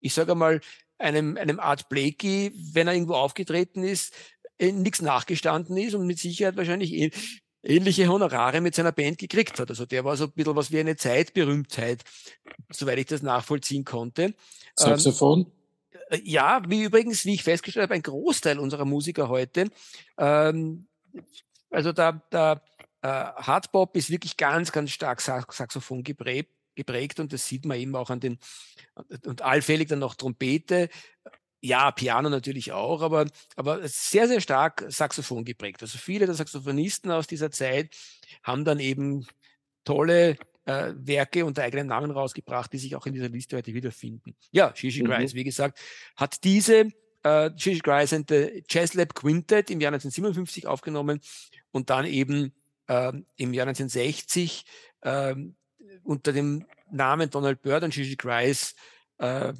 ich 0.00 0.14
sage 0.14 0.34
mal, 0.34 0.60
einem, 0.98 1.36
einem 1.36 1.60
Art 1.60 1.88
Blakey, 1.88 2.52
wenn 2.72 2.88
er 2.88 2.94
irgendwo 2.94 3.14
aufgetreten 3.14 3.84
ist, 3.84 4.12
äh, 4.58 4.72
nichts 4.72 5.00
nachgestanden 5.00 5.76
ist 5.76 5.94
und 5.94 6.06
mit 6.06 6.18
Sicherheit 6.18 6.56
wahrscheinlich 6.56 6.92
eh 6.92 7.10
ähnliche 7.62 8.08
Honorare 8.08 8.60
mit 8.60 8.74
seiner 8.74 8.92
Band 8.92 9.18
gekriegt 9.18 9.58
hat. 9.58 9.70
Also 9.70 9.86
der 9.86 10.04
war 10.04 10.16
so 10.16 10.24
ein 10.24 10.32
bisschen 10.32 10.56
was 10.56 10.70
wie 10.70 10.80
eine 10.80 10.96
Zeitberühmtheit, 10.96 12.04
soweit 12.70 12.98
ich 12.98 13.06
das 13.06 13.22
nachvollziehen 13.22 13.84
konnte. 13.84 14.34
Saxophon? 14.76 15.50
Ähm, 16.10 16.20
ja, 16.24 16.62
wie 16.68 16.84
übrigens, 16.84 17.24
wie 17.24 17.34
ich 17.34 17.42
festgestellt 17.42 17.84
habe, 17.84 17.94
ein 17.94 18.02
Großteil 18.02 18.58
unserer 18.58 18.84
Musiker 18.84 19.28
heute. 19.28 19.68
Ähm, 20.16 20.86
also 21.70 21.92
der, 21.92 22.22
der 22.32 22.62
äh, 23.02 23.08
Hardbop 23.08 23.96
ist 23.96 24.10
wirklich 24.10 24.36
ganz, 24.36 24.72
ganz 24.72 24.90
stark 24.90 25.20
Saxophon 25.20 26.02
geprägt, 26.02 26.50
geprägt 26.74 27.20
und 27.20 27.32
das 27.32 27.46
sieht 27.46 27.64
man 27.66 27.78
eben 27.78 27.94
auch 27.96 28.10
an 28.10 28.20
den, 28.20 28.38
und 29.26 29.42
allfällig 29.42 29.88
dann 29.88 29.98
noch 29.98 30.14
Trompete 30.14 30.88
ja, 31.60 31.90
Piano 31.90 32.28
natürlich 32.28 32.72
auch, 32.72 33.02
aber, 33.02 33.26
aber 33.56 33.86
sehr, 33.88 34.28
sehr 34.28 34.40
stark 34.40 34.84
Saxophon 34.88 35.44
geprägt. 35.44 35.82
Also 35.82 35.98
viele 35.98 36.26
der 36.26 36.34
Saxophonisten 36.34 37.10
aus 37.10 37.26
dieser 37.26 37.50
Zeit 37.50 37.96
haben 38.42 38.64
dann 38.64 38.78
eben 38.78 39.26
tolle 39.84 40.36
äh, 40.66 40.92
Werke 40.96 41.44
unter 41.44 41.62
eigenem 41.62 41.88
Namen 41.88 42.10
rausgebracht, 42.10 42.72
die 42.72 42.78
sich 42.78 42.94
auch 42.94 43.06
in 43.06 43.14
dieser 43.14 43.28
Liste 43.28 43.56
heute 43.56 43.74
wiederfinden. 43.74 44.36
Ja, 44.52 44.72
Shishi 44.74 45.02
mhm. 45.02 45.08
Grice, 45.08 45.34
wie 45.34 45.44
gesagt, 45.44 45.80
hat 46.14 46.44
diese 46.44 46.90
äh, 47.22 47.50
Shishi 47.56 47.80
Grice 47.80 48.12
and 48.12 48.28
the 48.28 48.62
Jazz 48.68 48.94
Lab 48.94 49.14
Quintet 49.14 49.70
im 49.70 49.80
Jahr 49.80 49.92
1957 49.92 50.66
aufgenommen 50.66 51.20
und 51.72 51.90
dann 51.90 52.04
eben 52.04 52.52
äh, 52.86 53.12
im 53.36 53.54
Jahr 53.54 53.66
1960 53.66 54.64
äh, 55.00 55.34
unter 56.04 56.32
dem 56.32 56.66
Namen 56.90 57.30
Donald 57.30 57.62
Byrd 57.62 57.82
und 57.82 57.94
Shishi 57.94 58.16
Grice 58.16 58.74
äh, 59.18 59.52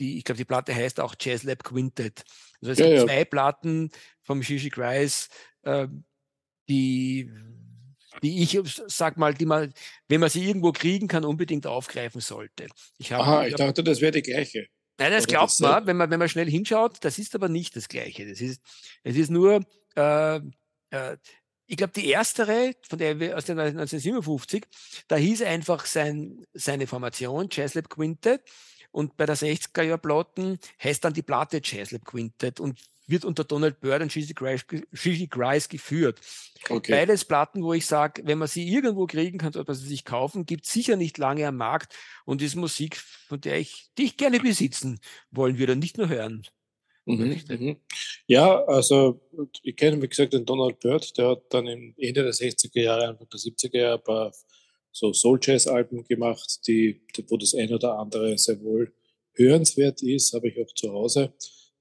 die, 0.00 0.18
ich 0.18 0.24
glaube, 0.24 0.38
die 0.38 0.44
Platte 0.44 0.74
heißt 0.74 0.98
auch 0.98 1.14
Jazz 1.20 1.42
Lab 1.44 1.62
Quintet. 1.62 2.24
Also 2.60 2.72
es 2.72 2.78
ja, 2.78 2.86
gibt 2.86 2.98
ja. 2.98 3.06
zwei 3.06 3.24
Platten 3.24 3.90
vom 4.22 4.42
Shishi 4.42 4.70
Grice, 4.70 5.28
äh, 5.62 5.86
die, 6.68 7.30
die 8.22 8.42
ich 8.42 8.58
sag 8.86 9.16
mal, 9.16 9.34
die 9.34 9.46
man, 9.46 9.72
wenn 10.08 10.20
man 10.20 10.30
sie 10.30 10.44
irgendwo 10.46 10.72
kriegen 10.72 11.06
kann, 11.06 11.24
unbedingt 11.24 11.66
aufgreifen 11.66 12.20
sollte. 12.20 12.66
Ich 12.98 13.12
hab, 13.12 13.20
Aha, 13.20 13.44
ich, 13.44 13.50
ich 13.50 13.56
dachte, 13.56 13.84
das 13.84 14.00
wäre 14.00 14.12
die 14.12 14.22
gleiche. 14.22 14.66
Nein, 14.98 15.12
das 15.12 15.24
Oder 15.24 15.32
glaubt 15.32 15.52
das 15.52 15.60
man, 15.60 15.86
wenn 15.86 15.96
man, 15.96 16.10
wenn 16.10 16.18
man 16.18 16.28
schnell 16.28 16.50
hinschaut, 16.50 16.98
das 17.00 17.18
ist 17.18 17.34
aber 17.34 17.48
nicht 17.48 17.76
das 17.76 17.88
Gleiche. 17.88 18.28
Das 18.28 18.40
ist, 18.40 18.60
es 19.02 19.16
ist 19.16 19.30
nur, 19.30 19.64
äh, 19.96 20.36
äh, 20.90 21.16
ich 21.66 21.76
glaube, 21.76 21.92
die 21.94 22.08
erstere, 22.08 22.74
von 22.82 22.98
der 22.98 23.20
wir 23.20 23.36
aus 23.36 23.44
dem 23.44 23.58
1957, 23.58 24.64
da 25.08 25.16
hieß 25.16 25.42
einfach 25.42 25.86
sein, 25.86 26.44
seine 26.52 26.86
Formation, 26.86 27.48
Jazz 27.50 27.74
Lab 27.74 27.88
Quintet. 27.88 28.42
Und 28.92 29.16
bei 29.16 29.26
der 29.26 29.36
60er 29.36 29.82
Jahr 29.82 29.98
Platten 29.98 30.58
heißt 30.82 31.04
dann 31.04 31.12
die 31.12 31.22
Platte 31.22 31.60
Jazzlab 31.62 32.04
Quintet 32.04 32.60
und 32.60 32.78
wird 33.10 33.24
unter 33.24 33.44
Donald 33.44 33.80
Byrd 33.80 34.02
und 34.02 34.12
Shishi 34.12 34.34
Grice, 34.34 35.68
geführt. 35.68 36.20
Okay. 36.68 36.92
Beides 36.92 37.24
Platten, 37.24 37.62
wo 37.62 37.72
ich 37.72 37.86
sage, 37.86 38.22
wenn 38.24 38.38
man 38.38 38.48
sie 38.48 38.68
irgendwo 38.68 39.06
kriegen 39.06 39.38
kann, 39.38 39.52
sollte 39.52 39.70
man 39.70 39.78
sie 39.78 39.88
sich 39.88 40.04
kaufen, 40.04 40.46
gibt 40.46 40.64
sicher 40.64 40.96
nicht 40.96 41.18
lange 41.18 41.46
am 41.46 41.56
Markt 41.56 41.94
und 42.24 42.40
ist 42.40 42.54
Musik, 42.54 42.96
von 42.96 43.40
der 43.40 43.58
ich, 43.58 43.90
die 43.98 44.04
ich 44.04 44.16
gerne 44.16 44.40
besitzen 44.40 45.00
wollen 45.30 45.58
würde 45.58 45.76
nicht 45.76 45.98
nur 45.98 46.08
hören. 46.08 46.46
Mhm, 47.06 47.40
mhm. 47.48 47.76
Ja, 48.26 48.62
also 48.64 49.20
ich 49.62 49.74
kenne, 49.74 50.00
wie 50.00 50.08
gesagt, 50.08 50.32
den 50.32 50.44
Donald 50.44 50.78
Byrd, 50.80 51.16
der 51.18 51.30
hat 51.30 51.42
dann 51.50 51.66
im 51.66 51.94
Ende 51.96 52.22
der 52.22 52.32
60er 52.32 52.80
Jahre, 52.80 53.08
Anfang 53.08 53.28
der 53.28 53.40
70er 53.40 53.76
Jahre 53.76 53.98
ein 53.98 54.04
paar 54.04 54.32
so 54.92 55.12
Soul-Jazz-Alben 55.12 56.04
gemacht, 56.04 56.66
die, 56.66 57.00
wo 57.28 57.36
das 57.36 57.54
ein 57.54 57.72
oder 57.72 57.98
andere 57.98 58.36
sehr 58.38 58.60
wohl 58.62 58.92
hörenswert 59.34 60.02
ist, 60.02 60.32
habe 60.32 60.48
ich 60.48 60.60
auch 60.60 60.72
zu 60.74 60.92
Hause, 60.92 61.32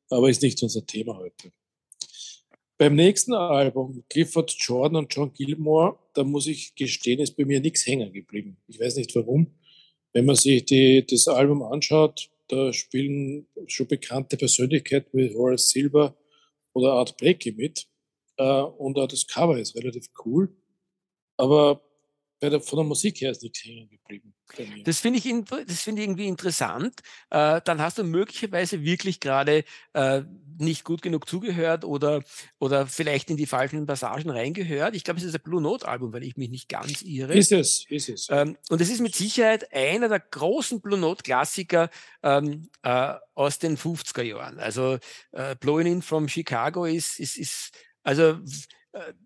aber 0.10 0.30
ist 0.30 0.42
nicht 0.42 0.62
unser 0.64 0.86
Thema 0.86 1.18
heute. 1.18 1.52
Beim 2.78 2.96
nächsten 2.96 3.34
Album, 3.34 4.06
Clifford 4.10 4.56
Jordan 4.58 5.04
und 5.04 5.14
John 5.14 5.34
Gilmore, 5.34 6.00
da 6.14 6.24
muss 6.24 6.48
ich 6.48 6.76
gestehen, 6.76 7.20
ist 7.20 7.36
bei 7.36 7.44
mir 7.44 7.60
nichts 7.60 7.86
hängen 7.86 8.14
geblieben. 8.14 8.58
Ich 8.68 8.80
weiß 8.80 8.96
nicht 8.96 9.14
warum. 9.16 9.48
Wenn 10.14 10.26
man 10.26 10.38
sich 10.38 10.64
die, 10.66 11.06
das 11.06 11.28
Album 11.28 11.62
anschaut, 11.62 12.30
da 12.48 12.72
spielen 12.72 13.48
schon 13.68 13.88
bekannte 13.88 14.38
Persönlichkeiten 14.38 15.18
wie 15.18 15.36
Horace 15.36 15.70
Silver 15.70 16.16
oder 16.74 16.94
Art 16.94 17.18
Blakey 17.18 17.52
mit. 17.52 17.86
Äh, 18.38 18.62
und 18.62 18.98
auch 18.98 19.08
das 19.08 19.28
Cover 19.28 19.60
ist 19.60 19.76
relativ 19.76 20.08
cool. 20.26 20.50
Aber 21.36 21.82
der, 22.42 22.62
von 22.62 22.78
der 22.78 22.86
Musik 22.86 23.22
her 23.22 23.32
ist 23.32 23.44
nichts 23.44 23.64
hängen 23.64 23.90
geblieben. 23.90 24.34
Das 24.84 25.00
finde 25.00 25.20
ich, 25.20 25.24
find 25.24 26.00
ich 26.00 26.06
irgendwie 26.06 26.28
interessant. 26.28 26.96
Äh, 27.30 27.62
dann 27.64 27.82
hast 27.82 27.98
du 27.98 28.04
möglicherweise 28.04 28.84
wirklich 28.84 29.20
gerade 29.20 29.64
äh, 29.94 30.24
nicht 30.58 30.84
gut 30.84 31.02
genug 31.02 31.30
zugehört 31.30 31.86
oder, 31.86 32.24
oder 32.58 32.88
vielleicht 32.88 33.30
in 33.30 33.38
die 33.38 33.46
falschen 33.46 33.86
Passagen 33.86 34.30
reingehört. 34.30 34.96
Ich 34.96 35.04
glaube, 35.04 35.20
es 35.20 35.26
ist 35.26 35.36
ein 35.36 35.42
Blue 35.42 35.62
Note 35.62 35.88
Album, 35.88 36.14
weil 36.14 36.24
ich 36.24 36.36
mich 36.36 36.50
nicht 36.50 36.68
ganz 36.68 37.02
irre. 37.02 37.34
Ist 37.34 37.52
es, 37.52 37.86
ist 37.90 38.10
es. 38.10 38.28
Ähm, 38.30 38.58
und 38.70 38.82
es 38.82 38.90
ist 38.90 39.02
mit 39.02 39.16
Sicherheit 39.16 39.72
einer 39.74 40.10
der 40.10 40.20
großen 40.20 40.82
Blue 40.82 41.00
Note 41.00 41.24
Klassiker 41.24 41.90
ähm, 42.24 42.70
äh, 42.84 43.14
aus 43.36 43.60
den 43.60 43.78
50er 43.78 44.24
Jahren. 44.24 44.60
Also 44.60 44.98
äh, 45.32 45.56
Blowing 45.60 45.88
In 45.88 46.02
from 46.02 46.28
Chicago 46.28 46.86
ist, 46.86 47.20
ist, 47.20 47.38
ist 47.38 47.72
also 48.04 48.40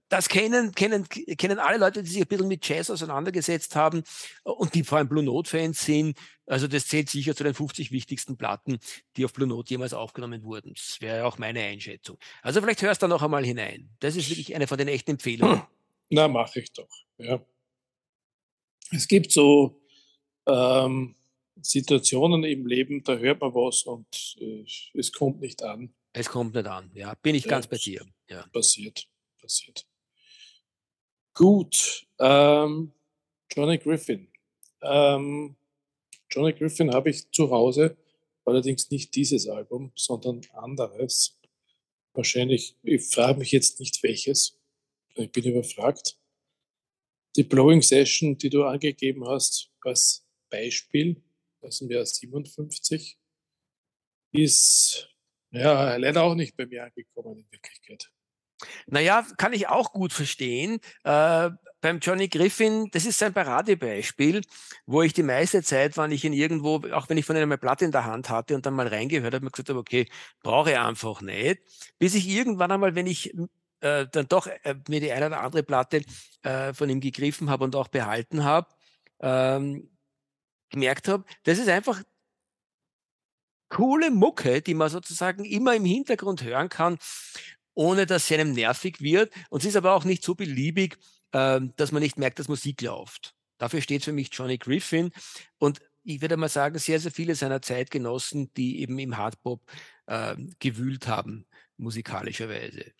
das 0.09 0.27
kennen, 0.27 0.73
kennen, 0.73 1.07
kennen 1.07 1.59
alle 1.59 1.77
Leute, 1.77 2.03
die 2.03 2.09
sich 2.09 2.21
ein 2.21 2.27
bisschen 2.27 2.47
mit 2.47 2.67
Jazz 2.67 2.89
auseinandergesetzt 2.89 3.75
haben 3.75 4.03
und 4.43 4.73
die 4.73 4.83
vor 4.83 4.97
allem 4.97 5.07
Blue 5.07 5.23
Note-Fans 5.23 5.85
sind. 5.85 6.17
Also 6.45 6.67
das 6.67 6.87
zählt 6.87 7.09
sicher 7.09 7.35
zu 7.35 7.43
den 7.43 7.53
50 7.53 7.91
wichtigsten 7.91 8.35
Platten, 8.35 8.79
die 9.15 9.23
auf 9.23 9.31
Blue 9.31 9.47
Note 9.47 9.69
jemals 9.69 9.93
aufgenommen 9.93 10.43
wurden. 10.43 10.73
Das 10.73 10.97
wäre 10.99 11.25
auch 11.25 11.37
meine 11.37 11.61
Einschätzung. 11.61 12.17
Also 12.41 12.61
vielleicht 12.61 12.81
hörst 12.81 13.01
du 13.01 13.05
da 13.05 13.07
noch 13.07 13.23
einmal 13.23 13.45
hinein. 13.45 13.89
Das 13.99 14.15
ist 14.15 14.29
wirklich 14.29 14.53
eine 14.53 14.67
von 14.67 14.77
den 14.77 14.89
echten 14.89 15.11
Empfehlungen. 15.11 15.61
Na, 16.09 16.27
mache 16.27 16.59
ich 16.59 16.71
doch. 16.73 16.89
Ja. 17.17 17.39
Es 18.91 19.07
gibt 19.07 19.31
so 19.31 19.81
ähm, 20.45 21.15
Situationen 21.61 22.43
im 22.43 22.67
Leben, 22.67 23.03
da 23.03 23.15
hört 23.15 23.39
man 23.39 23.53
was 23.53 23.83
und 23.83 24.05
äh, 24.39 24.65
es 24.93 25.11
kommt 25.11 25.39
nicht 25.39 25.63
an. 25.63 25.93
Es 26.11 26.29
kommt 26.29 26.53
nicht 26.53 26.67
an, 26.67 26.91
ja. 26.93 27.15
Bin 27.15 27.33
ich 27.33 27.45
ja, 27.45 27.51
ganz 27.51 27.67
bei 27.67 27.77
dir. 27.77 28.05
Ja. 28.29 28.45
Passiert, 28.51 29.07
passiert. 29.43 29.85
Gut. 31.33 32.07
Ähm, 32.19 32.91
Johnny 33.51 33.77
Griffin. 33.77 34.27
Ähm, 34.81 35.55
Johnny 36.31 36.53
Griffin 36.53 36.93
habe 36.93 37.09
ich 37.09 37.29
zu 37.31 37.51
Hause, 37.51 37.97
allerdings 38.45 38.89
nicht 38.89 39.13
dieses 39.15 39.47
Album, 39.47 39.91
sondern 39.95 40.41
anderes. 40.53 41.37
Wahrscheinlich, 42.13 42.75
ich 42.83 43.05
frage 43.05 43.39
mich 43.39 43.51
jetzt 43.51 43.79
nicht 43.79 44.01
welches. 44.03 44.59
Ich 45.15 45.31
bin 45.31 45.43
überfragt. 45.43 46.17
Die 47.35 47.43
Blowing 47.43 47.81
Session, 47.81 48.37
die 48.37 48.49
du 48.49 48.63
angegeben 48.63 49.27
hast 49.27 49.71
als 49.81 50.25
Beispiel, 50.49 51.21
aus 51.61 51.79
dem 51.79 51.89
Jahr 51.89 52.05
57, 52.05 53.17
ist 54.31 55.09
ja 55.51 55.95
leider 55.97 56.23
auch 56.23 56.35
nicht 56.35 56.55
bei 56.55 56.65
mir 56.65 56.83
angekommen 56.83 57.39
in 57.39 57.51
Wirklichkeit. 57.51 58.11
Naja, 58.87 59.25
kann 59.37 59.53
ich 59.53 59.67
auch 59.67 59.91
gut 59.91 60.13
verstehen. 60.13 60.79
Äh, 61.03 61.49
beim 61.81 61.99
Johnny 61.99 62.29
Griffin, 62.29 62.89
das 62.91 63.05
ist 63.05 63.19
sein 63.19 63.33
Paradebeispiel, 63.33 64.41
wo 64.85 65.01
ich 65.01 65.11
die 65.11 65.21
meiste 65.21 65.61
Zeit, 65.63 65.97
wann 65.97 66.11
ich 66.11 66.23
ihn 66.23 66.31
irgendwo, 66.31 66.81
auch 66.93 67.09
wenn 67.09 67.17
ich 67.17 67.25
von 67.25 67.35
ihm 67.35 67.43
eine 67.43 67.57
Platte 67.57 67.83
in 67.83 67.91
der 67.91 68.05
Hand 68.05 68.29
hatte 68.29 68.55
und 68.55 68.65
dann 68.65 68.73
mal 68.73 68.87
reingehört 68.87 69.33
habe, 69.33 69.43
mir 69.43 69.51
gesagt 69.51 69.69
habe, 69.69 69.79
okay, 69.79 70.07
brauche 70.41 70.71
ich 70.71 70.77
einfach 70.77 71.21
nicht. 71.21 71.61
Bis 71.99 72.15
ich 72.15 72.27
irgendwann 72.29 72.71
einmal, 72.71 72.95
wenn 72.95 73.05
ich 73.05 73.33
äh, 73.81 74.07
dann 74.09 74.27
doch 74.29 74.47
äh, 74.47 74.75
mir 74.87 75.01
die 75.01 75.11
eine 75.11 75.27
oder 75.27 75.41
andere 75.41 75.63
Platte 75.63 76.03
äh, 76.43 76.73
von 76.73 76.89
ihm 76.89 77.01
gegriffen 77.01 77.49
habe 77.49 77.65
und 77.65 77.75
auch 77.75 77.89
behalten 77.89 78.45
habe, 78.45 78.69
ähm, 79.19 79.89
gemerkt 80.69 81.09
habe, 81.09 81.25
das 81.43 81.59
ist 81.59 81.67
einfach 81.67 82.01
coole 83.67 84.09
Mucke, 84.09 84.61
die 84.61 84.73
man 84.73 84.89
sozusagen 84.89 85.43
immer 85.43 85.75
im 85.75 85.85
Hintergrund 85.85 86.43
hören 86.43 86.69
kann, 86.69 86.97
ohne 87.73 88.05
dass 88.05 88.27
sie 88.27 88.35
einem 88.35 88.53
nervig 88.53 89.01
wird. 89.01 89.33
Und 89.49 89.61
sie 89.61 89.69
ist 89.69 89.75
aber 89.75 89.93
auch 89.93 90.05
nicht 90.05 90.23
so 90.23 90.35
beliebig, 90.35 90.97
äh, 91.31 91.59
dass 91.75 91.91
man 91.91 92.01
nicht 92.01 92.17
merkt, 92.17 92.39
dass 92.39 92.47
Musik 92.47 92.81
läuft. 92.81 93.33
Dafür 93.57 93.81
steht 93.81 94.03
für 94.03 94.13
mich 94.13 94.29
Johnny 94.31 94.57
Griffin. 94.57 95.11
Und 95.57 95.79
ich 96.03 96.21
würde 96.21 96.37
mal 96.37 96.49
sagen, 96.49 96.77
sehr, 96.79 96.99
sehr 96.99 97.11
viele 97.11 97.35
seiner 97.35 97.61
Zeitgenossen, 97.61 98.51
die 98.55 98.81
eben 98.81 98.99
im 98.99 99.17
Hardpop 99.17 99.61
äh, 100.07 100.35
gewühlt 100.59 101.07
haben, 101.07 101.45
musikalischerweise. 101.77 102.91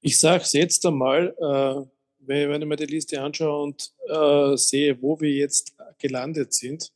Ich 0.00 0.18
sage 0.18 0.42
es 0.42 0.52
jetzt 0.52 0.84
einmal, 0.86 1.34
äh, 1.38 1.88
wenn 2.20 2.62
ich 2.62 2.68
mir 2.68 2.76
die 2.76 2.86
Liste 2.86 3.20
anschaue 3.20 3.62
und 3.62 3.92
äh, 4.08 4.56
sehe, 4.56 5.00
wo 5.02 5.20
wir 5.20 5.30
jetzt 5.30 5.74
gelandet 5.98 6.54
sind, 6.54 6.92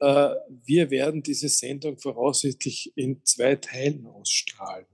äh, 0.00 0.34
wir 0.64 0.90
werden 0.90 1.22
diese 1.22 1.48
Sendung 1.48 1.98
voraussichtlich 1.98 2.92
in 2.96 3.24
zwei 3.24 3.56
Teilen 3.56 4.06
ausstrahlen. 4.06 4.86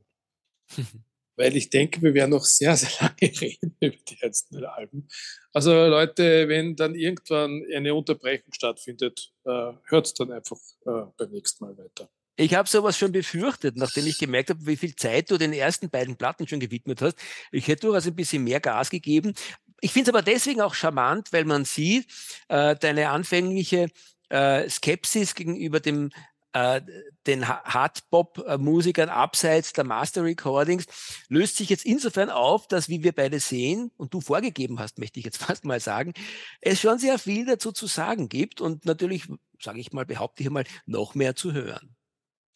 Weil 1.37 1.57
ich 1.57 1.69
denke, 1.69 2.01
wir 2.01 2.15
werden 2.15 2.31
noch 2.31 2.45
sehr, 2.45 2.77
sehr 2.77 2.91
lange 3.01 3.33
reden 3.41 3.77
über 3.81 3.97
die 4.09 4.23
einzelnen 4.23 4.65
Alben. 4.67 5.09
Also 5.53 5.73
Leute, 5.73 6.49
wenn 6.49 6.77
dann 6.77 6.95
irgendwann 6.95 7.65
eine 7.75 7.95
Unterbrechung 7.95 8.53
stattfindet, 8.53 9.33
äh, 9.45 9.73
hört 9.85 10.07
es 10.07 10.15
dann 10.15 10.31
einfach 10.31 10.59
äh, 10.87 11.11
beim 11.17 11.31
nächsten 11.31 11.65
Mal 11.65 11.77
weiter. 11.77 12.09
Ich 12.37 12.55
habe 12.55 12.69
sowas 12.69 12.99
schon 12.99 13.13
befürchtet, 13.13 13.77
nachdem 13.77 14.07
ich 14.07 14.19
gemerkt 14.19 14.51
habe, 14.51 14.67
wie 14.67 14.77
viel 14.77 14.97
Zeit 14.97 15.31
du 15.31 15.39
den 15.39 15.53
ersten 15.53 15.89
beiden 15.89 16.17
Platten 16.17 16.49
schon 16.49 16.59
gewidmet 16.59 17.01
hast. 17.01 17.17
Ich 17.53 17.69
hätte 17.69 17.87
durchaus 17.87 18.07
ein 18.07 18.17
bisschen 18.17 18.43
mehr 18.43 18.61
Gas 18.61 18.91
gegeben. 18.91 19.35
Ich 19.81 19.93
finde 19.93 20.11
es 20.11 20.15
aber 20.15 20.23
deswegen 20.23 20.61
auch 20.61 20.75
charmant, 20.75 21.33
weil 21.33 21.45
man 21.45 21.65
sieht, 21.65 22.07
äh, 22.49 22.75
deine 22.75 23.11
anfängliche 23.11 23.89
äh, 24.31 24.69
Skepsis 24.69 25.35
gegenüber 25.37 25.79
dem 25.79 26.11
äh, 26.55 26.81
den 27.27 27.49
Hardpop-Musikern 27.49 29.09
abseits 29.09 29.73
der 29.73 29.85
Master 29.85 30.23
Recordings 30.23 30.87
löst 31.29 31.57
sich 31.57 31.69
jetzt 31.69 31.85
insofern 31.85 32.31
auf, 32.31 32.69
dass, 32.69 32.89
wie 32.89 33.03
wir 33.03 33.13
beide 33.13 33.41
sehen 33.41 33.91
und 33.97 34.15
du 34.15 34.21
vorgegeben 34.21 34.79
hast, 34.79 34.99
möchte 34.99 35.19
ich 35.19 35.25
jetzt 35.25 35.39
fast 35.43 35.65
mal 35.65 35.81
sagen, 35.81 36.15
es 36.61 36.81
schon 36.81 36.99
sehr 36.99 37.19
viel 37.19 37.45
dazu 37.45 37.73
zu 37.73 37.87
sagen 37.87 38.29
gibt 38.29 38.61
und 38.61 38.87
natürlich, 38.87 39.27
sage 39.61 39.81
ich 39.81 39.93
mal, 39.93 40.07
behaupte 40.07 40.45
ich 40.45 40.51
mal, 40.51 40.65
noch 40.87 41.17
mehr 41.17 41.35
zu 41.35 41.53
hören. 41.53 41.97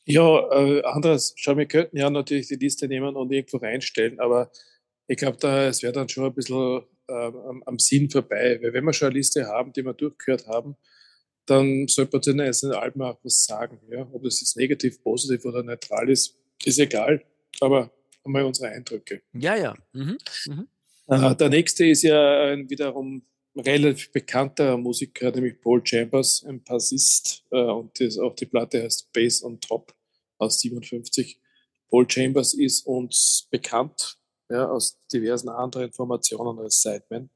Ja, 0.04 0.48
äh, 0.52 0.82
anderes, 0.84 1.34
schau, 1.36 1.56
wir 1.56 1.66
könnten 1.66 1.96
ja 1.96 2.08
natürlich 2.08 2.46
die 2.46 2.54
Liste 2.54 2.88
nehmen 2.88 3.16
und 3.16 3.32
irgendwo 3.32 3.58
reinstellen, 3.58 4.20
aber 4.20 4.50
ich 5.08 5.16
glaube, 5.16 5.38
da, 5.40 5.66
es 5.66 5.82
wäre 5.82 5.92
dann 5.92 6.08
schon 6.08 6.24
ein 6.24 6.34
bisschen 6.34 6.82
äh, 7.08 7.12
am, 7.12 7.62
am, 7.66 7.78
Sinn 7.78 8.08
vorbei, 8.08 8.58
weil 8.62 8.72
wenn 8.72 8.84
wir 8.84 8.92
schon 8.92 9.08
eine 9.08 9.16
Liste 9.16 9.46
haben, 9.46 9.72
die 9.72 9.82
wir 9.82 9.92
durchgehört 9.92 10.46
haben, 10.46 10.76
dann 11.48 11.88
sollte 11.88 12.16
man 12.16 12.22
zu 12.22 12.32
den 12.32 12.40
einzelnen 12.40 12.76
Alben 12.76 13.02
auch 13.02 13.18
was 13.22 13.44
sagen. 13.44 13.80
Ja? 13.90 14.06
Ob 14.12 14.22
das 14.22 14.40
jetzt 14.40 14.56
negativ, 14.56 15.02
positiv 15.02 15.44
oder 15.44 15.62
neutral 15.62 16.08
ist, 16.10 16.36
ist 16.64 16.78
egal, 16.78 17.22
aber 17.60 17.90
einmal 18.24 18.44
unsere 18.44 18.68
Eindrücke. 18.68 19.22
Ja, 19.32 19.56
ja. 19.56 19.74
Mhm. 19.92 20.18
Mhm. 20.46 20.68
Äh, 21.08 21.34
der 21.36 21.48
nächste 21.48 21.86
ist 21.86 22.02
ja 22.02 22.52
ein 22.52 22.68
wiederum 22.68 23.22
relativ 23.56 24.12
bekannter 24.12 24.76
Musiker, 24.76 25.30
nämlich 25.30 25.60
Paul 25.60 25.84
Chambers, 25.84 26.44
ein 26.46 26.62
Bassist, 26.62 27.44
äh, 27.50 27.56
und 27.56 27.98
das, 27.98 28.18
auch 28.18 28.34
die 28.34 28.46
Platte 28.46 28.82
heißt 28.82 29.12
Bass 29.12 29.42
on 29.42 29.60
Top 29.60 29.94
aus 30.38 30.60
57. 30.60 31.40
Paul 31.88 32.08
Chambers 32.08 32.54
ist 32.54 32.86
uns 32.86 33.48
bekannt 33.50 34.18
ja, 34.50 34.68
aus 34.68 34.98
diversen 35.12 35.48
anderen 35.48 35.92
Formationen 35.92 36.58
als 36.58 36.82
Sideman. 36.82 37.30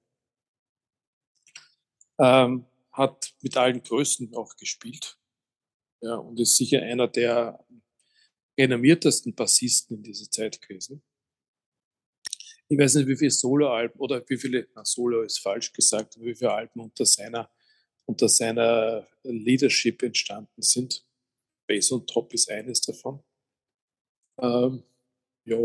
Ähm, 2.18 2.66
hat 2.92 3.34
mit 3.40 3.56
allen 3.56 3.82
Größen 3.82 4.34
auch 4.34 4.56
gespielt 4.56 5.18
ja, 6.00 6.16
und 6.16 6.38
ist 6.38 6.56
sicher 6.56 6.82
einer 6.82 7.08
der 7.08 7.64
renommiertesten 8.58 9.34
Bassisten 9.34 9.98
in 9.98 10.02
dieser 10.02 10.30
Zeit 10.30 10.60
gewesen. 10.60 11.02
Ich 12.68 12.78
weiß 12.78 12.94
nicht, 12.96 13.08
wie 13.08 13.16
viele 13.16 13.30
Soloalben 13.30 14.00
oder 14.00 14.22
wie 14.28 14.38
viele, 14.38 14.68
na, 14.74 14.84
Solo 14.84 15.22
ist 15.22 15.38
falsch 15.40 15.72
gesagt, 15.72 16.18
wie 16.20 16.34
viele 16.34 16.52
Alben 16.52 16.80
unter 16.80 17.04
seiner, 17.04 17.50
unter 18.06 18.28
seiner 18.28 19.06
Leadership 19.22 20.02
entstanden 20.02 20.62
sind. 20.62 21.06
Bass 21.66 21.90
und 21.92 22.08
Top 22.08 22.32
ist 22.32 22.50
eines 22.50 22.80
davon. 22.80 23.22
Ähm, 24.40 24.82
ja, 25.44 25.58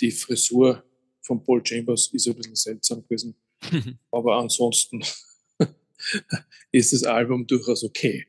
die 0.00 0.10
Frisur 0.10 0.84
von 1.22 1.42
Paul 1.42 1.64
Chambers 1.64 2.08
ist 2.12 2.26
ein 2.26 2.34
bisschen 2.34 2.56
seltsam 2.56 3.02
gewesen. 3.02 3.36
Aber 4.10 4.36
ansonsten 4.36 5.02
ist 6.72 6.92
das 6.92 7.04
Album 7.04 7.46
durchaus 7.46 7.84
okay. 7.84 8.26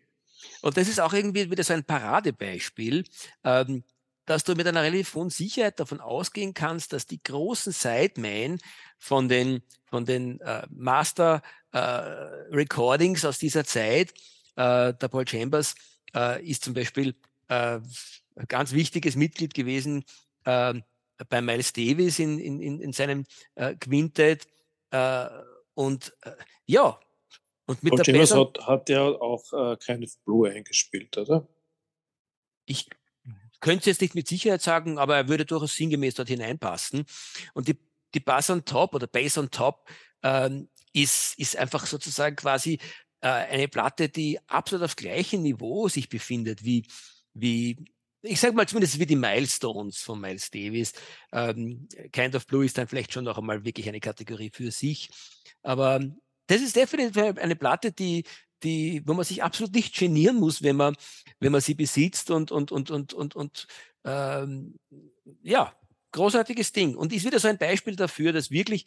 Und 0.62 0.78
das 0.78 0.88
ist 0.88 1.00
auch 1.00 1.14
irgendwie 1.14 1.50
wieder 1.52 1.64
so 1.64 1.74
ein 1.74 1.84
Paradebeispiel, 1.84 3.04
ähm, 3.44 3.84
dass 4.26 4.44
du 4.44 4.56
mit 4.56 4.66
einer 4.68 4.82
relativ 4.82 5.14
hohen 5.14 5.30
Sicherheit 5.30 5.80
davon 5.80 6.00
ausgehen 6.00 6.54
kannst, 6.54 6.94
dass 6.94 7.06
die 7.06 7.22
großen 7.22 7.72
Sidemen 7.72 8.60
von 8.98 9.30
den, 9.30 9.62
von 9.86 10.06
den 10.06 10.40
äh, 10.42 10.66
Master 10.72 11.44
äh, 11.72 11.78
Recordings 11.78 13.26
aus 13.26 13.38
dieser 13.38 13.66
Zeit, 13.66 14.12
äh, 14.56 14.94
der 14.94 15.08
Paul 15.10 15.28
Chambers 15.28 15.76
äh, 16.16 16.44
ist 16.44 16.64
zum 16.64 16.74
Beispiel 16.74 17.16
äh, 17.50 17.80
ein 18.36 18.48
ganz 18.48 18.72
wichtiges 18.72 19.16
Mitglied 19.16 19.54
gewesen 19.54 20.04
äh, 20.46 20.74
bei 21.30 21.42
Miles 21.42 21.74
Davis 21.74 22.20
in, 22.20 22.40
in, 22.40 22.82
in 22.82 22.92
seinem 22.92 23.26
äh, 23.56 23.76
Quintet. 23.76 24.48
Und 25.74 26.14
ja, 26.68 26.98
und 27.66 27.84
mit 27.84 27.94
und 27.94 28.06
der 28.06 28.14
James 28.14 28.34
hat, 28.34 28.60
hat 28.68 28.90
ja 28.90 29.02
auch 29.02 29.44
äh, 29.54 29.78
keine 29.78 30.08
Blue 30.24 30.50
eingespielt, 30.50 31.18
oder? 31.18 31.48
Ich 32.66 32.88
könnte 33.60 33.80
es 33.80 33.86
jetzt 33.86 34.02
nicht 34.02 34.16
mit 34.16 34.28
Sicherheit 34.28 34.62
sagen, 34.62 34.98
aber 35.00 35.16
er 35.16 35.28
würde 35.28 35.46
durchaus 35.46 35.76
sinngemäß 35.76 36.16
dort 36.16 36.28
hineinpassen. 36.28 37.06
Und 37.54 37.68
die, 37.68 37.78
die 38.14 38.20
Bass 38.20 38.50
on 38.50 38.66
Top 38.66 38.94
oder 38.94 39.08
Bass 39.08 39.38
on 39.38 39.50
Top 39.50 39.90
ähm, 40.24 40.70
ist, 40.94 41.38
ist 41.40 41.58
einfach 41.58 41.86
sozusagen 41.86 42.36
quasi 42.36 42.80
äh, 43.22 43.28
eine 43.28 43.68
Platte, 43.68 44.10
die 44.10 44.40
absolut 44.48 44.86
auf 44.86 44.96
gleichem 44.96 45.42
Niveau 45.42 45.88
sich 45.88 46.10
befindet 46.10 46.64
wie, 46.64 46.88
wie 47.34 47.86
ich 48.22 48.40
sage 48.40 48.56
mal 48.56 48.68
zumindest 48.68 49.00
wie 49.00 49.06
die 49.06 49.16
Milestones 49.16 50.00
von 50.00 50.20
Miles 50.20 50.50
Davis. 50.50 50.94
Ähm, 51.32 51.88
kind 52.12 52.36
of 52.36 52.48
Blue 52.48 52.66
ist 52.66 52.78
dann 52.78 52.88
vielleicht 52.88 53.14
schon 53.14 53.26
noch 53.26 53.38
einmal 53.38 53.64
wirklich 53.66 53.88
eine 53.88 54.00
Kategorie 54.00 54.50
für 54.52 54.72
sich. 54.72 55.10
Aber 55.62 56.02
das 56.48 56.62
ist 56.62 56.76
definitiv 56.76 57.38
eine 57.38 57.56
Platte, 57.56 57.92
die, 57.92 58.24
die, 58.64 59.02
wo 59.06 59.14
man 59.14 59.26
sich 59.26 59.44
absolut 59.44 59.74
nicht 59.74 59.96
genieren 59.96 60.38
muss, 60.38 60.64
wenn 60.64 60.76
man, 60.76 60.96
wenn 61.40 61.52
man 61.52 61.62
sie 61.62 61.76
besitzt 61.76 62.32
und, 62.32 62.52
und, 62.52 62.72
und, 62.72 62.92
und, 62.92 63.14
und, 63.14 63.36
und 63.36 63.68
ähm, 64.04 64.76
ja, 65.42 65.74
großartiges 66.12 66.72
Ding 66.72 66.96
und 66.96 67.12
ist 67.12 67.26
wieder 67.26 67.40
so 67.40 67.48
ein 67.48 67.58
Beispiel 67.58 67.96
dafür, 67.96 68.32
dass 68.32 68.52
wirklich 68.52 68.86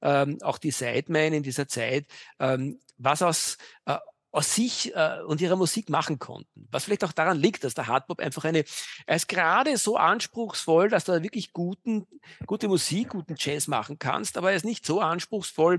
ähm, 0.00 0.38
auch 0.42 0.58
die 0.58 0.70
Sidemen 0.70 1.32
in 1.32 1.42
dieser 1.42 1.66
Zeit 1.66 2.06
ähm, 2.38 2.78
was 2.96 3.22
aus 3.22 3.58
äh, 3.86 3.98
aus 4.30 4.54
sich 4.54 4.94
äh, 4.94 5.20
und 5.26 5.40
ihrer 5.40 5.56
Musik 5.56 5.88
machen 5.88 6.18
konnten. 6.18 6.68
Was 6.70 6.84
vielleicht 6.84 7.04
auch 7.04 7.12
daran 7.12 7.38
liegt, 7.38 7.64
dass 7.64 7.74
der 7.74 7.86
Hardpop 7.86 8.20
einfach 8.20 8.44
eine, 8.44 8.64
er 9.06 9.16
ist 9.16 9.28
gerade 9.28 9.76
so 9.78 9.96
anspruchsvoll, 9.96 10.90
dass 10.90 11.04
du 11.04 11.12
da 11.12 11.22
wirklich 11.22 11.52
guten, 11.52 12.06
gute 12.46 12.68
Musik, 12.68 13.10
guten 13.10 13.36
Jazz 13.38 13.68
machen 13.68 13.98
kannst, 13.98 14.36
aber 14.36 14.50
er 14.50 14.56
ist 14.56 14.66
nicht 14.66 14.84
so 14.84 15.00
anspruchsvoll, 15.00 15.78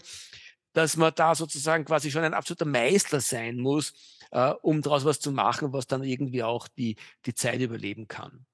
dass 0.73 0.97
man 0.97 1.13
da 1.15 1.35
sozusagen 1.35 1.85
quasi 1.85 2.11
schon 2.11 2.23
ein 2.23 2.33
absoluter 2.33 2.65
Meister 2.65 3.19
sein 3.19 3.57
muss, 3.57 3.93
äh, 4.31 4.53
um 4.61 4.81
daraus 4.81 5.05
was 5.05 5.19
zu 5.19 5.31
machen, 5.31 5.73
was 5.73 5.87
dann 5.87 6.03
irgendwie 6.03 6.43
auch 6.43 6.67
die, 6.67 6.95
die 7.25 7.33
Zeit 7.33 7.59
überleben 7.61 8.07
kann. 8.07 8.45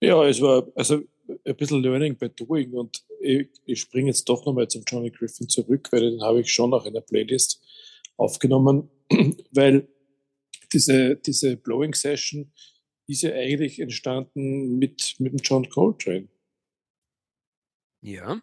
Ja, 0.00 0.24
es 0.26 0.40
war 0.40 0.66
also 0.74 1.02
ein 1.44 1.56
bisschen 1.56 1.82
Learning 1.82 2.16
by 2.16 2.28
Doing 2.28 2.72
und 2.72 3.04
ich, 3.20 3.48
ich 3.64 3.80
springe 3.80 4.08
jetzt 4.08 4.28
doch 4.28 4.44
nochmal 4.46 4.68
zum 4.68 4.84
Johnny 4.86 5.10
Griffin 5.10 5.48
zurück, 5.48 5.88
weil 5.90 6.00
den 6.00 6.22
habe 6.22 6.40
ich 6.40 6.52
schon 6.52 6.70
noch 6.70 6.86
in 6.86 6.94
der 6.94 7.00
Playlist 7.00 7.60
aufgenommen, 8.16 8.88
weil 9.52 9.88
diese, 10.72 11.16
diese 11.16 11.56
Blowing 11.56 11.94
Session 11.94 12.52
ist 13.06 13.22
ja 13.22 13.32
eigentlich 13.32 13.80
entstanden 13.80 14.78
mit, 14.78 15.16
mit 15.18 15.32
dem 15.32 15.40
John 15.42 15.68
Coltrane. 15.68 16.28
Ja. 18.02 18.40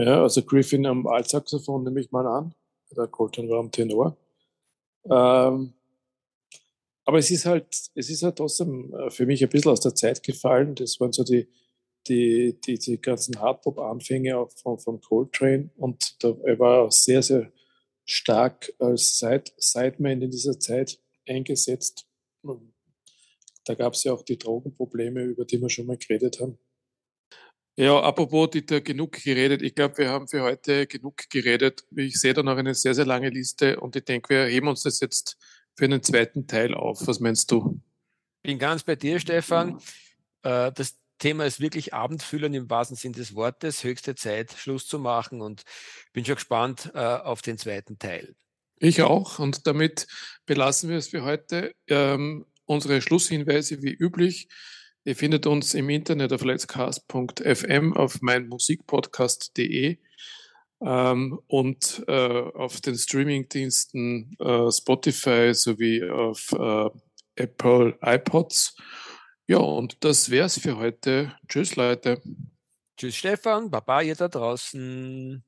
Ja, 0.00 0.22
also 0.22 0.42
Griffin 0.42 0.86
am 0.86 1.06
Altsaxophon 1.06 1.84
nehme 1.84 2.00
ich 2.00 2.10
mal 2.10 2.26
an. 2.26 2.54
Der 2.96 3.06
Coltrane 3.06 3.50
war 3.50 3.60
am 3.60 3.70
Tenor. 3.70 4.16
Ähm, 5.04 5.74
aber 7.04 7.18
es 7.18 7.30
ist 7.30 7.44
halt, 7.44 7.66
es 7.94 8.08
ist 8.08 8.22
halt 8.22 8.36
trotzdem 8.36 8.94
äh, 8.94 9.10
für 9.10 9.26
mich 9.26 9.42
ein 9.42 9.50
bisschen 9.50 9.72
aus 9.72 9.80
der 9.80 9.94
Zeit 9.94 10.22
gefallen. 10.22 10.74
Das 10.74 10.98
waren 11.00 11.12
so 11.12 11.22
die, 11.22 11.48
die, 12.08 12.58
die, 12.64 12.78
die 12.78 12.98
ganzen 12.98 13.38
Hardpop-Anfänge 13.38 14.46
von, 14.62 14.78
von 14.78 15.02
Coltrane 15.02 15.68
und 15.76 16.24
da, 16.24 16.34
er 16.44 16.58
war 16.58 16.84
auch 16.84 16.92
sehr, 16.92 17.22
sehr 17.22 17.52
stark 18.06 18.72
als 18.78 19.18
Side 19.18 19.52
Sideman 19.58 20.22
in 20.22 20.30
dieser 20.30 20.58
Zeit 20.58 20.98
eingesetzt. 21.28 22.06
Da 23.66 23.74
gab 23.74 23.92
es 23.92 24.04
ja 24.04 24.14
auch 24.14 24.22
die 24.22 24.38
Drogenprobleme, 24.38 25.24
über 25.24 25.44
die 25.44 25.60
wir 25.60 25.68
schon 25.68 25.86
mal 25.86 25.98
geredet 25.98 26.40
haben. 26.40 26.58
Ja, 27.76 28.00
apropos 28.00 28.50
Dieter, 28.50 28.80
genug 28.80 29.12
geredet. 29.12 29.62
Ich 29.62 29.74
glaube, 29.74 29.98
wir 29.98 30.10
haben 30.10 30.28
für 30.28 30.42
heute 30.42 30.86
genug 30.86 31.28
geredet. 31.30 31.84
Ich 31.96 32.20
sehe 32.20 32.34
da 32.34 32.42
noch 32.42 32.56
eine 32.56 32.74
sehr, 32.74 32.94
sehr 32.94 33.06
lange 33.06 33.30
Liste 33.30 33.80
und 33.80 33.96
ich 33.96 34.04
denke, 34.04 34.34
wir 34.34 34.44
heben 34.46 34.68
uns 34.68 34.82
das 34.82 35.00
jetzt 35.00 35.38
für 35.76 35.84
einen 35.84 36.02
zweiten 36.02 36.46
Teil 36.46 36.74
auf. 36.74 37.06
Was 37.06 37.20
meinst 37.20 37.50
du? 37.50 37.80
Bin 38.42 38.58
ganz 38.58 38.82
bei 38.82 38.96
dir, 38.96 39.18
Stefan. 39.20 39.80
Äh, 40.42 40.72
das 40.72 40.98
Thema 41.18 41.44
ist 41.44 41.60
wirklich 41.60 41.94
Abendfüllern 41.94 42.54
im 42.54 42.68
wahrsten 42.68 42.96
Sinn 42.96 43.12
des 43.12 43.34
Wortes. 43.34 43.84
Höchste 43.84 44.14
Zeit, 44.14 44.52
Schluss 44.52 44.86
zu 44.86 44.98
machen 44.98 45.40
und 45.40 45.62
bin 46.12 46.24
schon 46.24 46.34
gespannt 46.34 46.90
äh, 46.94 46.98
auf 46.98 47.42
den 47.42 47.58
zweiten 47.58 47.98
Teil. 47.98 48.34
Ich 48.78 49.02
auch. 49.02 49.38
Und 49.38 49.66
damit 49.66 50.06
belassen 50.46 50.88
wir 50.88 50.96
es 50.96 51.08
für 51.08 51.22
heute. 51.22 51.74
Ähm, 51.86 52.46
unsere 52.64 53.02
Schlusshinweise 53.02 53.82
wie 53.82 53.92
üblich. 53.92 54.48
Ihr 55.04 55.16
findet 55.16 55.46
uns 55.46 55.74
im 55.74 55.88
Internet 55.88 56.32
auf 56.32 56.44
letscast.fm, 56.44 57.94
auf 57.94 58.20
meinmusikpodcast.de 58.20 59.98
ähm, 60.82 61.40
und 61.46 62.04
äh, 62.06 62.12
auf 62.12 62.80
den 62.80 62.96
Streamingdiensten 62.96 64.36
äh, 64.38 64.70
Spotify 64.70 65.54
sowie 65.54 66.04
auf 66.08 66.52
äh, 66.52 66.90
Apple 67.36 67.98
iPods. 68.02 68.76
Ja, 69.46 69.58
und 69.58 70.04
das 70.04 70.30
wär's 70.30 70.60
für 70.60 70.76
heute. 70.76 71.34
Tschüss, 71.48 71.76
Leute. 71.76 72.20
Tschüss, 72.96 73.16
Stefan. 73.16 73.70
Baba, 73.70 74.02
ihr 74.02 74.14
da 74.14 74.28
draußen. 74.28 75.42